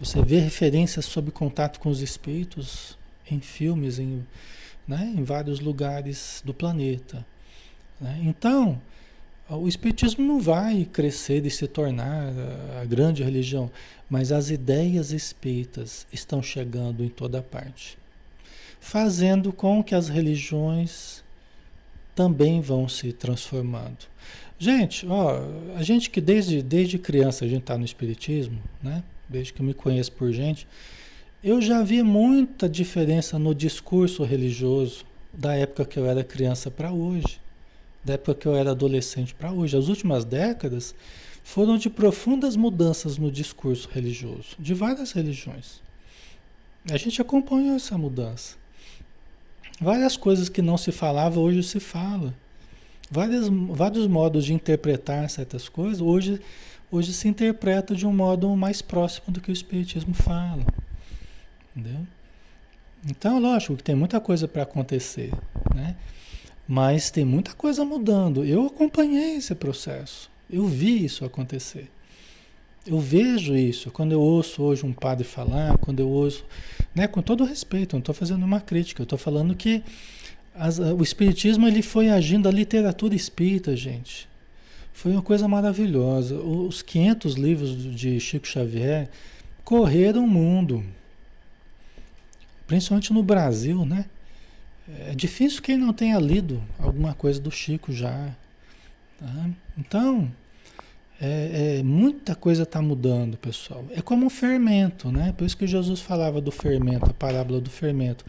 Você 0.00 0.20
vê 0.20 0.40
referências 0.40 1.04
sobre 1.04 1.30
contato 1.30 1.78
com 1.78 1.88
os 1.88 2.02
espíritos 2.02 2.98
em 3.30 3.38
filmes, 3.38 4.00
em 4.00 4.26
né, 4.88 5.14
em 5.16 5.22
vários 5.22 5.60
lugares 5.60 6.42
do 6.44 6.52
planeta. 6.52 7.24
Né? 8.00 8.18
Então, 8.24 8.80
o 9.48 9.68
Espiritismo 9.68 10.26
não 10.26 10.40
vai 10.40 10.84
crescer 10.84 11.46
e 11.46 11.50
se 11.50 11.68
tornar 11.68 12.32
a 12.80 12.84
grande 12.84 13.22
religião, 13.22 13.70
mas 14.10 14.32
as 14.32 14.50
ideias 14.50 15.12
espíritas 15.12 16.08
estão 16.12 16.42
chegando 16.42 17.04
em 17.04 17.08
toda 17.08 17.40
parte, 17.40 17.96
fazendo 18.82 19.52
com 19.52 19.82
que 19.82 19.94
as 19.94 20.08
religiões 20.08 21.22
também 22.16 22.60
vão 22.60 22.88
se 22.88 23.12
transformando. 23.12 24.08
Gente, 24.58 25.06
ó, 25.06 25.40
a 25.76 25.82
gente 25.84 26.10
que 26.10 26.20
desde, 26.20 26.60
desde 26.60 26.98
criança 26.98 27.44
a 27.44 27.48
gente 27.48 27.62
está 27.62 27.78
no 27.78 27.84
Espiritismo, 27.84 28.60
né? 28.82 29.04
Desde 29.28 29.52
que 29.52 29.62
eu 29.62 29.66
me 29.66 29.72
conheço 29.72 30.10
por 30.12 30.32
gente, 30.32 30.66
eu 31.42 31.62
já 31.62 31.80
vi 31.82 32.02
muita 32.02 32.68
diferença 32.68 33.38
no 33.38 33.54
discurso 33.54 34.24
religioso 34.24 35.06
da 35.32 35.54
época 35.54 35.84
que 35.84 35.98
eu 35.98 36.04
era 36.04 36.24
criança 36.24 36.68
para 36.68 36.92
hoje, 36.92 37.40
da 38.04 38.14
época 38.14 38.34
que 38.34 38.46
eu 38.46 38.56
era 38.56 38.72
adolescente 38.72 39.32
para 39.32 39.52
hoje. 39.52 39.76
As 39.76 39.86
últimas 39.86 40.24
décadas 40.24 40.92
foram 41.44 41.78
de 41.78 41.88
profundas 41.88 42.56
mudanças 42.56 43.16
no 43.16 43.30
discurso 43.30 43.88
religioso, 43.90 44.56
de 44.58 44.74
várias 44.74 45.12
religiões. 45.12 45.80
A 46.90 46.96
gente 46.96 47.22
acompanhou 47.22 47.76
essa 47.76 47.96
mudança. 47.96 48.60
Várias 49.82 50.16
coisas 50.16 50.48
que 50.48 50.62
não 50.62 50.78
se 50.78 50.92
falava, 50.92 51.40
hoje 51.40 51.60
se 51.64 51.80
fala. 51.80 52.32
Várias, 53.10 53.48
vários 53.48 54.06
modos 54.06 54.44
de 54.44 54.54
interpretar 54.54 55.28
certas 55.28 55.68
coisas, 55.68 56.00
hoje, 56.00 56.40
hoje 56.90 57.12
se 57.12 57.26
interpreta 57.26 57.92
de 57.94 58.06
um 58.06 58.12
modo 58.12 58.54
mais 58.56 58.80
próximo 58.80 59.32
do 59.32 59.40
que 59.40 59.50
o 59.50 59.52
Espiritismo 59.52 60.14
fala. 60.14 60.64
Entendeu? 61.74 62.06
Então, 63.04 63.40
lógico 63.40 63.76
que 63.76 63.82
tem 63.82 63.96
muita 63.96 64.20
coisa 64.20 64.46
para 64.46 64.62
acontecer, 64.62 65.32
né? 65.74 65.96
Mas 66.68 67.10
tem 67.10 67.24
muita 67.24 67.52
coisa 67.52 67.84
mudando. 67.84 68.44
Eu 68.44 68.66
acompanhei 68.66 69.34
esse 69.34 69.52
processo. 69.52 70.30
Eu 70.48 70.66
vi 70.68 71.04
isso 71.04 71.24
acontecer. 71.24 71.90
Eu 72.86 72.98
vejo 72.98 73.54
isso. 73.54 73.90
Quando 73.90 74.12
eu 74.12 74.20
ouço 74.20 74.62
hoje 74.62 74.84
um 74.84 74.92
padre 74.92 75.24
falar, 75.24 75.78
quando 75.78 76.00
eu 76.00 76.08
ouço, 76.08 76.44
né, 76.94 77.06
com 77.06 77.22
todo 77.22 77.44
respeito, 77.44 77.94
não 77.94 78.00
estou 78.00 78.14
fazendo 78.14 78.44
uma 78.44 78.60
crítica, 78.60 79.02
eu 79.02 79.04
estou 79.04 79.18
falando 79.18 79.54
que 79.54 79.82
as, 80.54 80.78
o 80.78 81.02
espiritismo 81.02 81.66
ele 81.66 81.80
foi 81.80 82.10
agindo, 82.10 82.48
a 82.48 82.52
literatura 82.52 83.14
espírita, 83.14 83.74
gente, 83.76 84.28
foi 84.92 85.12
uma 85.12 85.22
coisa 85.22 85.46
maravilhosa. 85.46 86.36
Os 86.36 86.82
500 86.82 87.34
livros 87.34 87.94
de 87.94 88.18
Chico 88.20 88.46
Xavier 88.46 89.08
correram 89.64 90.24
o 90.24 90.28
mundo, 90.28 90.84
principalmente 92.66 93.12
no 93.12 93.22
Brasil, 93.22 93.86
né? 93.86 94.06
É 95.06 95.14
difícil 95.14 95.62
quem 95.62 95.76
não 95.76 95.92
tenha 95.92 96.18
lido 96.18 96.62
alguma 96.78 97.14
coisa 97.14 97.40
do 97.40 97.50
Chico 97.50 97.92
já. 97.92 98.34
Tá? 99.18 99.50
Então, 99.78 100.30
é, 101.24 101.78
é, 101.78 101.82
muita 101.84 102.34
coisa 102.34 102.64
está 102.64 102.82
mudando, 102.82 103.36
pessoal. 103.36 103.84
É 103.92 104.02
como 104.02 104.26
um 104.26 104.30
fermento, 104.30 105.12
né? 105.12 105.32
Por 105.38 105.46
isso 105.46 105.56
que 105.56 105.68
Jesus 105.68 106.00
falava 106.00 106.40
do 106.40 106.50
fermento, 106.50 107.08
a 107.08 107.14
parábola 107.14 107.60
do 107.60 107.70
fermento. 107.70 108.24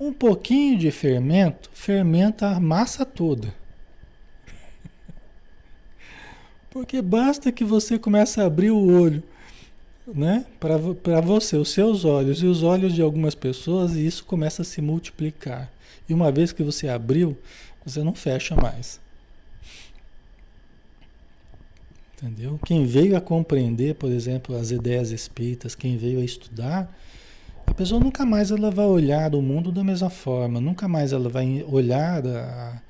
Um 0.00 0.10
pouquinho 0.10 0.78
de 0.78 0.90
fermento 0.90 1.68
fermenta 1.74 2.48
a 2.48 2.58
massa 2.58 3.04
toda. 3.04 3.54
Porque 6.70 7.02
basta 7.02 7.52
que 7.52 7.62
você 7.62 7.98
comece 7.98 8.40
a 8.40 8.46
abrir 8.46 8.70
o 8.70 8.86
olho, 8.86 9.22
né? 10.06 10.46
Para 10.58 11.20
você, 11.20 11.58
os 11.58 11.68
seus 11.68 12.06
olhos 12.06 12.42
e 12.42 12.46
os 12.46 12.62
olhos 12.62 12.94
de 12.94 13.02
algumas 13.02 13.34
pessoas, 13.34 13.94
e 13.94 14.06
isso 14.06 14.24
começa 14.24 14.62
a 14.62 14.64
se 14.64 14.80
multiplicar. 14.80 15.70
E 16.08 16.14
uma 16.14 16.32
vez 16.32 16.52
que 16.52 16.62
você 16.62 16.88
abriu, 16.88 17.36
você 17.84 18.02
não 18.02 18.14
fecha 18.14 18.56
mais. 18.56 18.98
Entendeu? 22.22 22.60
Quem 22.66 22.84
veio 22.84 23.16
a 23.16 23.20
compreender, 23.20 23.94
por 23.94 24.10
exemplo, 24.10 24.54
as 24.54 24.70
ideias 24.70 25.10
espíritas, 25.10 25.74
quem 25.74 25.96
veio 25.96 26.20
a 26.20 26.24
estudar, 26.24 26.94
a 27.66 27.72
pessoa 27.72 27.98
nunca 27.98 28.26
mais 28.26 28.50
ela 28.50 28.70
vai 28.70 28.84
olhar 28.84 29.34
o 29.34 29.40
mundo 29.40 29.72
da 29.72 29.82
mesma 29.82 30.10
forma, 30.10 30.60
nunca 30.60 30.86
mais 30.86 31.14
ela 31.14 31.30
vai 31.30 31.64
olhar 31.66 32.26
a, 32.26 32.82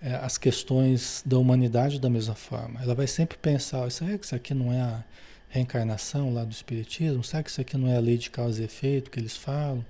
a, 0.00 0.26
as 0.26 0.38
questões 0.38 1.20
da 1.26 1.36
humanidade 1.36 1.98
da 1.98 2.08
mesma 2.08 2.36
forma. 2.36 2.80
Ela 2.80 2.94
vai 2.94 3.08
sempre 3.08 3.36
pensar, 3.38 3.90
será 3.90 4.16
que 4.16 4.24
isso 4.24 4.36
aqui 4.36 4.54
não 4.54 4.72
é 4.72 4.80
a 4.80 5.02
reencarnação 5.48 6.32
lá 6.32 6.44
do 6.44 6.52
Espiritismo? 6.52 7.24
Será 7.24 7.42
que 7.42 7.50
isso 7.50 7.60
aqui 7.60 7.76
não 7.76 7.88
é 7.88 7.96
a 7.96 8.00
lei 8.00 8.16
de 8.18 8.30
causa 8.30 8.62
e 8.62 8.64
efeito 8.66 9.10
que 9.10 9.18
eles 9.18 9.36
falam? 9.36 9.84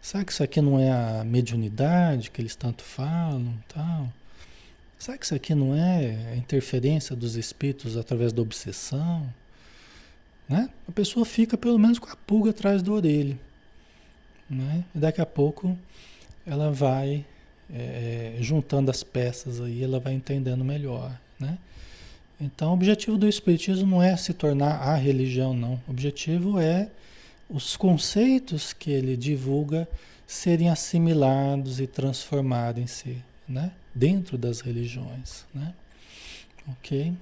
Será 0.00 0.24
que 0.24 0.32
isso 0.32 0.42
aqui 0.42 0.62
não 0.62 0.80
é 0.80 0.90
a 0.90 1.22
mediunidade 1.22 2.30
que 2.30 2.40
eles 2.40 2.56
tanto 2.56 2.82
falam? 2.82 3.52
Tal? 3.68 4.10
Será 4.98 5.18
que 5.18 5.24
isso 5.24 5.34
aqui 5.34 5.54
não 5.54 5.74
é 5.74 6.32
a 6.32 6.36
interferência 6.36 7.14
dos 7.14 7.36
espíritos 7.36 7.96
através 7.96 8.32
da 8.32 8.42
obsessão? 8.42 9.32
Né? 10.48 10.70
A 10.88 10.92
pessoa 10.92 11.26
fica 11.26 11.56
pelo 11.56 11.78
menos 11.78 11.98
com 11.98 12.08
a 12.08 12.16
pulga 12.16 12.50
atrás 12.50 12.82
da 12.82 12.92
orelha. 12.92 13.38
Né? 14.48 14.84
E 14.94 14.98
daqui 14.98 15.20
a 15.20 15.26
pouco 15.26 15.76
ela 16.46 16.70
vai 16.70 17.24
é, 17.72 18.36
juntando 18.40 18.90
as 18.90 19.02
peças 19.02 19.60
aí, 19.60 19.82
ela 19.82 19.98
vai 19.98 20.14
entendendo 20.14 20.64
melhor. 20.64 21.18
Né? 21.38 21.58
Então, 22.40 22.70
o 22.70 22.74
objetivo 22.74 23.16
do 23.16 23.28
Espiritismo 23.28 23.86
não 23.86 24.02
é 24.02 24.16
se 24.16 24.32
tornar 24.32 24.76
a 24.76 24.94
religião, 24.94 25.54
não. 25.54 25.80
O 25.86 25.90
objetivo 25.90 26.60
é 26.60 26.88
os 27.48 27.76
conceitos 27.76 28.72
que 28.72 28.90
ele 28.90 29.16
divulga 29.16 29.88
serem 30.26 30.68
assimilados 30.68 31.80
e 31.80 31.86
transformarem-se 31.86 33.22
né? 33.48 33.72
dentro 33.94 34.36
das 34.36 34.60
religiões. 34.60 35.44
Né? 35.54 35.74
Ok? 36.68 37.12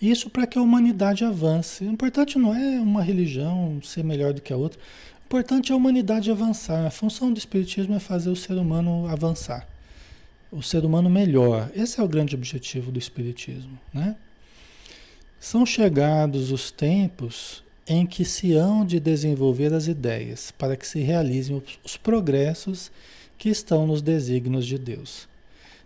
Isso 0.00 0.28
para 0.28 0.46
que 0.46 0.58
a 0.58 0.62
humanidade 0.62 1.24
avance. 1.24 1.84
O 1.84 1.90
importante 1.90 2.38
não 2.38 2.54
é 2.54 2.78
uma 2.80 3.02
religião 3.02 3.80
ser 3.82 4.04
melhor 4.04 4.32
do 4.34 4.42
que 4.42 4.52
a 4.52 4.56
outra 4.56 4.78
importante 5.26 5.72
é 5.72 5.74
a 5.74 5.76
humanidade 5.76 6.30
avançar. 6.30 6.86
A 6.86 6.90
função 6.90 7.32
do 7.32 7.38
Espiritismo 7.38 7.94
é 7.94 7.98
fazer 7.98 8.30
o 8.30 8.36
ser 8.36 8.54
humano 8.54 9.08
avançar. 9.08 9.66
O 10.52 10.62
ser 10.62 10.84
humano 10.84 11.10
melhor. 11.10 11.70
Esse 11.74 12.00
é 12.00 12.02
o 12.02 12.08
grande 12.08 12.36
objetivo 12.36 12.92
do 12.92 12.98
Espiritismo. 12.98 13.76
Né? 13.92 14.14
São 15.40 15.66
chegados 15.66 16.52
os 16.52 16.70
tempos 16.70 17.64
em 17.88 18.06
que 18.06 18.24
se 18.24 18.54
hão 18.54 18.84
de 18.84 19.00
desenvolver 19.00 19.74
as 19.74 19.88
ideias 19.88 20.52
para 20.52 20.76
que 20.76 20.86
se 20.86 21.00
realizem 21.00 21.60
os 21.84 21.96
progressos 21.96 22.90
que 23.38 23.48
estão 23.48 23.86
nos 23.86 24.02
desígnios 24.02 24.66
de 24.66 24.78
Deus. 24.78 25.28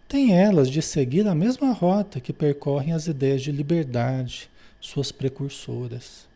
Tem 0.09 0.37
elas 0.37 0.69
de 0.69 0.83
seguir 0.83 1.27
a 1.29 1.35
mesma 1.35 1.73
rota 1.73 2.21
que 2.21 2.33
percorrem 2.33 2.93
as 2.93 3.07
ideias 3.07 3.43
de 3.43 3.53
liberdade, 3.53 4.51
suas 4.81 5.13
precursoras. 5.13 6.27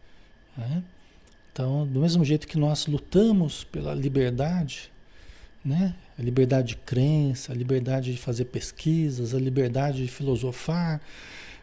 Né? 0.56 0.82
Então, 1.52 1.86
do 1.86 2.00
mesmo 2.00 2.24
jeito 2.24 2.46
que 2.46 2.58
nós 2.58 2.86
lutamos 2.86 3.64
pela 3.64 3.94
liberdade, 3.94 4.90
né? 5.64 5.94
A 6.18 6.22
liberdade 6.22 6.68
de 6.68 6.76
crença, 6.76 7.52
a 7.52 7.54
liberdade 7.54 8.12
de 8.12 8.18
fazer 8.18 8.44
pesquisas, 8.46 9.34
a 9.34 9.38
liberdade 9.38 10.02
de 10.02 10.08
filosofar, 10.08 11.00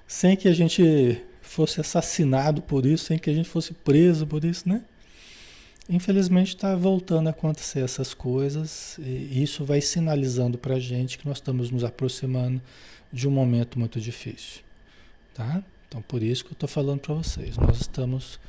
sem 0.08 0.36
que 0.36 0.48
a 0.48 0.54
gente 0.54 1.22
fosse 1.42 1.80
assassinado 1.80 2.62
por 2.62 2.86
isso, 2.86 3.06
sem 3.06 3.20
que 3.20 3.30
a 3.30 3.34
gente 3.34 3.48
fosse 3.48 3.74
preso 3.74 4.26
por 4.26 4.44
isso, 4.44 4.68
né? 4.68 4.82
Infelizmente 5.90 6.50
está 6.50 6.76
voltando 6.76 7.28
a 7.28 7.32
acontecer 7.32 7.80
essas 7.80 8.14
coisas 8.14 8.98
e 9.00 9.42
isso 9.42 9.66
vai 9.66 9.82
sinalizando 9.82 10.58
para 10.58 10.76
a 10.76 10.80
gente 10.80 11.18
que 11.18 11.28
nós 11.28 11.38
estamos 11.38 11.70
nos 11.72 11.84
aproximando 11.84 12.62
de 13.12 13.28
um 13.28 13.32
momento 13.32 13.78
muito 13.78 14.00
difícil, 14.00 14.62
tá? 15.34 15.64
Então 15.88 16.02
por 16.02 16.24
isso 16.24 16.46
que 16.46 16.52
eu 16.52 16.54
estou 16.54 16.70
falando 16.70 17.02
para 17.02 17.16
vocês, 17.16 17.58
nós 17.58 17.82
estamos 17.82 18.40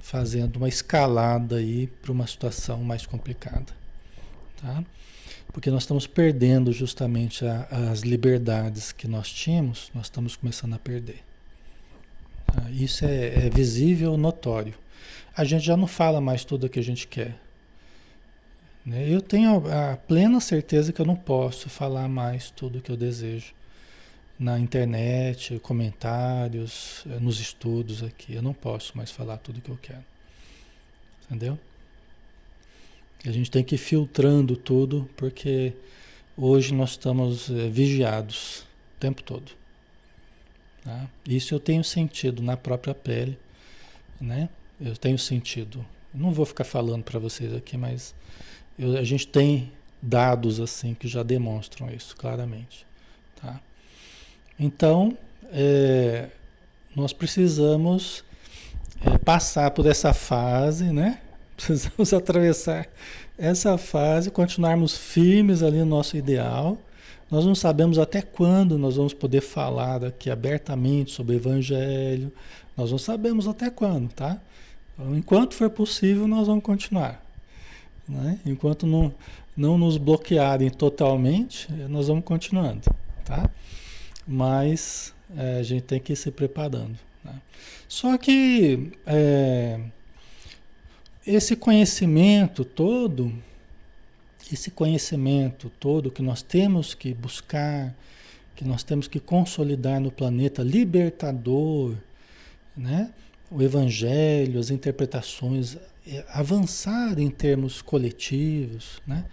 fazendo 0.00 0.56
uma 0.56 0.68
escalada 0.68 1.56
aí 1.56 1.86
para 1.86 2.12
uma 2.12 2.26
situação 2.26 2.82
mais 2.82 3.06
complicada, 3.06 3.72
tá? 4.60 4.84
Porque 5.52 5.70
nós 5.70 5.84
estamos 5.84 6.06
perdendo 6.06 6.72
justamente 6.72 7.44
a, 7.46 7.68
as 7.90 8.00
liberdades 8.00 8.90
que 8.90 9.06
nós 9.06 9.30
tínhamos, 9.30 9.90
nós 9.94 10.06
estamos 10.06 10.34
começando 10.34 10.74
a 10.74 10.78
perder. 10.78 11.22
Tá? 12.46 12.70
Isso 12.70 13.04
é, 13.04 13.46
é 13.46 13.50
visível, 13.50 14.16
notório. 14.16 14.74
A 15.36 15.44
gente 15.44 15.64
já 15.64 15.76
não 15.76 15.86
fala 15.86 16.20
mais 16.20 16.44
tudo 16.44 16.66
o 16.66 16.68
que 16.68 16.78
a 16.78 16.82
gente 16.82 17.06
quer. 17.06 17.38
Né? 18.84 19.08
Eu 19.08 19.22
tenho 19.22 19.62
a 19.70 19.96
plena 19.96 20.40
certeza 20.40 20.92
que 20.92 21.00
eu 21.00 21.06
não 21.06 21.16
posso 21.16 21.70
falar 21.70 22.08
mais 22.08 22.50
tudo 22.50 22.78
o 22.78 22.82
que 22.82 22.90
eu 22.90 22.96
desejo 22.96 23.54
na 24.38 24.58
internet, 24.58 25.58
comentários, 25.60 27.04
eh, 27.06 27.20
nos 27.20 27.38
estudos 27.38 28.02
aqui. 28.02 28.34
Eu 28.34 28.42
não 28.42 28.52
posso 28.52 28.96
mais 28.96 29.10
falar 29.10 29.36
tudo 29.36 29.60
que 29.60 29.70
eu 29.70 29.78
quero. 29.80 30.04
Entendeu? 31.26 31.58
A 33.24 33.30
gente 33.30 33.50
tem 33.50 33.62
que 33.62 33.76
ir 33.76 33.78
filtrando 33.78 34.56
tudo, 34.56 35.08
porque 35.16 35.72
hoje 36.36 36.74
nós 36.74 36.90
estamos 36.90 37.48
é, 37.50 37.68
vigiados 37.68 38.66
o 38.96 39.00
tempo 39.00 39.22
todo. 39.22 39.52
Tá? 40.82 41.08
Isso 41.28 41.54
eu 41.54 41.60
tenho 41.60 41.84
sentido 41.84 42.42
na 42.42 42.56
própria 42.56 42.94
pele, 42.94 43.38
né? 44.20 44.48
Eu 44.84 44.96
tenho 44.96 45.18
sentido. 45.18 45.84
Não 46.12 46.32
vou 46.32 46.44
ficar 46.44 46.64
falando 46.64 47.04
para 47.04 47.18
vocês 47.18 47.54
aqui, 47.54 47.76
mas 47.76 48.14
eu, 48.78 48.98
a 48.98 49.04
gente 49.04 49.26
tem 49.28 49.70
dados 50.00 50.60
assim 50.60 50.94
que 50.94 51.06
já 51.06 51.22
demonstram 51.22 51.88
isso 51.88 52.16
claramente, 52.16 52.84
tá? 53.40 53.60
Então, 54.58 55.16
é, 55.52 56.28
nós 56.96 57.12
precisamos 57.12 58.24
é, 59.04 59.16
passar 59.18 59.70
por 59.70 59.86
essa 59.86 60.12
fase, 60.12 60.92
né? 60.92 61.20
Precisamos 61.56 62.12
atravessar 62.12 62.88
essa 63.38 63.78
fase, 63.78 64.30
continuarmos 64.30 64.96
firmes 64.96 65.62
ali 65.62 65.78
no 65.78 65.86
nosso 65.86 66.16
ideal, 66.16 66.76
Nós 67.30 67.46
não 67.46 67.54
sabemos 67.54 67.98
até 67.98 68.20
quando 68.20 68.76
nós 68.76 68.96
vamos 68.96 69.14
poder 69.14 69.40
falar 69.40 70.04
aqui 70.04 70.30
abertamente 70.30 71.12
sobre 71.12 71.34
o 71.34 71.38
Evangelho. 71.38 72.30
Nós 72.76 72.90
não 72.90 72.98
sabemos 72.98 73.48
até 73.48 73.70
quando, 73.70 74.12
tá? 74.12 74.38
Então, 74.94 75.16
enquanto 75.16 75.54
for 75.54 75.70
possível, 75.70 76.26
nós 76.26 76.46
vamos 76.46 76.62
continuar. 76.62 77.24
Né? 78.08 78.38
Enquanto 78.44 78.86
não, 78.86 79.12
não 79.56 79.78
nos 79.78 79.96
bloquearem 79.96 80.70
totalmente, 80.70 81.70
nós 81.88 82.08
vamos 82.08 82.24
continuando, 82.24 82.82
tá? 83.24 83.48
Mas 84.26 85.14
é, 85.36 85.58
a 85.58 85.62
gente 85.62 85.82
tem 85.82 86.00
que 86.00 86.12
ir 86.12 86.16
se 86.16 86.30
preparando. 86.30 86.98
Né? 87.24 87.34
Só 87.88 88.16
que 88.18 88.92
é, 89.06 89.80
esse 91.26 91.56
conhecimento 91.56 92.64
todo 92.64 93.32
esse 94.54 94.70
conhecimento 94.70 95.70
todo 95.80 96.10
que 96.10 96.22
nós 96.22 96.42
temos 96.42 96.94
que 96.94 97.14
buscar, 97.14 97.94
que 98.54 98.64
nós 98.64 98.82
temos 98.82 99.08
que 99.08 99.18
consolidar 99.18 100.00
no 100.00 100.10
planeta 100.10 100.62
libertador, 100.62 101.96
né? 102.76 103.10
O 103.52 103.62
evangelho, 103.62 104.58
as 104.58 104.70
interpretações, 104.70 105.76
é, 106.06 106.24
avançar 106.32 107.18
em 107.18 107.30
termos 107.30 107.82
coletivos, 107.82 109.00
né? 109.06 109.24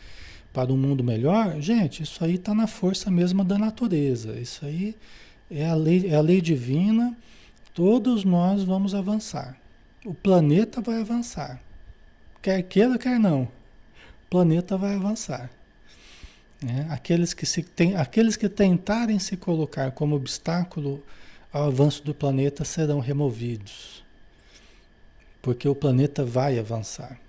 para 0.51 0.73
um 0.73 0.77
mundo 0.77 1.03
melhor, 1.03 1.61
gente, 1.61 2.03
isso 2.03 2.23
aí 2.23 2.35
está 2.35 2.53
na 2.55 2.65
força 2.65 3.11
mesma 3.11 3.45
da 3.45 3.57
natureza. 3.57 4.39
Isso 4.39 4.65
aí 4.65 4.95
é 5.49 5.69
a 5.69 5.75
lei, 5.75 6.07
é 6.07 6.15
a 6.15 6.21
lei 6.21 6.41
divina. 6.41 7.15
Todos 7.73 8.23
nós 8.23 8.63
vamos 8.63 8.95
avançar. 8.95 9.55
O 10.03 10.13
planeta 10.13 10.81
vai 10.81 10.99
avançar. 10.99 11.61
Quer 12.41 12.63
queira, 12.63 12.97
quer 12.97 13.19
não 13.19 13.47
planeta 14.29 14.77
vai 14.77 14.95
avançar. 14.95 15.49
Né? 16.61 16.87
Aqueles, 16.89 17.33
que 17.33 17.45
se 17.45 17.63
tem, 17.63 17.95
aqueles 17.95 18.35
que 18.35 18.47
tentarem 18.47 19.17
se 19.17 19.35
colocar 19.35 19.91
como 19.91 20.15
obstáculo 20.15 21.03
ao 21.51 21.67
avanço 21.67 22.03
do 22.03 22.13
planeta 22.13 22.63
serão 22.63 22.99
removidos. 22.99 24.03
Porque 25.41 25.67
o 25.67 25.75
planeta 25.75 26.23
vai 26.25 26.59
avançar. 26.59 27.19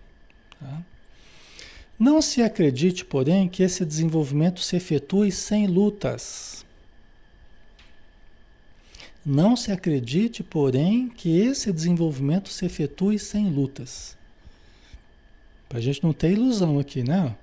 Tá? 0.59 0.83
Não 1.99 2.23
se 2.23 2.43
acredite, 2.43 3.05
porém, 3.05 3.47
que 3.47 3.63
esse 3.63 3.85
desenvolvimento 3.85 4.61
se 4.61 4.75
efetue 4.75 5.31
sem 5.31 5.67
lutas. 5.67 6.65
Não 9.25 9.55
se 9.55 9.71
acredite, 9.71 10.43
porém, 10.43 11.11
que 11.11 11.39
esse 11.39 11.71
desenvolvimento 11.71 12.49
se 12.49 12.65
efetue 12.65 13.19
sem 13.19 13.51
lutas. 13.51 14.17
Para 15.69 15.79
a 15.79 15.83
gente 15.83 16.03
não 16.03 16.15
ter 16.15 16.33
ilusão 16.33 16.79
aqui, 16.79 17.03
né? 17.03 17.37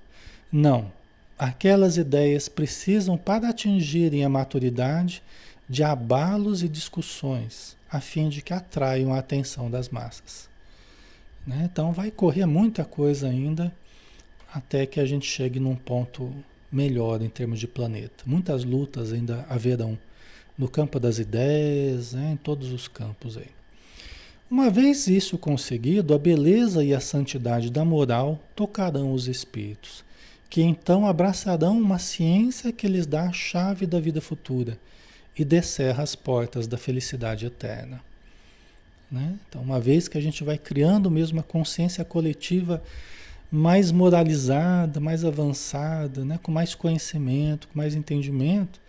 Não. 0.52 0.92
Aquelas 1.38 1.98
ideias 1.98 2.50
precisam, 2.50 3.16
para 3.16 3.50
atingirem 3.50 4.26
a 4.26 4.30
maturidade, 4.30 5.22
de 5.70 5.84
abalos 5.84 6.64
e 6.64 6.68
discussões, 6.68 7.78
a 7.92 8.02
fim 8.02 8.28
de 8.28 8.42
que 8.42 8.54
atraiam 8.54 9.14
a 9.14 9.20
atenção 9.20 9.70
das 9.70 9.88
massas. 9.90 10.50
Né? 11.48 11.70
Então 11.72 11.94
vai 11.94 12.12
correr 12.12 12.46
muita 12.46 12.84
coisa 12.84 13.30
ainda 13.30 13.74
até 14.54 14.86
que 14.86 15.00
a 15.00 15.06
gente 15.06 15.26
chegue 15.26 15.60
num 15.60 15.76
ponto 15.76 16.34
melhor 16.70 17.22
em 17.22 17.30
termos 17.30 17.60
de 17.60 17.68
planeta. 17.68 18.26
Muitas 18.26 18.66
lutas 18.66 19.14
ainda 19.14 19.46
haverão 19.50 19.98
no 20.58 20.68
campo 20.68 21.00
das 21.00 21.20
ideias, 21.20 22.12
né? 22.12 22.32
em 22.34 22.38
todos 22.38 22.74
os 22.74 22.90
campos 22.90 23.38
aí. 23.38 23.48
Uma 24.50 24.70
vez 24.70 25.08
isso 25.08 25.38
conseguido, 25.38 26.14
a 26.14 26.18
beleza 26.18 26.84
e 26.84 26.94
a 26.94 27.00
santidade 27.00 27.70
da 27.70 27.84
moral 27.84 28.40
tocarão 28.56 29.14
os 29.14 29.28
espíritos, 29.28 30.04
que 30.50 30.62
então 30.62 31.06
abraçarão 31.06 31.78
uma 31.78 32.00
ciência 32.00 32.72
que 32.72 32.88
lhes 32.88 33.06
dá 33.06 33.24
a 33.24 33.34
chave 33.34 33.86
da 33.86 34.00
vida 34.00 34.22
futura 34.22 34.78
e 35.38 35.44
descerra 35.44 36.02
as 36.02 36.16
portas 36.16 36.66
da 36.66 36.78
felicidade 36.78 37.46
eterna. 37.46 38.02
Né? 39.12 39.36
Então, 39.48 39.62
uma 39.62 39.80
vez 39.80 40.08
que 40.08 40.18
a 40.18 40.22
gente 40.22 40.44
vai 40.44 40.58
criando 40.58 41.10
mesmo 41.10 41.40
a 41.40 41.44
consciência 41.44 42.04
coletiva 42.04 42.84
mais 43.50 43.92
moralizada, 43.92 45.00
mais 45.00 45.24
avançada, 45.24 46.26
né? 46.26 46.38
com 46.42 46.52
mais 46.52 46.76
conhecimento, 46.76 47.68
com 47.70 47.78
mais 47.78 47.96
entendimento, 47.96 48.80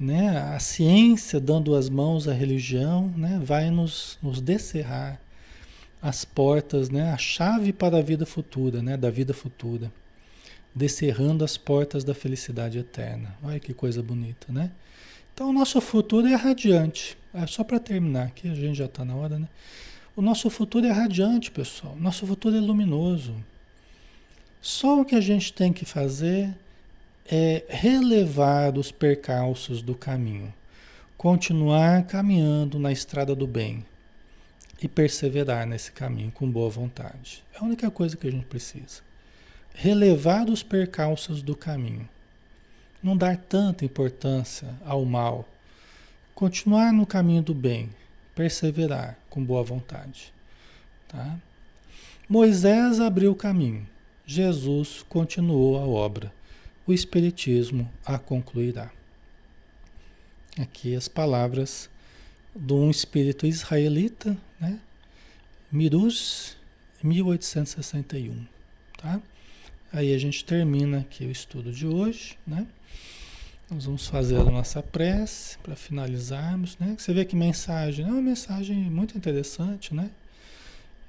né, 0.00 0.38
a 0.54 0.58
ciência 0.58 1.38
dando 1.38 1.74
as 1.74 1.90
mãos 1.90 2.26
à 2.26 2.32
religião, 2.32 3.12
né, 3.14 3.38
vai 3.44 3.70
nos, 3.70 4.18
nos 4.22 4.40
descerrar 4.40 5.20
as 6.00 6.24
portas, 6.24 6.88
né, 6.88 7.12
a 7.12 7.18
chave 7.18 7.70
para 7.70 7.98
a 7.98 8.00
vida 8.02 8.24
futura, 8.24 8.82
né, 8.82 8.96
da 8.96 9.10
vida 9.10 9.34
futura, 9.34 9.92
descerrando 10.74 11.44
as 11.44 11.58
portas 11.58 12.02
da 12.02 12.14
felicidade 12.14 12.78
eterna. 12.78 13.36
Olha 13.42 13.60
que 13.60 13.74
coisa 13.74 14.02
bonita, 14.02 14.50
né? 14.50 14.70
Então 15.40 15.48
o 15.48 15.54
nosso 15.54 15.80
futuro 15.80 16.26
é 16.26 16.34
radiante. 16.34 17.16
É 17.32 17.46
só 17.46 17.64
para 17.64 17.80
terminar 17.80 18.26
aqui, 18.26 18.46
a 18.46 18.54
gente 18.54 18.76
já 18.76 18.84
está 18.84 19.06
na 19.06 19.16
hora, 19.16 19.38
né? 19.38 19.48
O 20.14 20.20
nosso 20.20 20.50
futuro 20.50 20.84
é 20.84 20.90
radiante, 20.90 21.50
pessoal. 21.50 21.96
Nosso 21.98 22.26
futuro 22.26 22.54
é 22.54 22.60
luminoso. 22.60 23.34
Só 24.60 25.00
o 25.00 25.04
que 25.04 25.14
a 25.14 25.20
gente 25.22 25.50
tem 25.50 25.72
que 25.72 25.86
fazer 25.86 26.54
é 27.24 27.64
relevar 27.70 28.76
os 28.76 28.92
percalços 28.92 29.80
do 29.80 29.94
caminho, 29.94 30.52
continuar 31.16 32.06
caminhando 32.06 32.78
na 32.78 32.92
estrada 32.92 33.34
do 33.34 33.46
bem 33.46 33.82
e 34.82 34.86
perseverar 34.86 35.66
nesse 35.66 35.90
caminho 35.90 36.30
com 36.32 36.50
boa 36.50 36.68
vontade. 36.68 37.42
É 37.54 37.60
a 37.60 37.64
única 37.64 37.90
coisa 37.90 38.14
que 38.14 38.28
a 38.28 38.30
gente 38.30 38.44
precisa. 38.44 39.00
Relevar 39.72 40.50
os 40.50 40.62
percalços 40.62 41.40
do 41.40 41.56
caminho. 41.56 42.06
Não 43.02 43.16
dar 43.16 43.36
tanta 43.36 43.84
importância 43.84 44.68
ao 44.84 45.04
mal. 45.04 45.48
Continuar 46.34 46.92
no 46.92 47.06
caminho 47.06 47.42
do 47.42 47.54
bem, 47.54 47.90
perseverar 48.34 49.18
com 49.28 49.44
boa 49.44 49.62
vontade. 49.62 50.32
Tá? 51.08 51.36
Moisés 52.28 53.00
abriu 53.00 53.32
o 53.32 53.36
caminho, 53.36 53.86
Jesus 54.26 55.04
continuou 55.08 55.78
a 55.78 55.86
obra 55.86 56.32
o 56.90 56.92
Espiritismo 56.92 57.88
a 58.04 58.18
concluirá. 58.18 58.90
Aqui 60.58 60.96
as 60.96 61.06
palavras 61.06 61.88
de 62.52 62.72
um 62.72 62.90
espírito 62.90 63.46
israelita, 63.46 64.36
né? 64.58 64.80
Miruz, 65.70 66.56
1861, 67.00 68.44
tá? 68.98 69.22
Aí 69.92 70.12
a 70.12 70.18
gente 70.18 70.44
termina 70.44 70.98
aqui 70.98 71.24
o 71.24 71.30
estudo 71.30 71.72
de 71.72 71.86
hoje, 71.86 72.36
né? 72.44 72.66
Nós 73.70 73.84
vamos 73.84 74.08
fazer 74.08 74.36
a 74.36 74.44
nossa 74.44 74.82
prece 74.82 75.56
para 75.58 75.76
finalizarmos, 75.76 76.76
né? 76.76 76.96
Você 76.98 77.14
vê 77.14 77.24
que 77.24 77.36
mensagem, 77.36 78.04
é 78.04 78.08
uma 78.08 78.20
mensagem 78.20 78.76
muito 78.90 79.16
interessante, 79.16 79.94
né? 79.94 80.10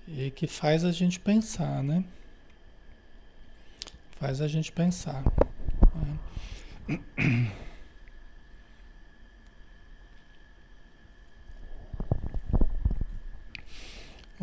E 0.07 0.29
que 0.29 0.45
faz 0.45 0.85
a 0.85 0.91
gente 0.91 1.19
pensar, 1.19 1.81
né? 1.81 2.03
Faz 4.19 4.41
a 4.41 4.47
gente 4.47 4.71
pensar. 4.71 5.23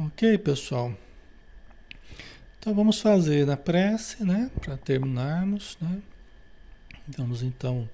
Ok, 0.00 0.38
pessoal. 0.38 0.94
Então 2.58 2.72
vamos 2.72 3.00
fazer 3.00 3.50
a 3.50 3.56
prece, 3.56 4.24
né? 4.24 4.48
Para 4.60 4.76
terminarmos, 4.76 5.76
né? 5.80 6.00
Vamos 7.16 7.42
então 7.42 7.88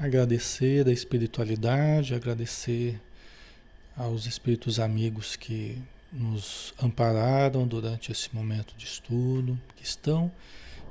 agradecer 0.00 0.88
a 0.88 0.92
espiritualidade, 0.92 2.14
agradecer 2.14 2.98
aos 3.94 4.24
espíritos 4.24 4.80
amigos 4.80 5.36
que 5.36 5.76
nos 6.10 6.72
ampararam 6.82 7.66
durante 7.68 8.10
esse 8.10 8.34
momento 8.34 8.74
de 8.74 8.86
estudo, 8.86 9.60
que 9.76 9.84
estão 9.84 10.32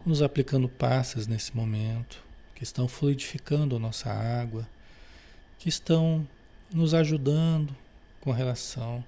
nos 0.06 0.22
aplicando 0.22 0.70
passes 0.70 1.26
nesse 1.26 1.56
momento, 1.58 2.24
que 2.54 2.64
estão 2.64 2.88
fluidificando 2.88 3.76
a 3.76 3.80
nossa 3.80 4.12
água, 4.12 4.68
que 5.58 5.68
estão 5.68 6.28
nos 6.72 6.94
ajudando 6.94 7.76
com 8.22 8.32
relação 8.32 9.04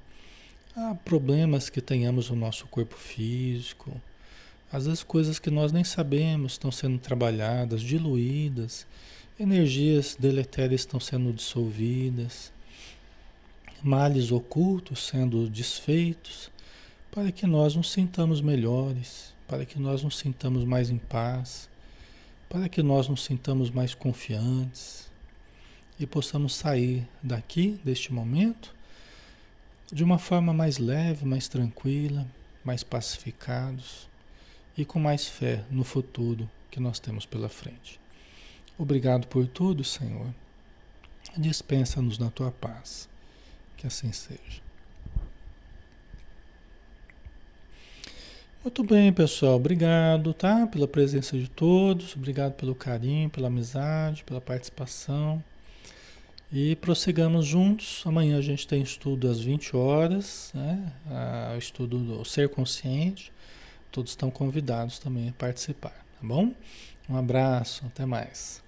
a 0.75 0.95
problemas 0.95 1.69
que 1.69 1.81
tenhamos 1.81 2.31
no 2.31 2.35
nosso 2.35 2.65
corpo 2.65 2.95
físico, 2.95 4.01
às 4.71 4.85
vezes 4.85 5.03
coisas 5.03 5.39
que 5.39 5.49
nós 5.49 5.71
nem 5.71 5.83
sabemos 5.83 6.53
estão 6.53 6.71
sendo 6.71 6.99
trabalhadas, 6.99 7.81
diluídas, 7.81 8.85
energias 9.39 10.15
deletérias 10.19 10.81
estão 10.81 10.99
sendo 10.99 11.33
dissolvidas, 11.33 12.53
males 13.81 14.31
ocultos 14.31 15.07
sendo 15.07 15.49
desfeitos, 15.49 16.51
para 17.11 17.31
que 17.31 17.47
nós 17.47 17.75
nos 17.75 17.91
sintamos 17.91 18.41
melhores, 18.41 19.33
para 19.47 19.65
que 19.65 19.79
nós 19.79 20.03
nos 20.03 20.17
sintamos 20.19 20.63
mais 20.63 20.91
em 20.91 20.97
paz, 20.99 21.67
para 22.47 22.69
que 22.69 22.83
nós 22.83 23.07
nos 23.07 23.23
sintamos 23.23 23.71
mais 23.71 23.95
confiantes 23.95 25.09
e 25.99 26.05
possamos 26.05 26.53
sair 26.53 27.07
daqui, 27.23 27.79
deste 27.83 28.13
momento, 28.13 28.75
de 29.91 30.03
uma 30.03 30.19
forma 30.19 30.53
mais 30.53 30.77
leve, 30.77 31.25
mais 31.25 31.47
tranquila, 31.47 32.27
mais 32.63 32.83
pacificados 32.83 34.08
e 34.81 34.85
com 34.85 34.99
mais 34.99 35.27
fé 35.27 35.63
no 35.69 35.83
futuro 35.83 36.49
que 36.71 36.79
nós 36.79 36.99
temos 36.99 37.25
pela 37.25 37.49
frente. 37.49 37.99
Obrigado 38.77 39.27
por 39.27 39.45
tudo, 39.45 39.83
Senhor. 39.83 40.33
Dispensa-nos 41.37 42.17
na 42.17 42.29
tua 42.29 42.49
paz. 42.51 43.09
Que 43.75 43.87
assim 43.87 44.11
seja. 44.11 44.61
Muito 48.63 48.83
bem, 48.83 49.11
pessoal. 49.11 49.55
Obrigado, 49.55 50.33
tá? 50.33 50.67
Pela 50.67 50.87
presença 50.87 51.37
de 51.37 51.49
todos. 51.49 52.15
Obrigado 52.15 52.53
pelo 52.53 52.73
carinho, 52.75 53.29
pela 53.29 53.47
amizade, 53.47 54.23
pela 54.23 54.39
participação. 54.39 55.43
E 56.51 56.75
prossigamos 56.77 57.45
juntos. 57.45 58.01
Amanhã 58.05 58.37
a 58.37 58.41
gente 58.41 58.67
tem 58.67 58.81
estudo 58.81 59.29
às 59.29 59.39
20 59.39 59.75
horas, 59.75 60.51
né? 60.53 60.93
O 61.53 61.57
estudo 61.57 61.99
do 61.99 62.25
Ser 62.25 62.49
Consciente. 62.49 63.31
Todos 63.91 64.11
estão 64.11 64.29
convidados 64.29 64.99
também 64.99 65.29
a 65.29 65.33
participar, 65.33 65.89
tá 65.89 66.19
bom? 66.21 66.53
Um 67.09 67.17
abraço, 67.17 67.85
até 67.85 68.05
mais. 68.05 68.61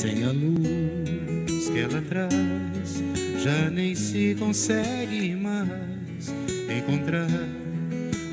Sem 0.00 0.22
a 0.22 0.30
luz 0.30 1.68
que 1.70 1.80
ela 1.80 2.00
traz, 2.00 3.02
já 3.42 3.68
nem 3.68 3.96
se 3.96 4.36
consegue 4.38 5.34
mais 5.34 6.32
encontrar 6.70 7.26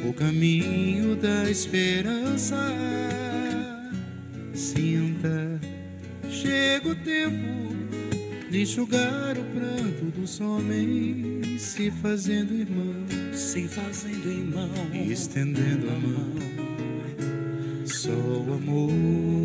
o 0.07 0.13
caminho 0.13 1.15
da 1.15 1.49
esperança. 1.49 2.55
Sinta, 4.53 5.59
chega 6.29 6.89
o 6.89 6.95
tempo 6.97 7.75
de 8.51 8.61
enxugar 8.61 9.35
o 9.35 9.43
pranto 9.45 10.19
dos 10.19 10.39
homens, 10.39 11.63
se 11.63 11.89
fazendo 11.89 12.53
irmão, 12.53 12.93
se 13.33 13.67
fazendo 13.67 14.31
irmão, 14.31 14.69
e 14.93 15.11
estendendo 15.11 15.89
a 15.89 15.93
mão. 15.93 16.35
Só 17.85 18.11
o 18.11 18.53
amor 18.53 19.44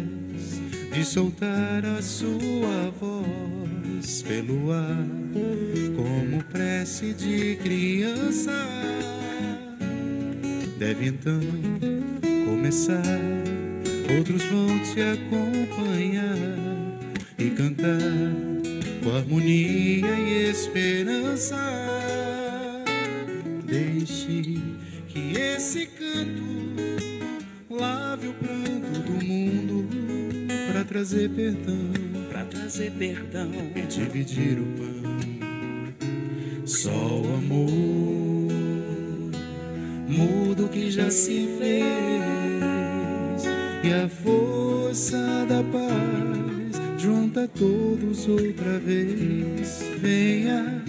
de 1.01 1.07
soltar 1.07 1.83
a 1.83 1.99
sua 1.99 2.91
voz 2.99 4.21
pelo 4.21 4.71
ar, 4.71 5.07
como 5.95 6.43
prece 6.43 7.11
de 7.13 7.55
criança, 7.55 8.51
deve 10.77 11.07
então 11.07 11.39
começar. 12.45 13.01
Outros 14.15 14.43
vão 14.43 14.79
te 14.83 15.01
acompanhar 15.01 16.37
e 17.39 17.49
cantar 17.49 17.97
com 19.03 19.15
harmonia 19.15 20.05
e 20.05 20.51
esperança. 20.51 21.57
Deixe 23.65 24.61
que 25.07 25.35
esse 25.35 25.87
canto 25.87 26.50
trazer 30.91 31.29
perdão, 31.29 31.89
para 32.29 32.43
trazer 32.43 32.91
perdão 32.91 33.49
e 33.73 33.81
dividir 33.83 34.59
o 34.59 34.65
pão. 34.75 35.15
Só 36.65 36.91
o 36.91 37.35
amor 37.35 38.51
muda 40.05 40.63
o 40.63 40.67
que 40.67 40.91
já 40.91 41.09
se 41.09 41.47
fez 41.57 42.25
e 43.85 43.93
a 43.93 44.09
força 44.09 45.45
da 45.47 45.63
paz 45.63 47.01
junta 47.01 47.47
todos 47.47 48.27
outra 48.27 48.77
vez. 48.77 49.81
Venha, 49.97 50.83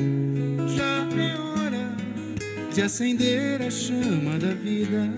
já 0.67 1.07
é 1.17 1.39
hora 1.39 1.95
de 2.75 2.83
acender 2.83 3.63
a 3.63 3.71
chama 3.71 4.37
da 4.37 4.53
vida 4.53 5.09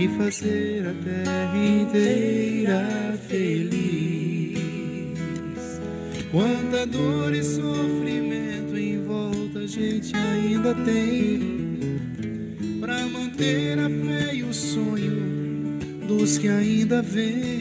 e 0.00 0.08
fazer 0.08 0.86
a 0.86 0.94
terra 1.04 1.56
inteira 1.56 3.18
feliz. 3.28 4.58
Quanta 6.30 6.86
dor 6.86 7.34
e 7.34 7.42
sofrimento 7.42 8.76
em 8.76 9.04
volta 9.04 9.60
a 9.60 9.66
gente 9.66 10.16
ainda 10.16 10.74
tem. 10.74 11.60
Para 12.80 13.06
manter 13.06 13.78
a 13.78 13.88
fé 13.88 14.34
e 14.34 14.42
o 14.42 14.54
sonho 14.54 15.78
dos 16.08 16.38
que 16.38 16.48
ainda 16.48 17.02
vêm. 17.02 17.60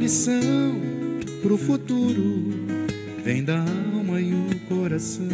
Lição 0.00 0.80
pro 1.42 1.58
futuro 1.58 2.52
vem 3.22 3.44
da 3.44 3.60
alma 3.60 4.18
e 4.18 4.32
o 4.32 4.48
coração 4.66 5.28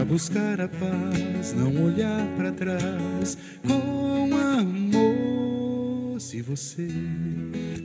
para 0.00 0.04
buscar 0.06 0.60
a 0.62 0.68
paz, 0.68 1.52
não 1.52 1.84
olhar 1.84 2.26
para 2.34 2.50
trás 2.52 3.36
com 3.66 4.34
amor. 4.34 6.18
Se 6.18 6.40
você 6.40 6.88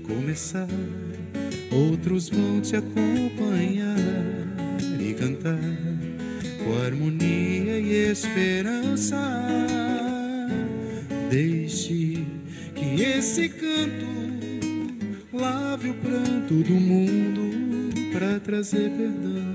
começar, 0.01 0.67
outros 1.69 2.29
vão 2.29 2.61
te 2.61 2.77
acompanhar 2.77 3.97
e 4.97 5.13
cantar 5.13 5.59
com 6.63 6.85
harmonia 6.85 7.79
e 7.79 8.11
esperança. 8.11 9.17
Deixe 11.29 12.25
que 12.75 13.01
esse 13.01 13.49
canto 13.49 14.15
Lave 15.33 15.89
o 15.89 15.93
pranto 15.95 16.53
do 16.63 16.75
mundo 16.75 18.11
para 18.13 18.39
trazer 18.39 18.89
perdão, 18.91 19.54